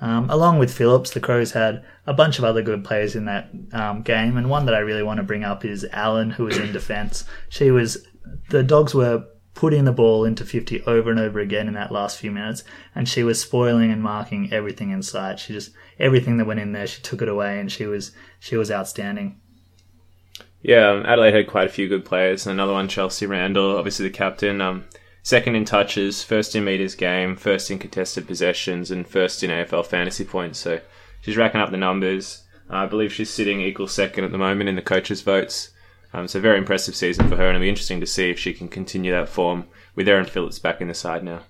Um, 0.00 0.28
along 0.30 0.58
with 0.58 0.76
Phillips, 0.76 1.12
the 1.12 1.20
Crows 1.20 1.52
had 1.52 1.84
a 2.08 2.12
bunch 2.12 2.40
of 2.40 2.44
other 2.44 2.62
good 2.62 2.82
players 2.82 3.14
in 3.14 3.26
that 3.26 3.50
um, 3.72 4.02
game, 4.02 4.36
and 4.36 4.50
one 4.50 4.66
that 4.66 4.74
I 4.74 4.80
really 4.80 5.04
want 5.04 5.18
to 5.18 5.22
bring 5.22 5.44
up 5.44 5.64
is 5.64 5.86
Allan, 5.92 6.30
who 6.30 6.42
was 6.42 6.58
in 6.58 6.72
defence. 6.72 7.24
She 7.50 7.70
was 7.70 8.04
the 8.50 8.64
Dogs 8.64 8.96
were 8.96 9.26
putting 9.54 9.84
the 9.84 9.92
ball 9.92 10.24
into 10.24 10.44
50 10.44 10.82
over 10.82 11.10
and 11.10 11.20
over 11.20 11.38
again 11.38 11.68
in 11.68 11.74
that 11.74 11.92
last 11.92 12.18
few 12.18 12.30
minutes, 12.30 12.64
and 12.94 13.08
she 13.08 13.22
was 13.22 13.40
spoiling 13.40 13.90
and 13.90 14.02
marking 14.02 14.52
everything 14.52 14.90
in 14.90 15.02
sight. 15.02 15.38
She 15.38 15.52
just 15.52 15.72
everything 15.98 16.38
that 16.38 16.46
went 16.46 16.60
in 16.60 16.72
there, 16.72 16.86
she 16.86 17.02
took 17.02 17.22
it 17.22 17.28
away, 17.28 17.60
and 17.60 17.70
she 17.70 17.86
was 17.86 18.12
she 18.40 18.56
was 18.56 18.70
outstanding. 18.70 19.40
Yeah, 20.62 20.90
um, 20.90 21.06
Adelaide 21.06 21.34
had 21.34 21.48
quite 21.48 21.66
a 21.66 21.72
few 21.72 21.88
good 21.88 22.04
players. 22.04 22.46
Another 22.46 22.72
one, 22.72 22.88
Chelsea 22.88 23.26
Randall, 23.26 23.76
obviously 23.76 24.06
the 24.06 24.14
captain. 24.14 24.60
Um, 24.60 24.84
second 25.22 25.56
in 25.56 25.64
touches, 25.64 26.22
first 26.22 26.54
in 26.54 26.64
meters 26.64 26.94
game, 26.94 27.36
first 27.36 27.70
in 27.70 27.78
contested 27.78 28.26
possessions, 28.26 28.90
and 28.90 29.06
first 29.06 29.42
in 29.42 29.50
AFL 29.50 29.84
fantasy 29.84 30.24
points. 30.24 30.60
So 30.60 30.80
she's 31.20 31.36
racking 31.36 31.60
up 31.60 31.70
the 31.70 31.76
numbers. 31.76 32.44
I 32.70 32.86
believe 32.86 33.12
she's 33.12 33.28
sitting 33.28 33.60
equal 33.60 33.88
second 33.88 34.24
at 34.24 34.32
the 34.32 34.38
moment 34.38 34.68
in 34.68 34.76
the 34.76 34.82
coaches' 34.82 35.20
votes. 35.20 35.70
Um, 36.12 36.28
so 36.28 36.40
very 36.40 36.58
impressive 36.58 36.94
season 36.94 37.28
for 37.28 37.36
her, 37.36 37.46
and 37.46 37.56
it'll 37.56 37.64
be 37.64 37.68
interesting 37.68 38.00
to 38.00 38.06
see 38.06 38.30
if 38.30 38.38
she 38.38 38.52
can 38.52 38.68
continue 38.68 39.12
that 39.12 39.28
form 39.28 39.66
with 39.94 40.08
Erin 40.08 40.26
Phillips 40.26 40.58
back 40.58 40.80
in 40.80 40.88
the 40.88 40.94
side 40.94 41.24
now. 41.24 41.40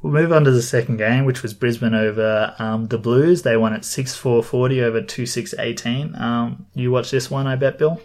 We'll 0.00 0.12
move 0.12 0.32
on 0.32 0.44
to 0.44 0.52
the 0.52 0.62
second 0.62 0.98
game, 0.98 1.24
which 1.24 1.42
was 1.42 1.54
Brisbane 1.54 1.94
over 1.94 2.54
um, 2.58 2.86
the 2.86 2.98
Blues. 2.98 3.42
They 3.42 3.56
won 3.56 3.72
at 3.72 3.84
6 3.84 4.14
4 4.14 4.42
40 4.44 4.82
over 4.82 5.02
2 5.02 5.26
6 5.26 5.54
18. 5.58 6.14
Um, 6.14 6.66
you 6.74 6.90
watched 6.92 7.10
this 7.10 7.30
one, 7.30 7.46
I 7.46 7.56
bet, 7.56 7.78
Bill? 7.78 8.00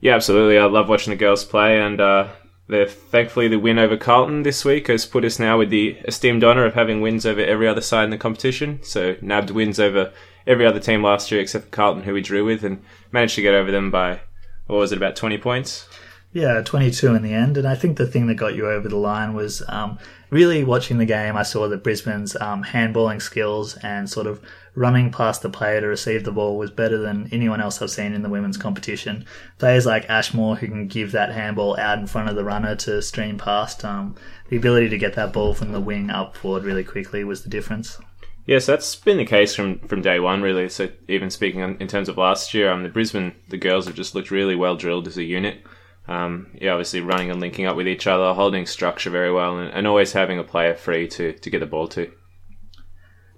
Yeah, 0.00 0.14
absolutely. 0.14 0.58
I 0.58 0.64
love 0.64 0.88
watching 0.88 1.10
the 1.10 1.16
girls 1.16 1.44
play, 1.44 1.78
and 1.78 2.00
uh, 2.00 2.28
thankfully 2.68 3.48
the 3.48 3.58
win 3.58 3.78
over 3.78 3.96
Carlton 3.96 4.42
this 4.42 4.64
week 4.64 4.88
has 4.88 5.04
put 5.04 5.24
us 5.24 5.38
now 5.38 5.58
with 5.58 5.70
the 5.70 5.98
esteemed 6.04 6.42
honour 6.42 6.64
of 6.64 6.74
having 6.74 7.00
wins 7.00 7.26
over 7.26 7.40
every 7.42 7.68
other 7.68 7.80
side 7.82 8.04
in 8.04 8.10
the 8.10 8.18
competition. 8.18 8.80
So 8.82 9.16
nabbed 9.20 9.50
wins 9.50 9.78
over 9.78 10.12
every 10.46 10.66
other 10.66 10.80
team 10.80 11.02
last 11.02 11.30
year 11.30 11.40
except 11.40 11.66
for 11.66 11.70
Carlton, 11.70 12.04
who 12.04 12.14
we 12.14 12.22
drew 12.22 12.46
with, 12.46 12.64
and 12.64 12.82
managed 13.12 13.34
to 13.34 13.42
get 13.42 13.54
over 13.54 13.70
them 13.70 13.90
by 13.90 14.20
what 14.66 14.76
was 14.76 14.92
it 14.92 14.96
about 14.96 15.16
20 15.16 15.38
points? 15.38 15.88
Yeah 16.32 16.60
22 16.60 17.14
in 17.14 17.22
the 17.22 17.32
end 17.32 17.56
and 17.56 17.66
i 17.66 17.74
think 17.74 17.96
the 17.96 18.06
thing 18.06 18.26
that 18.26 18.34
got 18.34 18.54
you 18.54 18.68
over 18.68 18.90
the 18.90 18.96
line 18.96 19.32
was 19.32 19.62
um, 19.68 19.98
really 20.28 20.64
watching 20.64 20.98
the 20.98 21.06
game 21.06 21.34
i 21.34 21.42
saw 21.42 21.66
that 21.66 21.82
brisbane's 21.82 22.36
um, 22.42 22.62
handballing 22.62 23.22
skills 23.22 23.78
and 23.78 24.10
sort 24.10 24.26
of 24.26 24.42
running 24.74 25.10
past 25.10 25.40
the 25.40 25.48
player 25.48 25.80
to 25.80 25.86
receive 25.86 26.24
the 26.24 26.32
ball 26.32 26.58
was 26.58 26.70
better 26.70 26.98
than 26.98 27.28
anyone 27.32 27.60
else 27.60 27.80
i've 27.80 27.90
seen 27.90 28.12
in 28.12 28.22
the 28.22 28.28
women's 28.28 28.58
competition. 28.58 29.24
Players 29.58 29.86
like 29.86 30.10
ashmore 30.10 30.56
who 30.56 30.68
can 30.68 30.86
give 30.86 31.12
that 31.12 31.32
handball 31.32 31.78
out 31.78 31.98
in 31.98 32.06
front 32.06 32.28
of 32.28 32.36
the 32.36 32.44
runner 32.44 32.76
to 32.76 33.00
stream 33.00 33.38
past 33.38 33.82
um, 33.84 34.14
the 34.50 34.56
ability 34.58 34.90
to 34.90 34.98
get 34.98 35.14
that 35.14 35.32
ball 35.32 35.54
from 35.54 35.72
the 35.72 35.80
wing 35.80 36.10
up 36.10 36.36
forward 36.36 36.64
really 36.64 36.84
quickly 36.84 37.24
was 37.24 37.42
the 37.42 37.48
difference 37.48 37.98
Yes, 38.46 38.64
that's 38.64 38.94
been 38.94 39.16
the 39.16 39.26
case 39.26 39.56
from, 39.56 39.80
from 39.80 40.02
day 40.02 40.20
one, 40.20 40.40
really. 40.40 40.68
So 40.68 40.88
even 41.08 41.30
speaking 41.30 41.60
in 41.80 41.88
terms 41.88 42.08
of 42.08 42.16
last 42.16 42.54
year, 42.54 42.70
um, 42.70 42.84
the 42.84 42.88
Brisbane 42.88 43.34
the 43.48 43.56
girls 43.56 43.86
have 43.86 43.96
just 43.96 44.14
looked 44.14 44.30
really 44.30 44.54
well 44.54 44.76
drilled 44.76 45.08
as 45.08 45.18
a 45.18 45.24
unit. 45.24 45.64
Um, 46.06 46.52
yeah, 46.54 46.70
obviously 46.70 47.00
running 47.00 47.32
and 47.32 47.40
linking 47.40 47.66
up 47.66 47.76
with 47.76 47.88
each 47.88 48.06
other, 48.06 48.32
holding 48.32 48.64
structure 48.64 49.10
very 49.10 49.32
well, 49.32 49.58
and, 49.58 49.72
and 49.72 49.86
always 49.88 50.12
having 50.12 50.38
a 50.38 50.44
player 50.44 50.76
free 50.76 51.08
to, 51.08 51.32
to 51.32 51.50
get 51.50 51.58
the 51.58 51.66
ball 51.66 51.88
to. 51.88 52.12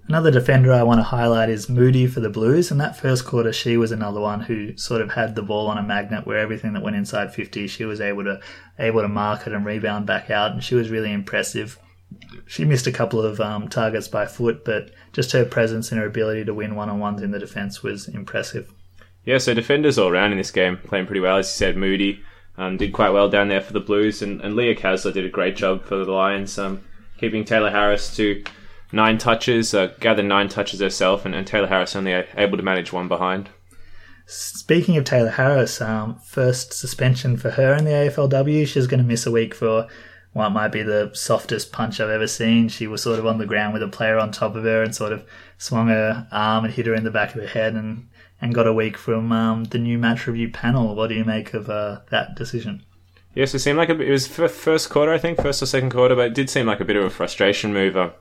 Another 0.07 0.29
defender 0.29 0.73
I 0.73 0.83
want 0.83 0.99
to 0.99 1.03
highlight 1.03 1.49
is 1.49 1.69
Moody 1.69 2.05
for 2.05 2.19
the 2.19 2.29
Blues. 2.29 2.69
In 2.69 2.77
that 2.77 2.97
first 2.97 3.25
quarter, 3.25 3.51
she 3.51 3.77
was 3.77 3.91
another 3.91 4.19
one 4.19 4.41
who 4.41 4.77
sort 4.77 5.01
of 5.01 5.11
had 5.11 5.35
the 5.35 5.41
ball 5.41 5.67
on 5.67 5.79
a 5.79 5.83
magnet 5.83 6.27
where 6.27 6.37
everything 6.37 6.73
that 6.73 6.83
went 6.83 6.95
inside 6.95 7.33
50, 7.33 7.67
she 7.67 7.85
was 7.85 8.01
able 8.01 8.23
to 8.23 8.39
able 8.77 9.01
to 9.01 9.07
mark 9.07 9.47
it 9.47 9.53
and 9.53 9.65
rebound 9.65 10.05
back 10.05 10.29
out, 10.29 10.51
and 10.51 10.63
she 10.63 10.75
was 10.75 10.91
really 10.91 11.11
impressive 11.11 11.79
she 12.45 12.65
missed 12.65 12.87
a 12.87 12.91
couple 12.91 13.21
of 13.21 13.39
um, 13.39 13.67
targets 13.67 14.07
by 14.07 14.25
foot, 14.25 14.65
but 14.65 14.91
just 15.13 15.31
her 15.31 15.45
presence 15.45 15.91
and 15.91 15.99
her 15.99 16.07
ability 16.07 16.45
to 16.45 16.53
win 16.53 16.75
one 16.75 16.89
on 16.89 16.99
ones 16.99 17.21
in 17.21 17.31
the 17.31 17.39
defence 17.39 17.83
was 17.83 18.07
impressive. 18.07 18.71
Yeah, 19.25 19.37
so 19.37 19.53
defenders 19.53 19.99
all 19.99 20.09
around 20.09 20.31
in 20.31 20.37
this 20.37 20.51
game 20.51 20.77
playing 20.77 21.05
pretty 21.05 21.19
well. 21.19 21.37
As 21.37 21.47
you 21.47 21.51
said, 21.51 21.77
Moody 21.77 22.21
um, 22.57 22.77
did 22.77 22.93
quite 22.93 23.11
well 23.11 23.29
down 23.29 23.47
there 23.47 23.61
for 23.61 23.73
the 23.73 23.79
Blues, 23.79 24.21
and, 24.21 24.41
and 24.41 24.55
Leah 24.55 24.75
Kaslar 24.75 25.13
did 25.13 25.25
a 25.25 25.29
great 25.29 25.55
job 25.55 25.85
for 25.85 26.03
the 26.03 26.11
Lions, 26.11 26.57
um, 26.57 26.83
keeping 27.17 27.43
Tayla 27.43 27.71
Harris 27.71 28.15
to 28.15 28.43
nine 28.91 29.17
touches, 29.17 29.73
uh, 29.73 29.93
gathered 29.99 30.25
nine 30.25 30.49
touches 30.49 30.79
herself, 30.79 31.25
and, 31.25 31.35
and 31.35 31.47
Tayla 31.47 31.69
Harris 31.69 31.95
only 31.95 32.11
able 32.11 32.57
to 32.57 32.63
manage 32.63 32.91
one 32.91 33.07
behind. 33.07 33.49
Speaking 34.25 34.97
of 34.97 35.05
Tayla 35.05 35.33
Harris, 35.33 35.81
um, 35.81 36.19
first 36.19 36.73
suspension 36.73 37.37
for 37.37 37.51
her 37.51 37.73
in 37.73 37.85
the 37.85 37.91
AFLW. 37.91 38.67
She's 38.67 38.85
going 38.85 39.01
to 39.01 39.07
miss 39.07 39.25
a 39.25 39.31
week 39.31 39.55
for 39.55 39.87
what 40.39 40.49
might 40.49 40.71
be 40.71 40.81
the 40.81 41.11
softest 41.13 41.71
punch 41.71 41.99
I've 41.99 42.09
ever 42.09 42.27
seen. 42.27 42.69
She 42.69 42.87
was 42.87 43.03
sort 43.03 43.19
of 43.19 43.27
on 43.27 43.37
the 43.37 43.45
ground 43.45 43.73
with 43.73 43.83
a 43.83 43.87
player 43.87 44.17
on 44.17 44.31
top 44.31 44.55
of 44.55 44.63
her 44.63 44.81
and 44.81 44.95
sort 44.95 45.13
of 45.13 45.23
swung 45.57 45.89
her 45.89 46.27
arm 46.31 46.65
and 46.65 46.73
hit 46.73 46.87
her 46.87 46.95
in 46.95 47.03
the 47.03 47.11
back 47.11 47.35
of 47.35 47.41
the 47.41 47.47
head. 47.47 47.75
And 47.75 48.09
and 48.41 48.53
got 48.53 48.67
a 48.67 48.73
week 48.73 48.97
from 48.97 49.31
um, 49.31 49.65
the 49.65 49.77
new 49.77 49.97
match 49.97 50.27
review 50.27 50.49
panel. 50.49 50.95
What 50.95 51.07
do 51.07 51.15
you 51.15 51.25
make 51.25 51.53
of 51.53 51.69
uh, 51.69 52.01
that 52.09 52.35
decision? 52.35 52.83
Yes, 53.35 53.53
it 53.53 53.59
seemed 53.59 53.77
like 53.77 53.89
a, 53.89 53.99
it 53.99 54.11
was 54.11 54.27
first 54.27 54.89
quarter, 54.89 55.13
I 55.13 55.17
think, 55.17 55.41
first 55.41 55.61
or 55.61 55.65
second 55.65 55.91
quarter, 55.91 56.15
but 56.15 56.27
it 56.27 56.33
did 56.33 56.49
seem 56.49 56.65
like 56.65 56.79
a 56.79 56.85
bit 56.85 56.95
of 56.95 57.03
a 57.03 57.09
frustration 57.09 57.73
move. 57.73 57.95
Uh, 57.95 58.11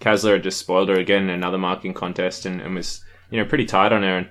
Kaslar 0.00 0.34
had 0.34 0.42
just 0.42 0.58
spoiled 0.58 0.88
her 0.88 0.98
again 0.98 1.24
in 1.24 1.30
another 1.30 1.58
marking 1.58 1.94
contest 1.94 2.46
and, 2.46 2.60
and 2.60 2.74
was 2.74 3.04
you 3.30 3.38
know 3.38 3.48
pretty 3.48 3.64
tight 3.64 3.92
on 3.92 4.02
her. 4.02 4.18
And 4.18 4.28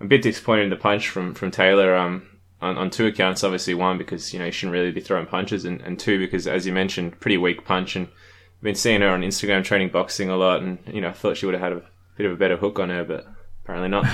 a 0.00 0.04
bit 0.06 0.22
disappointed 0.22 0.64
in 0.64 0.70
the 0.70 0.76
punch 0.76 1.08
from 1.08 1.34
from 1.34 1.50
Tayla. 1.50 1.98
Um, 1.98 2.28
on, 2.64 2.78
on 2.78 2.90
two 2.90 3.06
accounts, 3.06 3.44
obviously 3.44 3.74
one 3.74 3.98
because 3.98 4.32
you 4.32 4.38
know 4.38 4.46
you 4.46 4.52
shouldn't 4.52 4.72
really 4.72 4.90
be 4.90 5.00
throwing 5.00 5.26
punches, 5.26 5.64
and, 5.64 5.80
and 5.82 5.98
two 5.98 6.18
because 6.18 6.46
as 6.46 6.66
you 6.66 6.72
mentioned, 6.72 7.20
pretty 7.20 7.36
weak 7.36 7.64
punch. 7.64 7.94
And 7.94 8.06
I've 8.06 8.62
been 8.62 8.74
seeing 8.74 9.02
her 9.02 9.10
on 9.10 9.20
Instagram 9.20 9.62
training 9.62 9.90
boxing 9.90 10.30
a 10.30 10.36
lot, 10.36 10.62
and 10.62 10.78
you 10.86 11.00
know 11.00 11.08
I 11.08 11.12
thought 11.12 11.36
she 11.36 11.46
would 11.46 11.54
have 11.54 11.62
had 11.62 11.72
a 11.72 11.82
bit 12.16 12.26
of 12.26 12.32
a 12.32 12.36
better 12.36 12.56
hook 12.56 12.78
on 12.78 12.88
her, 12.88 13.04
but 13.04 13.26
apparently 13.62 13.90
not. 13.90 14.06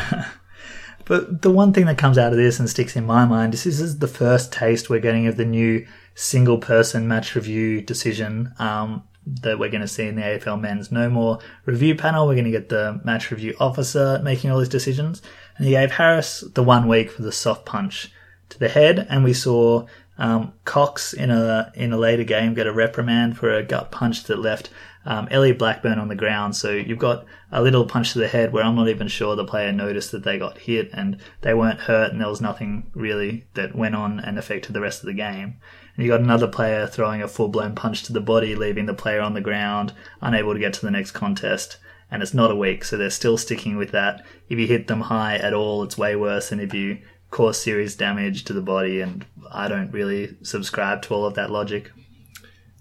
but 1.05 1.43
the 1.43 1.51
one 1.51 1.73
thing 1.73 1.87
that 1.87 1.99
comes 1.99 2.19
out 2.19 2.33
of 2.33 2.39
this 2.39 2.59
and 2.59 2.69
sticks 2.69 2.97
in 2.97 3.07
my 3.07 3.25
mind 3.25 3.55
is 3.55 3.65
this 3.65 3.81
is 3.81 3.99
the 3.99 4.09
first 4.09 4.53
taste 4.53 4.91
we're 4.91 5.01
getting 5.01 5.27
of 5.27 5.37
the 5.37 5.45
new 5.45 5.87
single 6.15 6.59
person 6.59 7.07
match 7.07 7.35
review 7.35 7.81
decision. 7.81 8.53
Um, 8.59 9.05
that 9.43 9.59
we're 9.59 9.71
going 9.71 9.83
to 9.83 9.87
see 9.87 10.09
in 10.09 10.17
the 10.17 10.23
AFL 10.23 10.61
men's. 10.61 10.91
No 10.91 11.09
more 11.09 11.39
review 11.67 11.95
panel. 11.95 12.27
We're 12.27 12.35
going 12.35 12.47
to 12.47 12.51
get 12.51 12.71
the 12.71 13.01
match 13.05 13.31
review 13.31 13.55
officer 13.61 14.19
making 14.25 14.51
all 14.51 14.59
these 14.59 14.69
decisions. 14.69 15.23
And 15.57 15.67
he 15.67 15.73
gave 15.73 15.93
Harris 15.93 16.43
the 16.55 16.63
one 16.63 16.89
week 16.89 17.11
for 17.11 17.23
the 17.23 17.31
soft 17.31 17.67
punch 17.67 18.11
to 18.51 18.59
the 18.59 18.69
head. 18.69 19.07
And 19.11 19.25
we 19.25 19.33
saw 19.33 19.87
um, 20.19 20.53
Cox 20.65 21.13
in 21.13 21.31
a 21.31 21.73
in 21.75 21.93
a 21.93 21.97
later 21.97 22.25
game 22.25 22.55
get 22.55 22.67
a 22.67 22.73
reprimand 22.73 23.39
for 23.39 23.53
a 23.53 23.63
gut 23.63 23.91
punch 23.91 24.25
that 24.25 24.39
left 24.39 24.71
um, 25.07 25.29
Ellie 25.31 25.53
Blackburn 25.53 25.99
on 25.99 26.09
the 26.09 26.15
ground. 26.15 26.55
So 26.57 26.71
you've 26.73 26.99
got 26.99 27.25
a 27.51 27.63
little 27.63 27.87
punch 27.87 28.13
to 28.13 28.19
the 28.19 28.29
head 28.29 28.53
where 28.53 28.65
I'm 28.65 28.77
not 28.77 28.89
even 28.89 29.09
sure 29.09 29.35
the 29.35 29.45
player 29.45 29.73
noticed 29.73 30.13
that 30.13 30.25
they 30.25 30.39
got 30.39 30.59
hit 30.59 30.91
and 30.93 31.19
they 31.41 31.55
weren't 31.55 31.81
hurt 31.81 32.13
and 32.13 32.21
there 32.21 32.29
was 32.29 32.41
nothing 32.41 32.91
really 32.95 33.47
that 33.55 33.75
went 33.75 33.95
on 33.95 34.21
and 34.21 34.39
affected 34.39 34.73
the 34.73 34.81
rest 34.81 35.01
of 35.01 35.07
the 35.07 35.15
game. 35.15 35.57
And 35.97 36.05
you 36.05 36.11
got 36.11 36.21
another 36.21 36.49
player 36.49 36.87
throwing 36.87 37.23
a 37.23 37.29
full 37.29 37.49
blown 37.49 37.75
punch 37.75 38.03
to 38.05 38.13
the 38.13 38.21
body, 38.21 38.55
leaving 38.55 38.87
the 38.87 38.95
player 38.95 39.21
on 39.21 39.35
the 39.35 39.41
ground, 39.41 39.95
unable 40.21 40.53
to 40.53 40.61
get 40.61 40.75
to 40.75 40.83
the 40.83 40.91
next 40.91 41.13
contest. 41.13 41.79
And 42.11 42.23
it's 42.23 42.35
not 42.35 42.51
a 42.51 42.57
week, 42.57 42.85
so 42.85 42.97
they're 42.97 43.09
still 43.09 43.39
sticking 43.39 43.77
with 43.77 43.93
that. 43.93 44.25
If 44.49 44.59
you 44.59 44.67
hit 44.67 44.89
them 44.89 45.03
high 45.03 45.37
at 45.37 45.55
all, 45.55 45.85
it's 45.85 45.97
way 45.97 46.17
worse 46.17 46.51
than 46.51 46.59
if 46.59 46.75
you 46.75 46.99
cause 47.31 47.61
serious 47.61 47.95
damage 47.95 48.45
to 48.45 48.53
the 48.53 48.63
body. 48.63 49.01
And 49.01 49.25
I 49.51 49.69
don't 49.69 49.91
really 49.91 50.37
subscribe 50.43 51.03
to 51.03 51.15
all 51.15 51.25
of 51.25 51.35
that 51.35 51.51
logic. 51.51 51.91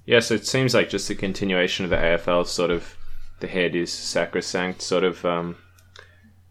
Yeah, 0.06 0.22
so 0.22 0.34
it 0.34 0.48
seems 0.48 0.74
like 0.74 0.90
just 0.90 1.10
a 1.10 1.16
continuation 1.16 1.86
of 1.86 1.92
the 1.92 1.98
AFL 1.98 2.48
sort 2.48 2.72
of 2.72 2.96
the 3.40 3.48
head 3.48 3.76
is 3.76 3.94
sacrosanct 3.94 4.82
sort 4.82 5.04
of 5.04 5.24
um, 5.24 5.56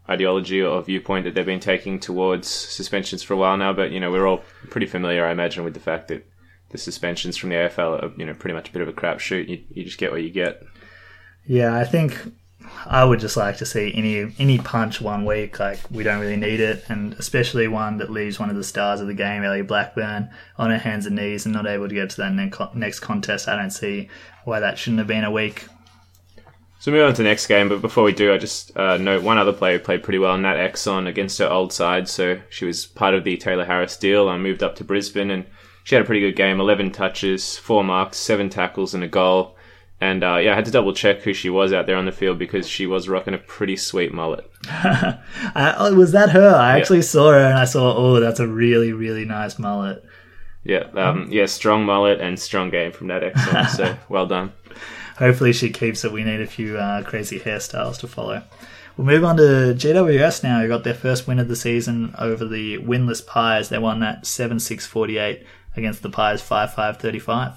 ideology 0.09 0.61
or 0.61 0.81
viewpoint 0.81 1.25
that 1.25 1.35
they've 1.35 1.45
been 1.45 1.59
taking 1.59 1.99
towards 1.99 2.47
suspensions 2.47 3.21
for 3.21 3.33
a 3.33 3.37
while 3.37 3.57
now. 3.57 3.73
But 3.73 3.91
you 3.91 3.99
know, 3.99 4.11
we're 4.11 4.27
all 4.27 4.43
pretty 4.69 4.87
familiar, 4.87 5.25
I 5.25 5.31
imagine, 5.31 5.63
with 5.63 5.73
the 5.73 5.79
fact 5.79 6.07
that 6.07 6.25
the 6.69 6.77
suspensions 6.77 7.35
from 7.35 7.49
the 7.49 7.55
AFL 7.55 8.03
are 8.03 8.11
you 8.17 8.25
know 8.25 8.33
pretty 8.33 8.53
much 8.53 8.69
a 8.69 8.71
bit 8.71 8.81
of 8.81 8.87
a 8.87 8.93
crapshoot. 8.93 9.47
You 9.47 9.63
you 9.69 9.83
just 9.83 9.97
get 9.97 10.11
what 10.11 10.23
you 10.23 10.29
get. 10.29 10.63
Yeah, 11.45 11.75
I 11.75 11.83
think 11.83 12.31
I 12.85 13.03
would 13.03 13.19
just 13.19 13.37
like 13.37 13.57
to 13.57 13.65
see 13.65 13.93
any 13.93 14.33
any 14.39 14.57
punch 14.57 15.01
one 15.01 15.25
week. 15.25 15.59
Like 15.59 15.79
we 15.91 16.03
don't 16.03 16.19
really 16.19 16.37
need 16.37 16.59
it, 16.59 16.83
and 16.89 17.13
especially 17.13 17.67
one 17.67 17.97
that 17.97 18.11
leaves 18.11 18.39
one 18.39 18.49
of 18.49 18.55
the 18.55 18.63
stars 18.63 19.01
of 19.01 19.07
the 19.07 19.13
game, 19.13 19.43
Ellie 19.43 19.61
Blackburn, 19.61 20.29
on 20.57 20.71
her 20.71 20.77
hands 20.77 21.05
and 21.05 21.15
knees 21.15 21.45
and 21.45 21.53
not 21.53 21.67
able 21.67 21.87
to 21.87 21.95
get 21.95 22.09
to 22.11 22.17
that 22.17 22.71
next 22.73 22.99
contest. 22.99 23.47
I 23.47 23.55
don't 23.55 23.71
see 23.71 24.09
why 24.45 24.59
that 24.59 24.77
shouldn't 24.77 24.99
have 24.99 25.07
been 25.07 25.23
a 25.23 25.31
week. 25.31 25.65
So 26.79 26.91
move 26.91 27.05
on 27.05 27.13
to 27.13 27.23
the 27.23 27.27
next 27.27 27.47
game, 27.47 27.67
but 27.67 27.81
before 27.81 28.05
we 28.05 28.13
do, 28.13 28.33
I 28.33 28.37
just 28.37 28.75
uh, 28.77 28.97
note 28.97 29.21
one 29.21 29.37
other 29.37 29.51
player 29.51 29.77
who 29.77 29.83
played 29.83 30.01
pretty 30.01 30.17
well, 30.17 30.37
Nat 30.37 30.55
Exon, 30.55 31.07
against 31.07 31.37
her 31.39 31.49
old 31.49 31.73
side. 31.73 32.07
So 32.07 32.39
she 32.49 32.63
was 32.63 32.85
part 32.85 33.13
of 33.13 33.25
the 33.25 33.35
Tayla 33.35 33.65
Harris 33.65 33.97
deal. 33.97 34.29
I 34.29 34.37
moved 34.37 34.63
up 34.63 34.77
to 34.77 34.85
Brisbane 34.85 35.29
and 35.29 35.45
she 35.83 35.95
had 35.95 36.03
a 36.03 36.05
pretty 36.05 36.21
good 36.21 36.37
game 36.37 36.61
11 36.61 36.91
touches, 36.91 37.57
four 37.57 37.83
marks, 37.83 38.17
seven 38.17 38.49
tackles, 38.49 38.93
and 38.93 39.03
a 39.03 39.09
goal. 39.09 39.57
And 40.01 40.23
uh, 40.23 40.37
yeah, 40.37 40.53
I 40.53 40.55
had 40.55 40.65
to 40.65 40.71
double 40.71 40.93
check 40.93 41.21
who 41.21 41.33
she 41.33 41.49
was 41.49 41.73
out 41.73 41.85
there 41.85 41.97
on 41.97 42.05
the 42.05 42.11
field 42.11 42.39
because 42.39 42.67
she 42.67 42.87
was 42.87 43.09
rocking 43.09 43.33
a 43.33 43.37
pretty 43.37 43.75
sweet 43.75 44.13
mullet. 44.13 44.49
uh, 44.69 45.93
was 45.95 46.13
that 46.13 46.29
her? 46.29 46.55
I 46.55 46.75
yeah. 46.75 46.77
actually 46.77 47.01
saw 47.01 47.31
her 47.31 47.39
and 47.39 47.57
I 47.57 47.65
saw, 47.65 47.95
oh, 47.95 48.19
that's 48.19 48.39
a 48.39 48.47
really, 48.47 48.93
really 48.93 49.25
nice 49.25 49.59
mullet. 49.59 50.03
Yeah, 50.63 50.83
um, 50.95 51.27
yeah, 51.31 51.45
strong 51.45 51.85
mullet 51.85 52.21
and 52.21 52.39
strong 52.39 52.69
game 52.69 52.91
from 52.91 53.07
Nat 53.07 53.21
Exon. 53.21 53.69
so 53.75 53.97
well 54.07 54.25
done. 54.25 54.53
Hopefully 55.17 55.51
she 55.51 55.69
keeps 55.69 56.05
it. 56.05 56.13
We 56.13 56.23
need 56.23 56.41
a 56.41 56.47
few 56.47 56.77
uh, 56.77 57.03
crazy 57.03 57.39
hairstyles 57.39 57.99
to 57.99 58.07
follow. 58.07 58.43
We'll 58.95 59.07
move 59.07 59.23
on 59.23 59.37
to 59.37 59.73
GWS 59.77 60.43
now, 60.43 60.61
who 60.61 60.67
got 60.67 60.83
their 60.83 60.93
first 60.93 61.27
win 61.27 61.39
of 61.39 61.47
the 61.47 61.55
season 61.55 62.13
over 62.17 62.45
the 62.45 62.77
winless 62.79 63.25
Pies. 63.25 63.69
They 63.69 63.77
won 63.77 63.99
that 64.01 64.25
7 64.25 64.59
6 64.59 64.85
48 64.85 65.45
against 65.75 66.03
the 66.03 66.09
Pies 66.09 66.41
5 66.41 66.73
5 66.73 66.97
35. 66.97 67.53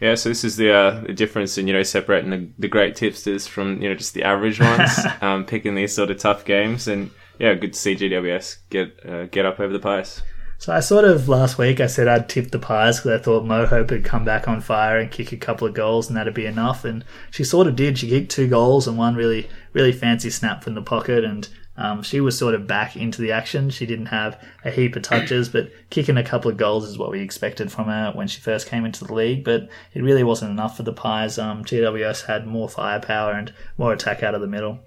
Yeah, 0.00 0.16
so 0.16 0.28
this 0.28 0.44
is 0.44 0.56
the, 0.56 0.72
uh, 0.72 1.00
the 1.02 1.12
difference 1.12 1.56
in 1.56 1.66
you 1.66 1.72
know 1.72 1.82
separating 1.82 2.30
the, 2.30 2.48
the 2.58 2.68
great 2.68 2.96
tipsters 2.96 3.46
from 3.46 3.80
you 3.80 3.88
know 3.88 3.94
just 3.94 4.14
the 4.14 4.24
average 4.24 4.60
ones, 4.60 4.98
um, 5.20 5.44
picking 5.44 5.74
these 5.74 5.94
sort 5.94 6.10
of 6.10 6.18
tough 6.18 6.44
games, 6.44 6.88
and 6.88 7.10
yeah, 7.38 7.54
good 7.54 7.72
to 7.72 7.78
see 7.78 7.96
GWS 7.96 8.58
get 8.70 8.98
uh, 9.08 9.26
get 9.26 9.46
up 9.46 9.60
over 9.60 9.72
the 9.72 9.78
Pies. 9.78 10.22
So 10.58 10.72
I 10.72 10.80
sort 10.80 11.04
of 11.04 11.28
last 11.28 11.58
week 11.58 11.80
I 11.80 11.86
said 11.86 12.08
I'd 12.08 12.28
tip 12.28 12.50
the 12.50 12.58
Pies 12.58 12.98
because 12.98 13.20
I 13.20 13.22
thought 13.22 13.44
Mo 13.44 13.66
Hope 13.66 13.90
would 13.90 14.04
come 14.04 14.24
back 14.24 14.48
on 14.48 14.60
fire 14.60 14.98
and 14.98 15.10
kick 15.10 15.32
a 15.32 15.36
couple 15.36 15.66
of 15.66 15.74
goals 15.74 16.08
and 16.08 16.16
that'd 16.16 16.32
be 16.32 16.46
enough. 16.46 16.84
And 16.84 17.04
she 17.30 17.44
sort 17.44 17.66
of 17.66 17.76
did. 17.76 17.98
She 17.98 18.08
kicked 18.08 18.30
two 18.30 18.48
goals 18.48 18.86
and 18.86 18.96
one 18.96 19.14
really 19.14 19.48
really 19.72 19.92
fancy 19.92 20.30
snap 20.30 20.62
from 20.62 20.74
the 20.74 20.82
pocket 20.82 21.24
and 21.24 21.48
um, 21.76 22.02
she 22.02 22.20
was 22.20 22.38
sort 22.38 22.54
of 22.54 22.66
back 22.66 22.96
into 22.96 23.20
the 23.20 23.32
action. 23.32 23.70
She 23.70 23.86
didn't 23.86 24.06
have 24.06 24.40
a 24.64 24.70
heap 24.70 24.94
of 24.96 25.02
touches, 25.02 25.48
but 25.48 25.70
kicking 25.90 26.16
a 26.16 26.22
couple 26.22 26.50
of 26.50 26.56
goals 26.56 26.84
is 26.84 26.98
what 26.98 27.10
we 27.10 27.20
expected 27.20 27.72
from 27.72 27.86
her 27.86 28.12
when 28.14 28.28
she 28.28 28.40
first 28.40 28.68
came 28.68 28.84
into 28.84 29.04
the 29.04 29.12
league. 29.12 29.44
But 29.44 29.68
it 29.92 30.02
really 30.02 30.22
wasn't 30.22 30.52
enough 30.52 30.76
for 30.76 30.84
the 30.84 30.92
Pies. 30.92 31.38
Um, 31.38 31.64
GWS 31.64 32.26
had 32.26 32.46
more 32.46 32.68
firepower 32.68 33.32
and 33.32 33.52
more 33.76 33.92
attack 33.92 34.22
out 34.22 34.34
of 34.34 34.40
the 34.40 34.46
middle. 34.46 34.78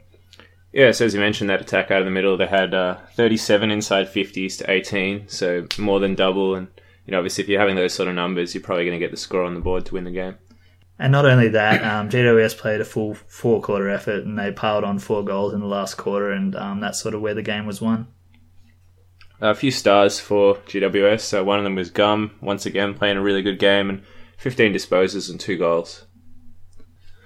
Yeah, 0.72 0.92
so 0.92 1.06
as 1.06 1.14
you 1.14 1.20
mentioned, 1.20 1.50
that 1.50 1.62
attack 1.62 1.92
out 1.92 2.02
of 2.02 2.06
the 2.06 2.12
middle, 2.12 2.38
they 2.38 2.48
had 2.48 2.74
uh, 2.74 2.98
37 3.16 3.72
inside 3.72 4.08
50s 4.08 4.58
to 4.60 4.70
18, 4.70 5.28
so 5.28 5.66
more 5.78 6.00
than 6.00 6.16
double. 6.16 6.56
And 6.56 6.68
you 7.06 7.12
know, 7.12 7.18
obviously, 7.18 7.44
if 7.44 7.50
you're 7.50 7.60
having 7.60 7.76
those 7.76 7.94
sort 7.94 8.10
of 8.10 8.16
numbers, 8.16 8.54
you're 8.54 8.64
probably 8.64 8.86
going 8.86 9.00
to 9.00 9.04
get 9.04 9.12
the 9.12 9.18
score 9.18 9.44
on 9.44 9.56
the 9.56 9.62
board 9.62 9.86
to 9.88 9.94
win 9.94 10.04
the 10.04 10.12
game. 10.12 10.36
And 11.00 11.12
not 11.12 11.26
only 11.26 11.50
that, 11.50 11.84
um, 11.84 12.10
GWS 12.10 12.58
played 12.58 12.82
a 12.82 12.86
full 12.86 13.14
four 13.14 13.62
quarter 13.62 13.90
effort 13.90 14.26
and 14.26 14.38
they 14.38 14.52
piled 14.52 14.84
on 14.84 14.98
four 14.98 15.24
goals 15.24 15.54
in 15.54 15.60
the 15.60 15.68
last 15.68 15.96
quarter, 15.96 16.32
and 16.32 16.56
um, 16.56 16.80
that's 16.80 17.00
sort 17.00 17.14
of 17.14 17.22
where 17.22 17.36
the 17.36 17.44
game 17.44 17.66
was 17.66 17.82
won. 17.82 18.08
A 19.40 19.54
few 19.54 19.70
stars 19.70 20.20
for 20.20 20.56
GWS. 20.56 21.22
So 21.22 21.44
one 21.44 21.60
of 21.60 21.64
them 21.64 21.76
was 21.76 21.92
Gum, 21.92 22.32
once 22.42 22.66
again 22.66 22.96
playing 22.96 23.18
a 23.18 23.22
really 23.22 23.44
good 23.44 23.60
game, 23.60 23.90
and 23.90 24.04
15 24.38 24.74
disposals 24.74 25.30
and 25.30 25.40
two 25.40 25.58
goals. 25.58 26.06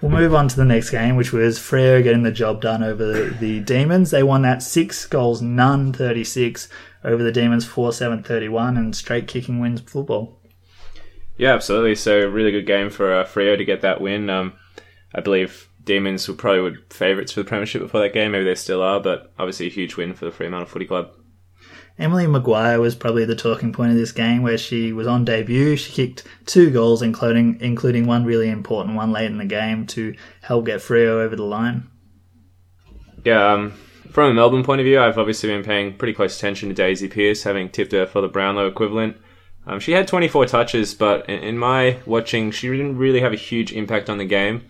We'll 0.01 0.11
move 0.11 0.33
on 0.33 0.47
to 0.47 0.55
the 0.55 0.65
next 0.65 0.89
game, 0.89 1.15
which 1.15 1.31
was 1.31 1.59
Freo 1.59 2.01
getting 2.01 2.23
the 2.23 2.31
job 2.31 2.59
done 2.59 2.83
over 2.83 3.05
the, 3.05 3.35
the 3.39 3.59
Demons. 3.59 4.09
They 4.09 4.23
won 4.23 4.41
that 4.41 4.63
six 4.63 5.05
goals, 5.05 5.43
none 5.43 5.93
36 5.93 6.67
over 7.03 7.21
the 7.23 7.31
Demons, 7.31 7.65
4 7.65 7.93
7 7.93 8.23
31, 8.23 8.77
and 8.77 8.95
straight 8.95 9.27
kicking 9.27 9.59
wins 9.59 9.79
football. 9.79 10.40
Yeah, 11.37 11.53
absolutely. 11.53 11.95
So 11.95 12.19
really 12.27 12.51
good 12.51 12.67
game 12.67 12.89
for 12.89 13.13
uh, 13.13 13.25
Freo 13.25 13.57
to 13.57 13.65
get 13.65 13.81
that 13.81 14.01
win. 14.01 14.29
Um, 14.29 14.53
I 15.13 15.21
believe 15.21 15.69
Demons 15.83 16.27
were 16.27 16.35
probably 16.35 16.61
were 16.61 16.77
favourites 16.89 17.31
for 17.31 17.41
the 17.41 17.47
premiership 17.47 17.81
before 17.81 18.01
that 18.01 18.13
game. 18.13 18.31
Maybe 18.31 18.45
they 18.45 18.55
still 18.55 18.81
are, 18.81 18.99
but 18.99 19.33
obviously 19.39 19.67
a 19.67 19.71
huge 19.71 19.97
win 19.97 20.13
for 20.13 20.25
the 20.25 20.31
Fremantle 20.31 20.67
Footy 20.67 20.85
Club. 20.85 21.11
Emily 21.97 22.25
Maguire 22.25 22.79
was 22.79 22.95
probably 22.95 23.25
the 23.25 23.35
talking 23.35 23.73
point 23.73 23.91
of 23.91 23.97
this 23.97 24.11
game, 24.11 24.41
where 24.41 24.57
she 24.57 24.93
was 24.93 25.07
on 25.07 25.25
debut. 25.25 25.75
She 25.75 25.91
kicked 25.91 26.23
two 26.45 26.71
goals, 26.71 27.01
including 27.01 27.59
including 27.59 28.07
one 28.07 28.25
really 28.25 28.49
important 28.49 28.95
one 28.95 29.11
late 29.11 29.27
in 29.27 29.37
the 29.37 29.45
game 29.45 29.85
to 29.87 30.15
help 30.41 30.65
get 30.65 30.79
Freo 30.79 31.23
over 31.23 31.35
the 31.35 31.43
line. 31.43 31.89
Yeah, 33.23 33.53
um, 33.53 33.71
from 34.09 34.31
a 34.31 34.33
Melbourne 34.33 34.63
point 34.63 34.81
of 34.81 34.85
view, 34.85 34.99
I've 34.99 35.17
obviously 35.17 35.49
been 35.49 35.63
paying 35.63 35.95
pretty 35.95 36.13
close 36.13 36.37
attention 36.37 36.69
to 36.69 36.75
Daisy 36.75 37.07
Pearce, 37.07 37.43
having 37.43 37.69
tipped 37.69 37.91
her 37.91 38.07
for 38.07 38.21
the 38.21 38.27
Brownlow 38.27 38.67
equivalent. 38.67 39.17
Um, 39.67 39.79
she 39.79 39.91
had 39.91 40.07
24 40.07 40.47
touches, 40.47 40.93
but 40.93 41.29
in, 41.29 41.39
in, 41.39 41.57
my 41.57 41.99
watching, 42.05 42.51
she 42.51 42.69
didn't 42.69 42.97
really 42.97 43.21
have 43.21 43.33
a 43.33 43.37
huge 43.37 43.71
impact 43.71 44.09
on 44.09 44.17
the 44.17 44.25
game. 44.25 44.65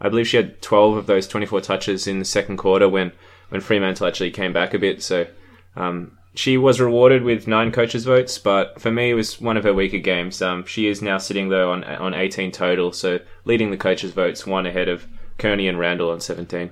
I 0.00 0.08
believe 0.08 0.28
she 0.28 0.36
had 0.36 0.62
12 0.62 0.96
of 0.96 1.06
those 1.06 1.26
24 1.26 1.60
touches 1.62 2.06
in 2.06 2.18
the 2.18 2.24
second 2.24 2.58
quarter 2.58 2.88
when, 2.88 3.12
when 3.48 3.60
Fremantle 3.60 4.06
actually 4.06 4.30
came 4.30 4.52
back 4.52 4.72
a 4.72 4.78
bit. 4.78 5.02
So 5.02 5.26
um, 5.74 6.16
she 6.34 6.56
was 6.58 6.80
rewarded 6.80 7.22
with 7.22 7.48
nine 7.48 7.72
coaches' 7.72 8.04
votes, 8.04 8.38
but 8.38 8.80
for 8.80 8.90
me, 8.90 9.10
it 9.10 9.14
was 9.14 9.40
one 9.40 9.56
of 9.56 9.64
her 9.64 9.74
weaker 9.74 9.98
games. 9.98 10.40
Um, 10.42 10.64
she 10.66 10.86
is 10.86 11.02
now 11.02 11.18
sitting 11.18 11.48
though 11.48 11.72
on 11.72 11.82
on 11.84 12.14
18 12.14 12.52
total, 12.52 12.92
so 12.92 13.20
leading 13.44 13.70
the 13.70 13.76
coaches' 13.76 14.12
votes, 14.12 14.46
one 14.46 14.66
ahead 14.66 14.88
of 14.88 15.06
Kearney 15.38 15.66
and 15.66 15.78
Randall 15.78 16.10
on 16.10 16.20
17. 16.20 16.70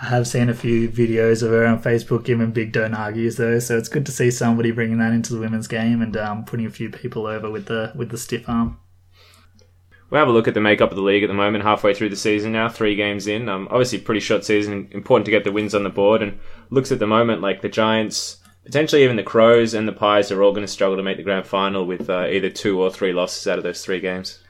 I 0.00 0.06
have 0.06 0.28
seen 0.28 0.50
a 0.50 0.54
few 0.54 0.90
videos 0.90 1.42
of 1.42 1.50
her 1.50 1.64
on 1.64 1.82
Facebook 1.82 2.24
giving 2.24 2.50
big 2.50 2.72
don't 2.72 2.92
argues 2.92 3.36
though, 3.36 3.58
so 3.58 3.78
it's 3.78 3.88
good 3.88 4.04
to 4.06 4.12
see 4.12 4.30
somebody 4.30 4.70
bringing 4.70 4.98
that 4.98 5.12
into 5.12 5.32
the 5.32 5.40
women's 5.40 5.68
game 5.68 6.02
and 6.02 6.14
um, 6.18 6.44
putting 6.44 6.66
a 6.66 6.70
few 6.70 6.90
people 6.90 7.26
over 7.26 7.50
with 7.50 7.66
the 7.66 7.92
with 7.94 8.10
the 8.10 8.18
stiff 8.18 8.46
arm. 8.46 8.78
we'll 10.10 10.18
have 10.18 10.28
a 10.28 10.32
look 10.32 10.48
at 10.48 10.52
the 10.52 10.60
makeup 10.60 10.90
of 10.90 10.96
the 10.96 11.02
league 11.02 11.22
at 11.22 11.28
the 11.28 11.34
moment, 11.34 11.64
halfway 11.64 11.94
through 11.94 12.10
the 12.10 12.16
season 12.16 12.52
now, 12.52 12.68
three 12.68 12.94
games 12.94 13.26
in. 13.26 13.48
Um, 13.48 13.68
obviously, 13.70 13.98
pretty 13.98 14.20
short 14.20 14.44
season, 14.44 14.88
important 14.90 15.24
to 15.24 15.30
get 15.30 15.44
the 15.44 15.52
wins 15.52 15.74
on 15.74 15.82
the 15.82 15.88
board. 15.88 16.22
And 16.22 16.38
looks 16.68 16.92
at 16.92 16.98
the 16.98 17.06
moment 17.06 17.40
like 17.40 17.62
the 17.62 17.68
Giants, 17.70 18.36
potentially 18.66 19.02
even 19.02 19.16
the 19.16 19.22
Crows 19.22 19.72
and 19.72 19.88
the 19.88 19.92
Pies 19.92 20.30
are 20.30 20.42
all 20.42 20.52
going 20.52 20.66
to 20.66 20.72
struggle 20.72 20.98
to 20.98 21.02
make 21.02 21.16
the 21.16 21.22
grand 21.22 21.46
final 21.46 21.86
with 21.86 22.10
uh, 22.10 22.26
either 22.26 22.50
two 22.50 22.78
or 22.78 22.90
three 22.90 23.14
losses 23.14 23.46
out 23.48 23.56
of 23.56 23.64
those 23.64 23.82
three 23.82 24.00
games. 24.00 24.40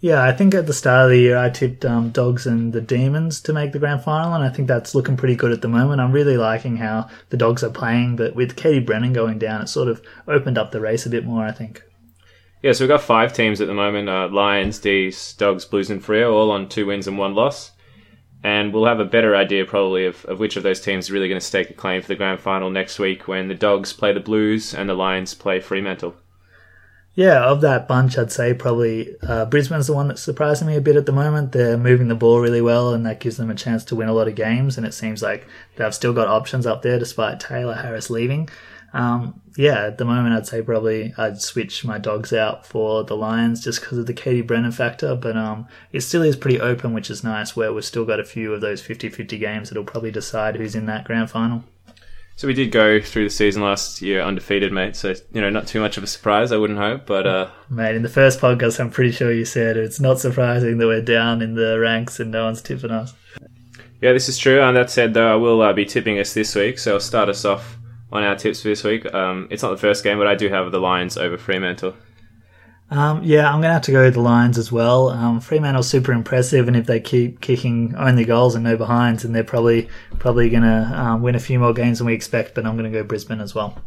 Yeah, 0.00 0.22
I 0.22 0.32
think 0.32 0.54
at 0.54 0.66
the 0.66 0.74
start 0.74 1.06
of 1.06 1.10
the 1.10 1.18
year 1.18 1.38
I 1.38 1.48
tipped 1.48 1.84
um, 1.84 2.10
Dogs 2.10 2.46
and 2.46 2.72
the 2.72 2.82
Demons 2.82 3.40
to 3.42 3.52
make 3.52 3.72
the 3.72 3.78
grand 3.78 4.02
final, 4.02 4.34
and 4.34 4.44
I 4.44 4.50
think 4.50 4.68
that's 4.68 4.94
looking 4.94 5.16
pretty 5.16 5.36
good 5.36 5.52
at 5.52 5.62
the 5.62 5.68
moment. 5.68 6.02
I'm 6.02 6.12
really 6.12 6.36
liking 6.36 6.76
how 6.76 7.08
the 7.30 7.38
Dogs 7.38 7.64
are 7.64 7.70
playing, 7.70 8.16
but 8.16 8.34
with 8.34 8.56
Katie 8.56 8.80
Brennan 8.80 9.14
going 9.14 9.38
down, 9.38 9.62
it 9.62 9.68
sort 9.68 9.88
of 9.88 10.02
opened 10.28 10.58
up 10.58 10.70
the 10.70 10.82
race 10.82 11.06
a 11.06 11.10
bit 11.10 11.24
more, 11.24 11.44
I 11.44 11.52
think. 11.52 11.82
Yeah, 12.62 12.72
so 12.72 12.84
we've 12.84 12.90
got 12.90 13.02
five 13.02 13.32
teams 13.32 13.60
at 13.60 13.68
the 13.68 13.74
moment 13.74 14.08
uh, 14.08 14.28
Lions, 14.28 14.78
D's, 14.78 15.32
Dogs, 15.34 15.64
Blues, 15.64 15.88
and 15.88 16.02
Freo, 16.02 16.32
all 16.32 16.50
on 16.50 16.68
two 16.68 16.86
wins 16.86 17.06
and 17.06 17.16
one 17.16 17.34
loss. 17.34 17.72
And 18.44 18.72
we'll 18.72 18.86
have 18.86 19.00
a 19.00 19.04
better 19.04 19.34
idea 19.34 19.64
probably 19.64 20.04
of, 20.06 20.24
of 20.26 20.38
which 20.38 20.56
of 20.56 20.62
those 20.62 20.80
teams 20.80 21.06
is 21.06 21.10
really 21.10 21.28
going 21.28 21.40
to 21.40 21.46
stake 21.46 21.70
a 21.70 21.74
claim 21.74 22.02
for 22.02 22.08
the 22.08 22.16
grand 22.16 22.40
final 22.40 22.70
next 22.70 22.98
week 22.98 23.26
when 23.26 23.48
the 23.48 23.54
Dogs 23.54 23.92
play 23.92 24.12
the 24.12 24.20
Blues 24.20 24.74
and 24.74 24.88
the 24.88 24.94
Lions 24.94 25.34
play 25.34 25.58
Fremantle. 25.58 26.16
Yeah, 27.16 27.46
of 27.46 27.62
that 27.62 27.88
bunch, 27.88 28.18
I'd 28.18 28.30
say 28.30 28.52
probably 28.52 29.16
uh, 29.22 29.46
Brisbane's 29.46 29.86
the 29.86 29.94
one 29.94 30.08
that's 30.08 30.20
surprising 30.22 30.66
me 30.66 30.76
a 30.76 30.82
bit 30.82 30.96
at 30.96 31.06
the 31.06 31.12
moment. 31.12 31.52
They're 31.52 31.78
moving 31.78 32.08
the 32.08 32.14
ball 32.14 32.40
really 32.40 32.60
well, 32.60 32.92
and 32.92 33.06
that 33.06 33.20
gives 33.20 33.38
them 33.38 33.50
a 33.50 33.54
chance 33.54 33.84
to 33.86 33.96
win 33.96 34.10
a 34.10 34.12
lot 34.12 34.28
of 34.28 34.34
games. 34.34 34.76
And 34.76 34.86
it 34.86 34.92
seems 34.92 35.22
like 35.22 35.46
they've 35.76 35.94
still 35.94 36.12
got 36.12 36.28
options 36.28 36.66
up 36.66 36.82
there 36.82 36.98
despite 36.98 37.40
Tayla 37.40 37.80
Harris 37.80 38.10
leaving. 38.10 38.50
Um, 38.92 39.40
yeah, 39.56 39.86
at 39.86 39.96
the 39.96 40.04
moment, 40.04 40.34
I'd 40.34 40.46
say 40.46 40.60
probably 40.60 41.14
I'd 41.16 41.40
switch 41.40 41.86
my 41.86 41.96
dogs 41.96 42.34
out 42.34 42.66
for 42.66 43.02
the 43.02 43.16
Lions 43.16 43.64
just 43.64 43.80
because 43.80 43.96
of 43.96 44.04
the 44.04 44.12
Katie 44.12 44.42
Brennan 44.42 44.72
factor. 44.72 45.14
But 45.14 45.38
um, 45.38 45.68
it 45.92 46.02
still 46.02 46.22
is 46.22 46.36
pretty 46.36 46.60
open, 46.60 46.92
which 46.92 47.08
is 47.08 47.24
nice, 47.24 47.56
where 47.56 47.72
we've 47.72 47.82
still 47.82 48.04
got 48.04 48.20
a 48.20 48.24
few 48.24 48.52
of 48.52 48.60
those 48.60 48.82
50 48.82 49.08
50 49.08 49.38
games 49.38 49.70
that'll 49.70 49.84
probably 49.84 50.10
decide 50.10 50.56
who's 50.56 50.74
in 50.74 50.84
that 50.84 51.04
grand 51.04 51.30
final. 51.30 51.64
So 52.36 52.46
we 52.46 52.52
did 52.52 52.70
go 52.70 53.00
through 53.00 53.24
the 53.24 53.30
season 53.30 53.62
last 53.62 54.02
year 54.02 54.20
undefeated, 54.20 54.70
mate. 54.70 54.94
So 54.94 55.14
you 55.32 55.40
know, 55.40 55.48
not 55.48 55.66
too 55.66 55.80
much 55.80 55.96
of 55.96 56.04
a 56.04 56.06
surprise, 56.06 56.52
I 56.52 56.58
wouldn't 56.58 56.78
hope. 56.78 57.06
But 57.06 57.26
uh, 57.26 57.50
mate, 57.70 57.96
in 57.96 58.02
the 58.02 58.10
first 58.10 58.40
podcast, 58.40 58.78
I'm 58.78 58.90
pretty 58.90 59.12
sure 59.12 59.32
you 59.32 59.46
said 59.46 59.78
it's 59.78 60.00
not 60.00 60.20
surprising 60.20 60.76
that 60.76 60.86
we're 60.86 61.00
down 61.00 61.40
in 61.40 61.54
the 61.54 61.78
ranks 61.78 62.20
and 62.20 62.30
no 62.30 62.44
one's 62.44 62.60
tipping 62.60 62.90
us. 62.90 63.14
Yeah, 64.02 64.12
this 64.12 64.28
is 64.28 64.36
true. 64.36 64.60
And 64.60 64.76
that 64.76 64.90
said, 64.90 65.14
though, 65.14 65.32
I 65.32 65.36
will 65.36 65.62
uh, 65.62 65.72
be 65.72 65.86
tipping 65.86 66.18
us 66.18 66.34
this 66.34 66.54
week. 66.54 66.78
So 66.78 66.94
I'll 66.94 67.00
start 67.00 67.30
us 67.30 67.46
off 67.46 67.78
on 68.12 68.22
our 68.22 68.36
tips 68.36 68.60
for 68.60 68.68
this 68.68 68.84
week. 68.84 69.12
Um, 69.14 69.48
it's 69.50 69.62
not 69.62 69.70
the 69.70 69.78
first 69.78 70.04
game, 70.04 70.18
but 70.18 70.26
I 70.26 70.34
do 70.34 70.50
have 70.50 70.70
the 70.70 70.78
Lions 70.78 71.16
over 71.16 71.38
Fremantle. 71.38 71.94
Um, 72.90 73.24
yeah, 73.24 73.46
I'm 73.46 73.60
going 73.60 73.70
to 73.70 73.74
have 73.74 73.82
to 73.82 73.92
go 73.92 74.04
with 74.04 74.14
the 74.14 74.20
Lions 74.20 74.58
as 74.58 74.70
well. 74.70 75.08
Um, 75.08 75.40
Fremantle's 75.40 75.88
super 75.88 76.12
impressive, 76.12 76.68
and 76.68 76.76
if 76.76 76.86
they 76.86 77.00
keep 77.00 77.40
kicking 77.40 77.94
only 77.96 78.24
goals 78.24 78.54
and 78.54 78.62
no 78.62 78.76
behinds, 78.76 79.24
then 79.24 79.32
they're 79.32 79.42
probably 79.42 79.88
probably 80.18 80.48
going 80.48 80.62
to 80.62 80.92
um, 80.94 81.22
win 81.22 81.34
a 81.34 81.40
few 81.40 81.58
more 81.58 81.72
games 81.72 81.98
than 81.98 82.06
we 82.06 82.14
expect. 82.14 82.54
But 82.54 82.64
I'm 82.64 82.76
going 82.76 82.90
to 82.90 82.96
go 82.96 83.04
Brisbane 83.04 83.40
as 83.40 83.54
well. 83.54 83.82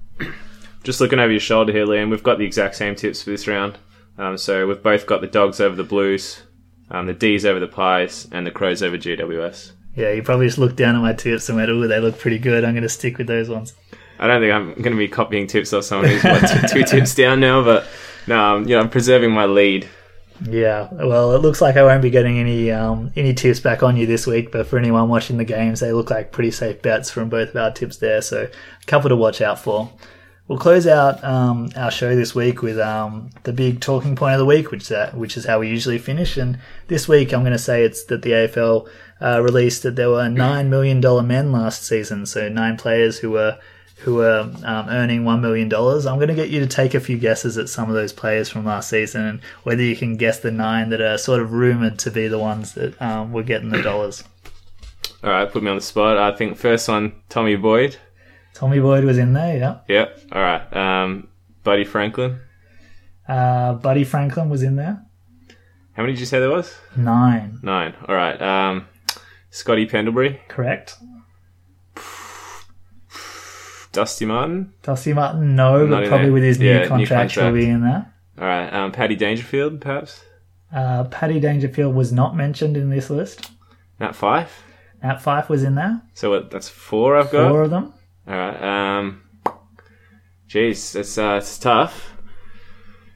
Just 0.84 1.00
looking 1.00 1.20
over 1.20 1.32
your 1.32 1.40
shoulder 1.40 1.72
here, 1.72 1.86
Liam, 1.86 2.10
we've 2.10 2.24
got 2.24 2.38
the 2.40 2.46
exact 2.46 2.76
same 2.76 2.96
tips 2.96 3.24
for 3.24 3.30
this 3.30 3.48
round. 3.48 3.78
Um, 4.18 4.38
so 4.38 4.68
we've 4.68 4.84
both 4.84 5.06
got 5.06 5.22
the 5.22 5.28
Dogs 5.28 5.62
over 5.62 5.76
the 5.76 5.84
Blues, 5.84 6.44
um, 6.92 7.06
the 7.06 7.14
D's 7.14 7.46
over 7.46 7.60
the 7.60 7.68
Pies, 7.68 8.28
and 8.32 8.46
the 8.46 8.52
Crows 8.52 8.84
over 8.84 8.98
GWS. 8.98 9.72
Yeah, 9.96 10.12
you 10.12 10.24
probably 10.24 10.48
just 10.48 10.58
looked 10.58 10.76
down 10.76 10.96
at 10.96 11.02
my 11.02 11.14
tips 11.14 11.48
and 11.48 11.58
went, 11.58 11.70
"Oh, 11.70 11.88
they 11.88 12.00
look 12.00 12.20
pretty 12.20 12.38
good." 12.38 12.66
I'm 12.66 12.74
going 12.74 12.84
to 12.84 12.90
stick 12.90 13.18
with 13.18 13.28
those 13.28 13.50
ones. 13.50 13.74
I 14.20 14.28
don't 14.28 14.42
think 14.42 14.54
I'm 14.54 14.74
going 14.74 14.92
to 14.92 14.98
be 14.98 15.08
copying 15.08 15.48
tips 15.48 15.72
off 15.72 15.86
someone 15.86 16.10
who's 16.12 16.24
what, 16.24 16.42
two, 16.42 16.68
two 16.68 16.84
tips 16.84 17.16
down 17.16 17.40
now, 17.40 17.64
but 17.64 17.88
no, 18.30 18.60
you 18.60 18.76
know, 18.76 18.80
I'm 18.80 18.90
preserving 18.90 19.32
my 19.32 19.46
lead. 19.46 19.90
Yeah, 20.48 20.88
well, 20.92 21.34
it 21.36 21.42
looks 21.42 21.60
like 21.60 21.76
I 21.76 21.84
won't 21.84 22.02
be 22.02 22.10
getting 22.12 22.38
any 22.38 22.72
um, 22.72 23.12
any 23.16 23.34
tips 23.34 23.60
back 23.60 23.84
on 23.84 23.98
you 23.98 24.06
this 24.06 24.26
week, 24.26 24.52
but 24.52 24.68
for 24.68 24.78
anyone 24.78 25.10
watching 25.10 25.38
the 25.38 25.44
games, 25.44 25.82
they 25.82 25.92
look 25.92 26.10
like 26.10 26.32
pretty 26.32 26.52
safe 26.52 26.82
bets 26.82 27.10
from 27.10 27.28
both 27.28 27.50
of 27.50 27.56
our 27.58 27.72
tips 27.72 27.98
there, 27.98 28.22
so 28.22 28.44
a 28.44 28.86
couple 28.86 29.10
to 29.10 29.16
watch 29.18 29.42
out 29.42 29.60
for. 29.60 29.92
We'll 30.48 30.60
close 30.60 30.88
out 30.88 31.24
um, 31.24 31.70
our 31.76 31.92
show 31.92 32.16
this 32.16 32.34
week 32.34 32.62
with 32.62 32.80
um, 32.80 33.32
the 33.44 33.54
big 33.54 33.82
talking 33.82 34.16
point 34.16 34.34
of 34.34 34.40
the 34.40 34.46
week, 34.46 34.72
which 34.72 34.84
is, 34.84 34.92
uh, 34.92 35.12
which 35.14 35.38
is 35.38 35.46
how 35.46 35.60
we 35.60 35.70
usually 35.70 36.00
finish. 36.00 36.38
And 36.38 36.58
this 36.88 37.08
week, 37.08 37.34
I'm 37.34 37.42
going 37.42 37.52
to 37.52 37.60
say 37.60 37.84
it's 37.84 38.06
that 38.06 38.24
the 38.24 38.32
AFL 38.32 38.90
uh, 39.22 39.42
released 39.44 39.84
that 39.84 39.96
there 39.96 40.10
were 40.10 40.30
nine 40.30 40.70
million 40.70 41.02
dollar 41.02 41.22
men 41.24 41.52
last 41.52 41.84
season, 41.84 42.26
so 42.26 42.48
nine 42.48 42.78
players 42.78 43.20
who 43.20 43.32
were 43.32 43.60
who 44.02 44.22
are 44.22 44.42
um, 44.64 44.88
earning 44.90 45.24
$1 45.24 45.42
million. 45.42 45.74
I'm 45.74 46.18
going 46.18 46.28
to 46.30 46.36
get 46.36 46.50
you 46.50 46.60
to 46.62 46.68
take 46.68 46.94
a 46.94 47.00
few 47.00 47.18
guesses 47.18 47.58
at 47.58 47.70
some 47.70 47.90
of 47.90 47.96
those 47.96 48.14
players 48.14 48.50
from 48.50 48.66
last 48.66 48.90
season 48.90 49.26
and 49.26 49.42
whether 49.64 49.82
you 49.82 49.96
can 49.96 50.16
guess 50.16 50.40
the 50.40 50.52
nine 50.52 50.90
that 50.90 51.02
are 51.02 51.18
sort 51.18 51.42
of 51.42 51.52
rumored 51.52 52.00
to 52.00 52.12
be 52.12 52.28
the 52.28 52.40
ones 52.40 52.74
that 52.74 53.00
um, 53.02 53.34
were 53.34 53.44
getting 53.44 53.70
the 53.70 53.82
dollars. 53.82 54.24
All 55.24 55.30
right, 55.30 55.52
put 55.52 55.64
me 55.64 55.70
on 55.70 55.76
the 55.76 55.82
spot. 55.82 56.18
I 56.18 56.36
think 56.36 56.58
first 56.58 56.88
one, 56.88 57.14
Tommy 57.28 57.58
Boyd. 57.58 57.98
Tommy 58.54 58.80
Boyd 58.80 59.04
was 59.04 59.18
in 59.18 59.34
there, 59.34 59.58
yeah. 59.58 59.80
Yep. 59.88 60.22
All 60.32 60.42
right. 60.42 60.76
Um, 60.76 61.28
Buddy 61.64 61.84
Franklin. 61.84 62.40
Uh, 63.28 63.74
Buddy 63.74 64.06
Franklin 64.06 64.50
was 64.50 64.64
in 64.64 64.76
there. 64.78 65.06
How 65.94 66.04
many 66.04 66.14
did 66.14 66.22
you 66.22 66.26
say 66.26 66.40
there 66.40 66.50
was? 66.50 66.74
Nine. 66.96 67.60
Nine. 67.62 67.94
All 68.08 68.16
right. 68.16 68.42
Um, 68.42 68.88
Scotty 69.50 69.86
Pendlebury. 69.86 70.42
Correct. 70.48 70.96
Dusty 73.92 74.26
Martin? 74.26 74.74
Dusty 74.84 75.14
Martin, 75.14 75.56
no, 75.56 75.86
Not 75.86 76.02
but 76.02 76.08
probably 76.10 76.26
there. 76.28 76.34
with 76.34 76.44
his 76.44 76.60
Yeah, 76.60 76.74
new 76.74 76.80
new 76.82 76.88
contract, 77.08 77.32
he'll 77.34 77.52
be 77.52 77.68
in 77.68 77.82
there. 77.82 78.14
All 78.38 78.46
right. 78.46 78.72
Um, 78.74 78.92
Paddy 78.92 79.16
Dangerfield, 79.16 79.82
perhaps? 79.82 80.24
Uh, 80.74 81.06
Paddy 81.06 81.40
Dangerfield 81.40 81.96
was 81.96 82.12
not 82.12 82.36
mentioned 82.36 82.78
in 82.78 82.90
this 82.90 83.10
list. 83.10 83.50
Nat 84.00 84.12
Fyfe? 84.16 84.62
Nat 85.02 85.18
Fyfe 85.22 85.50
was 85.50 85.64
in 85.64 85.76
there. 85.76 86.02
So 86.14 86.30
what, 86.30 86.52
that's 86.52 86.70
four 86.70 87.18
I've 87.18 87.32
got? 87.32 87.50
Four 87.50 87.64
of 87.64 87.72
them. 87.72 87.94
All 88.28 88.36
right. 88.36 88.98
Um, 89.00 89.22
jeez, 90.48 90.92
that's, 90.94 91.18
uh, 91.18 91.36
it's 91.42 91.58
tough. 91.58 92.14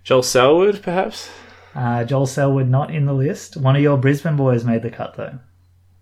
Joel 0.03 0.23
Selwood, 0.23 0.81
perhaps? 0.81 1.29
Uh, 1.75 2.03
Joel 2.03 2.25
Selwood 2.25 2.67
not 2.69 2.93
in 2.93 3.05
the 3.05 3.13
list. 3.13 3.57
One 3.57 3.75
of 3.75 3.81
your 3.81 3.97
Brisbane 3.97 4.35
boys 4.35 4.63
made 4.65 4.81
the 4.81 4.89
cut 4.91 5.15
though. 5.15 5.39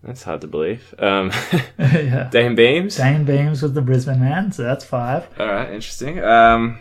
That's 0.03 0.23
hard 0.23 0.41
to 0.41 0.47
believe. 0.47 0.95
Um, 0.97 1.31
yeah. 1.79 2.29
Dayne 2.31 2.55
Beams? 2.55 2.97
Dayne 2.97 3.23
Beams 3.23 3.61
was 3.61 3.73
the 3.73 3.81
Brisbane 3.81 4.19
man, 4.19 4.51
so 4.51 4.63
that's 4.63 4.83
five. 4.83 5.27
All 5.39 5.47
right, 5.47 5.67
interesting. 5.71 6.19
Um, 6.23 6.79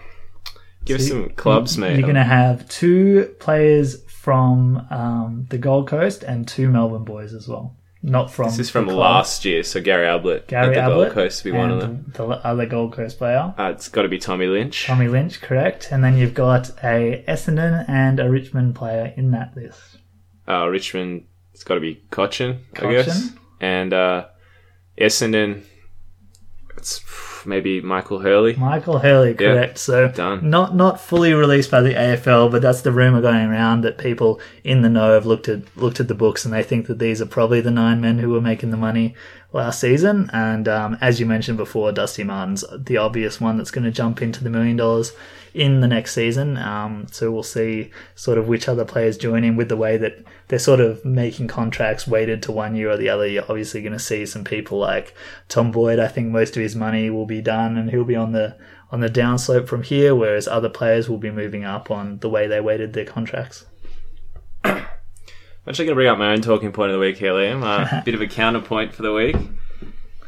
give 0.84 1.00
us 1.00 1.08
some 1.08 1.30
clubs, 1.30 1.76
mate. 1.76 1.92
You're 1.92 2.02
going 2.02 2.14
to 2.14 2.24
have 2.24 2.68
two 2.68 3.34
players 3.38 4.02
from 4.10 4.86
um, 4.90 5.46
the 5.50 5.58
Gold 5.58 5.88
Coast 5.88 6.22
and 6.22 6.46
two 6.48 6.68
Melbourne 6.68 7.04
boys 7.04 7.34
as 7.34 7.46
well. 7.48 7.76
Not 8.02 8.30
from. 8.30 8.46
This 8.46 8.58
is 8.60 8.70
from 8.70 8.86
last 8.86 9.44
year, 9.44 9.62
so 9.62 9.78
Gary 9.82 10.06
Ablett 10.06 10.48
Gary 10.48 10.68
at 10.68 10.74
the 10.74 10.80
Ablett 10.80 11.08
Gold 11.08 11.12
Coast 11.12 11.38
to 11.38 11.44
be 11.44 11.52
one 11.52 11.70
of 11.70 11.80
them. 11.80 12.10
The 12.16 12.24
other 12.24 12.64
Gold 12.64 12.94
Coast 12.94 13.18
player, 13.18 13.54
Uh, 13.58 13.72
it's 13.74 13.88
got 13.88 14.02
to 14.02 14.08
be 14.08 14.16
Tommy 14.16 14.46
Lynch. 14.46 14.86
Tommy 14.86 15.08
Lynch, 15.08 15.42
correct. 15.42 15.88
And 15.92 16.02
then 16.02 16.16
you've 16.16 16.32
got 16.32 16.70
a 16.82 17.22
Essendon 17.28 17.84
and 17.88 18.18
a 18.18 18.30
Richmond 18.30 18.74
player 18.74 19.12
in 19.18 19.32
that 19.32 19.54
list. 19.54 19.98
Uh, 20.48 20.66
Richmond, 20.68 21.26
it's 21.60 21.64
got 21.66 21.74
to 21.74 21.80
be 21.80 22.02
Cotchin, 22.10 22.60
I 22.78 22.90
guess. 22.90 23.32
And 23.60 23.92
uh, 23.92 24.28
Essendon, 24.96 25.62
it's 26.78 27.04
maybe 27.44 27.82
Michael 27.82 28.20
Hurley. 28.20 28.56
Michael 28.56 29.00
Hurley, 29.00 29.34
correct. 29.34 29.76
So 29.76 30.08
Done. 30.08 30.48
not 30.48 30.74
not 30.74 31.02
fully 31.02 31.34
released 31.34 31.70
by 31.70 31.82
the 31.82 31.92
AFL, 31.92 32.50
but 32.50 32.62
that's 32.62 32.80
the 32.80 32.92
rumor 32.92 33.20
going 33.20 33.50
around 33.50 33.82
that 33.82 33.98
people 33.98 34.40
in 34.64 34.80
the 34.80 34.88
know 34.88 35.12
have 35.12 35.26
looked 35.26 35.50
at 35.50 35.60
looked 35.76 36.00
at 36.00 36.08
the 36.08 36.14
books 36.14 36.46
and 36.46 36.54
they 36.54 36.62
think 36.62 36.86
that 36.86 36.98
these 36.98 37.20
are 37.20 37.26
probably 37.26 37.60
the 37.60 37.70
nine 37.70 38.00
men 38.00 38.20
who 38.20 38.30
were 38.30 38.40
making 38.40 38.70
the 38.70 38.78
money 38.78 39.14
last 39.52 39.80
season. 39.80 40.30
And 40.32 40.66
um, 40.66 40.96
as 41.02 41.20
you 41.20 41.26
mentioned 41.26 41.58
before, 41.58 41.92
Dusty 41.92 42.24
Martin's 42.24 42.64
the 42.74 42.96
obvious 42.96 43.38
one 43.38 43.58
that's 43.58 43.70
going 43.70 43.84
to 43.84 43.90
jump 43.90 44.22
into 44.22 44.42
the 44.42 44.48
million 44.48 44.76
dollars 44.76 45.12
in 45.54 45.80
the 45.80 45.88
next 45.88 46.14
season. 46.14 46.56
Um, 46.56 47.06
so 47.10 47.30
we'll 47.30 47.42
see 47.42 47.90
sort 48.14 48.38
of 48.38 48.48
which 48.48 48.68
other 48.68 48.84
players 48.84 49.16
join 49.16 49.44
in 49.44 49.56
with 49.56 49.68
the 49.68 49.76
way 49.76 49.96
that 49.96 50.24
they're 50.48 50.58
sort 50.58 50.80
of 50.80 51.04
making 51.04 51.48
contracts 51.48 52.06
weighted 52.06 52.42
to 52.44 52.52
one 52.52 52.74
year 52.74 52.90
or 52.90 52.96
the 52.96 53.08
other. 53.08 53.26
You're 53.26 53.44
obviously 53.44 53.82
going 53.82 53.92
to 53.92 53.98
see 53.98 54.26
some 54.26 54.44
people 54.44 54.78
like 54.78 55.14
Tom 55.48 55.70
Boyd. 55.70 55.98
I 55.98 56.08
think 56.08 56.28
most 56.28 56.56
of 56.56 56.62
his 56.62 56.76
money 56.76 57.10
will 57.10 57.26
be 57.26 57.40
done 57.40 57.76
and 57.76 57.90
he'll 57.90 58.04
be 58.04 58.16
on 58.16 58.32
the 58.32 58.56
on 58.92 59.00
the 59.00 59.08
downslope 59.08 59.68
from 59.68 59.84
here, 59.84 60.14
whereas 60.16 60.48
other 60.48 60.68
players 60.68 61.08
will 61.08 61.18
be 61.18 61.30
moving 61.30 61.64
up 61.64 61.90
on 61.92 62.18
the 62.18 62.28
way 62.28 62.48
they 62.48 62.60
weighted 62.60 62.92
their 62.92 63.04
contracts. 63.04 63.64
I'm 64.64 64.84
actually 65.68 65.84
going 65.84 65.94
to 65.94 65.94
bring 65.94 66.08
up 66.08 66.18
my 66.18 66.32
own 66.32 66.40
talking 66.40 66.72
point 66.72 66.90
of 66.90 66.94
the 66.94 67.00
week 67.00 67.16
here, 67.16 67.32
Liam. 67.32 67.62
A 67.62 68.02
bit 68.04 68.14
of 68.14 68.20
a 68.20 68.26
counterpoint 68.26 68.92
for 68.92 69.02
the 69.02 69.12
week. 69.12 69.36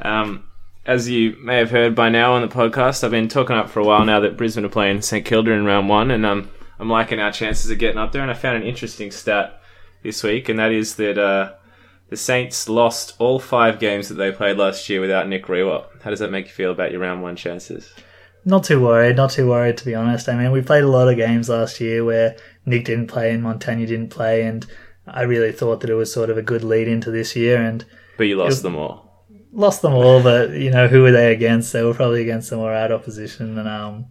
Um, 0.01 0.45
as 0.85 1.09
you 1.09 1.37
may 1.41 1.59
have 1.59 1.71
heard 1.71 1.95
by 1.95 2.09
now 2.09 2.33
on 2.33 2.43
the 2.43 2.49
podcast, 2.49 3.05
I've 3.05 3.13
been 3.13 3.29
talking 3.29 3.57
up 3.57 3.71
for 3.71 3.81
a 3.81 3.85
while 3.85 4.05
now 4.05 4.21
that 4.21 4.37
Brisbane 4.37 4.65
are 4.65 4.71
playing 4.71 5.03
St 5.03 5.25
Kilda 5.25 5.53
in 5.53 5.65
round 5.65 5.89
one, 5.89 6.11
and 6.11 6.27
um, 6.27 6.51
I'm 6.79 6.91
liking 6.91 7.21
our 7.21 7.33
chances 7.33 7.71
of 7.71 7.79
getting 7.79 7.99
up 7.99 8.13
there. 8.13 8.23
And 8.23 8.31
I 8.31 8.35
found 8.35 8.57
an 8.57 8.69
interesting 8.69 9.11
stat 9.11 9.61
this 10.03 10.23
week, 10.23 10.49
and 10.49 10.59
that 10.59 10.73
is 10.73 10.97
that 10.97 11.19
uh, 11.19 11.53
the 12.09 12.17
Saints 12.17 12.69
lost 12.69 13.15
all 13.19 13.39
five 13.39 13.79
games 13.79 14.09
that 14.09 14.17
they 14.17 14.33
played 14.33 14.59
last 14.59 14.89
year 14.89 15.01
without 15.01 15.29
Nick 15.29 15.47
Riewoldt. 15.47 16.03
How 16.03 16.11
does 16.11 16.19
that 16.19 16.33
make 16.33 16.47
you 16.47 16.53
feel 16.53 16.73
about 16.73 16.91
your 16.91 17.01
round 17.01 17.23
one 17.23 17.37
chances? 17.37 17.93
Not 18.45 18.65
too 18.65 18.83
worried, 18.83 19.15
not 19.15 19.31
too 19.31 19.49
worried 19.49 19.77
to 19.79 19.85
be 19.85 19.95
honest. 19.95 20.29
I 20.29 20.37
mean, 20.37 20.51
we 20.51 20.63
played 20.63 20.83
a 20.83 20.89
lot 20.89 21.09
of 21.09 21.17
games 21.17 21.49
last 21.49 21.81
year 21.81 22.05
where 22.05 22.37
Nick 22.67 22.87
didn't 22.87 23.07
play 23.07 23.31
and 23.31 23.45
Montagna 23.45 23.87
didn't 23.87 24.09
play, 24.09 24.43
and 24.43 24.67
I 25.07 25.23
really 25.23 25.53
thought 25.53 25.81
that 25.83 25.91
it 25.91 25.95
was 25.95 26.13
sort 26.13 26.29
of 26.29 26.37
a 26.37 26.43
good 26.43 26.65
lead 26.65 26.89
into 26.89 27.13
this 27.13 27.37
year. 27.37 27.63
And 27.63 27.85
but 28.19 28.25
you 28.25 28.37
lost 28.37 28.65
them 28.65 28.75
all. 28.75 29.12
Lost 29.53 29.83
them 29.83 29.93
all, 29.93 30.23
but 30.23 30.51
you 30.53 30.71
know 30.71 30.89
who 30.89 31.03
were 31.03 31.13
they 31.13 31.33
against? 31.33 31.73
They 31.73 31.83
were 31.83 31.95
probably 31.95 32.23
against 32.23 32.49
some 32.49 32.61
alright 32.61 32.91
opposition, 32.91 33.59
and 33.59 33.69
um, 33.69 34.07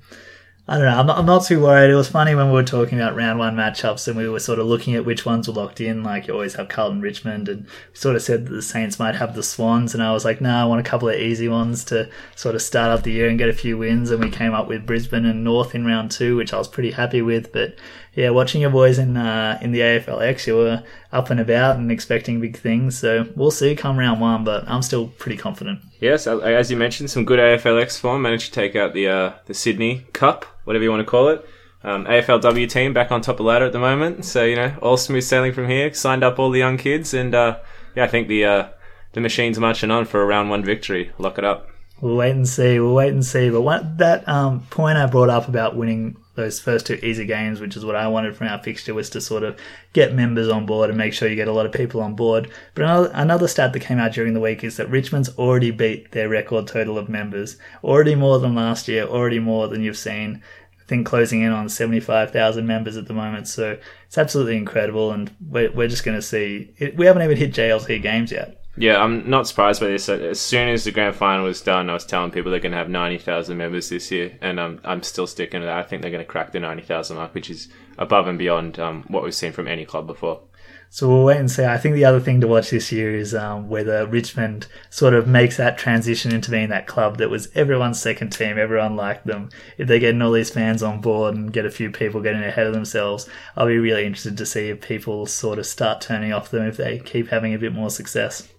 I 0.68 0.78
don't 0.78 0.86
know. 0.86 1.00
I'm 1.00 1.08
not, 1.08 1.18
I'm 1.18 1.26
not 1.26 1.44
too 1.44 1.62
worried. 1.62 1.92
It 1.92 1.96
was 1.96 2.08
funny 2.08 2.36
when 2.36 2.48
we 2.48 2.54
were 2.54 2.64
talking 2.64 2.98
about 2.98 3.16
round 3.16 3.40
one 3.40 3.56
matchups 3.56 4.08
and 4.08 4.16
we 4.16 4.30
were 4.30 4.40
sort 4.40 4.60
of 4.60 4.68
looking 4.68 4.96
at 4.96 5.04
which 5.04 5.26
ones 5.26 5.48
were 5.48 5.54
locked 5.54 5.82
in. 5.82 6.04
Like 6.04 6.28
you 6.28 6.34
always 6.34 6.54
have 6.54 6.70
Carlton 6.70 7.02
Richmond, 7.02 7.50
and 7.50 7.64
we 7.64 7.96
sort 7.96 8.16
of 8.16 8.22
said 8.22 8.46
that 8.46 8.54
the 8.54 8.62
Saints 8.62 9.00
might 9.00 9.16
have 9.16 9.36
the 9.36 9.44
Swans. 9.44 9.94
And 9.94 10.04
I 10.04 10.14
was 10.14 10.24
like, 10.24 10.40
no, 10.40 10.50
nah, 10.50 10.62
I 10.62 10.66
want 10.66 10.80
a 10.80 10.90
couple 10.90 11.10
of 11.10 11.16
easy 11.16 11.50
ones 11.50 11.84
to 11.86 12.10
sort 12.36 12.56
of 12.56 12.62
start 12.62 12.92
up 12.92 13.04
the 13.04 13.12
year 13.12 13.28
and 13.28 13.40
get 13.40 13.50
a 13.50 13.54
few 13.54 13.78
wins. 13.78 14.12
And 14.12 14.24
we 14.24 14.30
came 14.30 14.54
up 14.54 14.68
with 14.68 14.86
Brisbane 14.86 15.26
and 15.26 15.44
North 15.44 15.74
in 15.74 15.86
round 15.86 16.12
two, 16.12 16.38
which 16.38 16.54
I 16.54 16.58
was 16.58 16.68
pretty 16.68 16.92
happy 16.92 17.22
with. 17.22 17.52
But 17.52 17.76
yeah, 18.14 18.30
watching 18.30 18.62
your 18.62 18.70
boys 18.70 19.00
in 19.00 19.18
uh, 19.18 19.58
in 19.62 19.72
the 19.72 19.80
AFLX, 19.80 20.48
you 20.48 20.58
were 20.58 20.84
up 21.12 21.30
and 21.30 21.40
about 21.40 21.78
and 21.78 21.92
expecting 21.92 22.40
big 22.42 22.58
things. 22.58 22.98
So 22.98 23.28
we'll 23.36 23.52
see 23.52 23.76
come 23.76 23.98
round 23.98 24.20
one, 24.20 24.44
but 24.44 24.64
I'm 24.68 24.82
still 24.82 25.08
pretty 25.08 25.38
confident. 25.38 25.80
Yes, 26.00 26.28
as 26.28 26.70
you 26.72 26.78
mentioned, 26.78 27.10
some 27.10 27.26
good 27.26 27.40
AFLX 27.40 28.00
form. 28.00 28.22
Managed 28.22 28.48
to 28.48 28.52
take 28.52 28.76
out 28.76 28.94
the 28.94 29.08
uh, 29.08 29.34
the 29.46 29.54
Sydney 29.54 30.06
Cup 30.14 30.46
whatever 30.64 30.84
you 30.84 30.90
want 30.90 31.02
to 31.02 31.10
call 31.10 31.30
it. 31.30 31.46
Um, 31.84 32.06
AFLW 32.06 32.70
team 32.70 32.94
back 32.94 33.12
on 33.12 33.22
top 33.22 33.40
of 33.40 33.46
ladder 33.46 33.66
at 33.66 33.74
the 33.74 33.80
moment. 33.80 34.24
So 34.26 34.44
you 34.44 34.56
know, 34.56 34.76
all 34.82 34.98
smooth 34.98 35.24
sailing 35.24 35.54
from 35.54 35.68
here. 35.68 35.94
Signed 35.94 36.24
up 36.24 36.38
all 36.38 36.52
the 36.52 36.60
young 36.60 36.78
kids, 36.78 37.14
and 37.14 37.34
uh, 37.34 37.60
yeah, 37.96 38.04
I 38.04 38.08
think 38.08 38.28
the 38.28 38.46
uh, 38.46 38.70
the 39.14 39.22
machine's 39.22 39.60
marching 39.60 39.92
on 39.92 40.06
for 40.06 40.22
a 40.22 40.26
round 40.26 40.50
one 40.50 40.64
victory. 40.64 41.12
Lock 41.18 41.38
it 41.38 41.46
up. 41.46 41.68
We'll 42.00 42.16
wait 42.16 42.32
and 42.32 42.48
see. 42.48 42.80
We'll 42.80 42.96
wait 42.96 43.14
and 43.14 43.26
see. 43.26 43.50
But 43.50 43.62
what, 43.62 44.00
that 44.00 44.28
um, 44.28 44.62
point 44.72 44.98
I 44.98 45.06
brought 45.06 45.30
up 45.30 45.48
about 45.48 45.76
winning 45.76 46.18
those 46.42 46.60
first 46.60 46.86
two 46.86 46.96
easy 46.96 47.26
games, 47.26 47.60
which 47.60 47.78
is 47.78 47.86
what 47.86 47.96
I 47.96 48.08
wanted 48.08 48.36
from 48.36 48.48
our 48.48 48.62
fixture, 48.62 48.94
was 48.94 49.10
to 49.12 49.22
sort 49.22 49.44
of 49.44 49.58
get 49.94 50.14
members 50.14 50.50
on 50.50 50.66
board 50.66 50.90
and 50.90 50.98
make 50.98 51.14
sure 51.14 51.30
you 51.30 51.36
get 51.36 51.48
a 51.48 51.54
lot 51.54 51.66
of 51.66 51.72
people 51.72 52.02
on 52.02 52.16
board. 52.16 52.52
But 52.74 52.84
another, 52.84 53.12
another 53.14 53.48
stat 53.48 53.74
that 53.74 53.80
came 53.80 54.00
out 54.00 54.14
during 54.14 54.34
the 54.34 54.40
week 54.40 54.64
is 54.64 54.78
that 54.78 54.90
Richmond's 54.90 55.30
already 55.38 55.72
beat 55.72 56.12
their 56.12 56.30
record 56.30 56.68
total 56.68 56.98
of 56.98 57.10
members, 57.10 57.58
already 57.84 58.16
more 58.16 58.40
than 58.40 58.56
last 58.56 58.88
year, 58.88 59.04
already 59.04 59.40
more 59.40 59.68
than 59.68 59.82
you've 59.82 59.98
seen 59.98 60.42
I 60.80 60.84
think 60.86 61.06
closing 61.06 61.42
in 61.42 61.52
on 61.52 61.70
75,000 61.70 62.66
members 62.66 62.98
at 62.98 63.08
the 63.08 63.14
moment. 63.14 63.48
So 63.48 63.78
it's 64.08 64.18
absolutely 64.18 64.58
incredible. 64.58 65.12
And 65.12 65.32
we're, 65.40 65.72
we're 65.72 65.88
just 65.88 66.04
going 66.04 66.18
to 66.18 66.22
see, 66.22 66.74
it, 66.78 66.98
we 66.98 67.06
haven't 67.06 67.22
even 67.24 67.38
hit 67.38 67.54
JLT 67.54 68.02
games 68.02 68.32
yet. 68.32 68.61
Yeah, 68.78 69.04
I'm 69.04 69.30
not 69.30 69.48
surprised 69.48 69.82
by 69.82 69.88
this. 69.88 70.08
As 70.08 70.40
soon 70.40 70.70
as 70.70 70.86
the 70.86 70.92
grand 70.92 71.16
final 71.16 71.46
was 71.46 71.60
done, 71.62 71.90
I 71.90 71.94
was 71.94 72.06
telling 72.06 72.32
people 72.32 72.52
they're 72.52 72.62
going 72.62 72.72
to 72.72 72.78
have 72.78 72.90
90,000 72.90 73.58
members 73.58 73.90
this 73.90 74.10
year. 74.12 74.38
And 74.42 74.60
um, 74.60 74.80
I'm 74.86 75.04
still 75.04 75.28
sticking 75.28 75.60
to 75.60 75.66
that. 75.66 75.78
I 75.78 75.84
think 75.84 76.02
they're 76.02 76.12
going 76.12 76.24
to 76.24 76.30
crack 76.30 76.54
the 76.54 76.62
90,000 76.62 77.18
mark, 77.18 77.34
which 77.34 77.50
is 77.50 77.68
above 77.98 78.28
and 78.28 78.40
beyond 78.40 78.80
um, 78.80 79.04
what 79.10 79.24
we've 79.24 79.36
seen 79.36 79.52
from 79.52 79.68
any 79.68 79.86
club 79.86 80.08
before. 80.08 80.42
So 80.90 81.08
we'll 81.08 81.24
wait 81.24 81.38
and 81.38 81.52
see. 81.52 81.64
I 81.66 81.78
think 81.78 81.96
the 81.96 82.06
other 82.06 82.20
thing 82.20 82.42
to 82.42 82.48
watch 82.48 82.70
this 82.70 82.92
year 82.92 83.16
is 83.16 83.34
um, 83.34 83.70
whether 83.70 84.06
Richmond 84.06 84.68
sort 84.90 85.14
of 85.14 85.28
makes 85.28 85.58
that 85.58 85.78
transition 85.78 86.34
into 86.34 86.52
being 86.52 86.70
that 86.70 86.88
club 86.88 87.18
that 87.18 87.30
was 87.30 87.50
everyone's 87.56 88.02
second 88.02 88.32
team. 88.32 88.58
Everyone 88.58 88.96
liked 88.96 89.26
them. 89.26 89.50
If 89.78 89.88
they're 89.88 90.00
getting 90.00 90.22
all 90.22 90.34
these 90.34 90.50
fans 90.50 90.84
on 90.84 91.00
board 91.00 91.36
and 91.36 91.54
get 91.54 91.66
a 91.66 91.72
few 91.72 91.92
people 91.92 92.22
getting 92.22 92.44
ahead 92.44 92.68
of 92.68 92.74
themselves, 92.74 93.28
I'll 93.56 93.68
be 93.68 93.78
really 93.78 94.06
interested 94.06 94.38
to 94.38 94.46
see 94.46 94.70
if 94.70 94.82
people 94.82 95.26
sort 95.26 95.60
of 95.60 95.66
start 95.66 96.02
turning 96.02 96.34
off 96.34 96.52
them 96.52 96.68
if 96.68 96.78
they 96.78 97.00
keep 97.00 97.30
having 97.30 97.54
a 97.54 97.60
bit 97.60 97.74
more 97.74 97.90
success. 97.90 98.50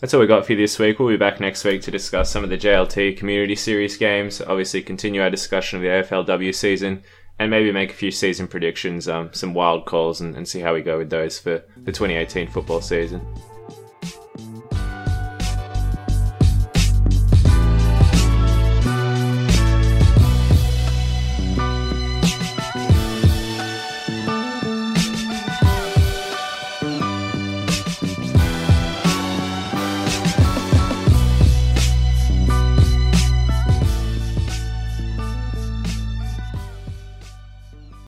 That's 0.00 0.14
all 0.14 0.20
we 0.20 0.26
got 0.26 0.46
for 0.46 0.52
you 0.52 0.58
this 0.58 0.78
week. 0.78 0.98
We'll 0.98 1.08
be 1.10 1.18
back 1.18 1.40
next 1.40 1.62
week 1.62 1.82
to 1.82 1.90
discuss 1.90 2.30
some 2.30 2.42
of 2.42 2.48
the 2.48 2.56
JLT 2.56 3.18
Community 3.18 3.54
Series 3.54 3.98
games. 3.98 4.40
Obviously, 4.40 4.80
continue 4.80 5.20
our 5.20 5.28
discussion 5.28 5.76
of 5.76 5.82
the 5.82 5.88
AFLW 5.88 6.54
season 6.54 7.02
and 7.38 7.50
maybe 7.50 7.70
make 7.70 7.90
a 7.90 7.94
few 7.94 8.10
season 8.10 8.48
predictions, 8.48 9.08
um, 9.08 9.28
some 9.34 9.52
wild 9.52 9.84
calls, 9.84 10.22
and, 10.22 10.34
and 10.36 10.48
see 10.48 10.60
how 10.60 10.72
we 10.72 10.80
go 10.80 10.96
with 10.96 11.10
those 11.10 11.38
for 11.38 11.62
the 11.76 11.92
2018 11.92 12.48
football 12.48 12.80
season. 12.80 13.20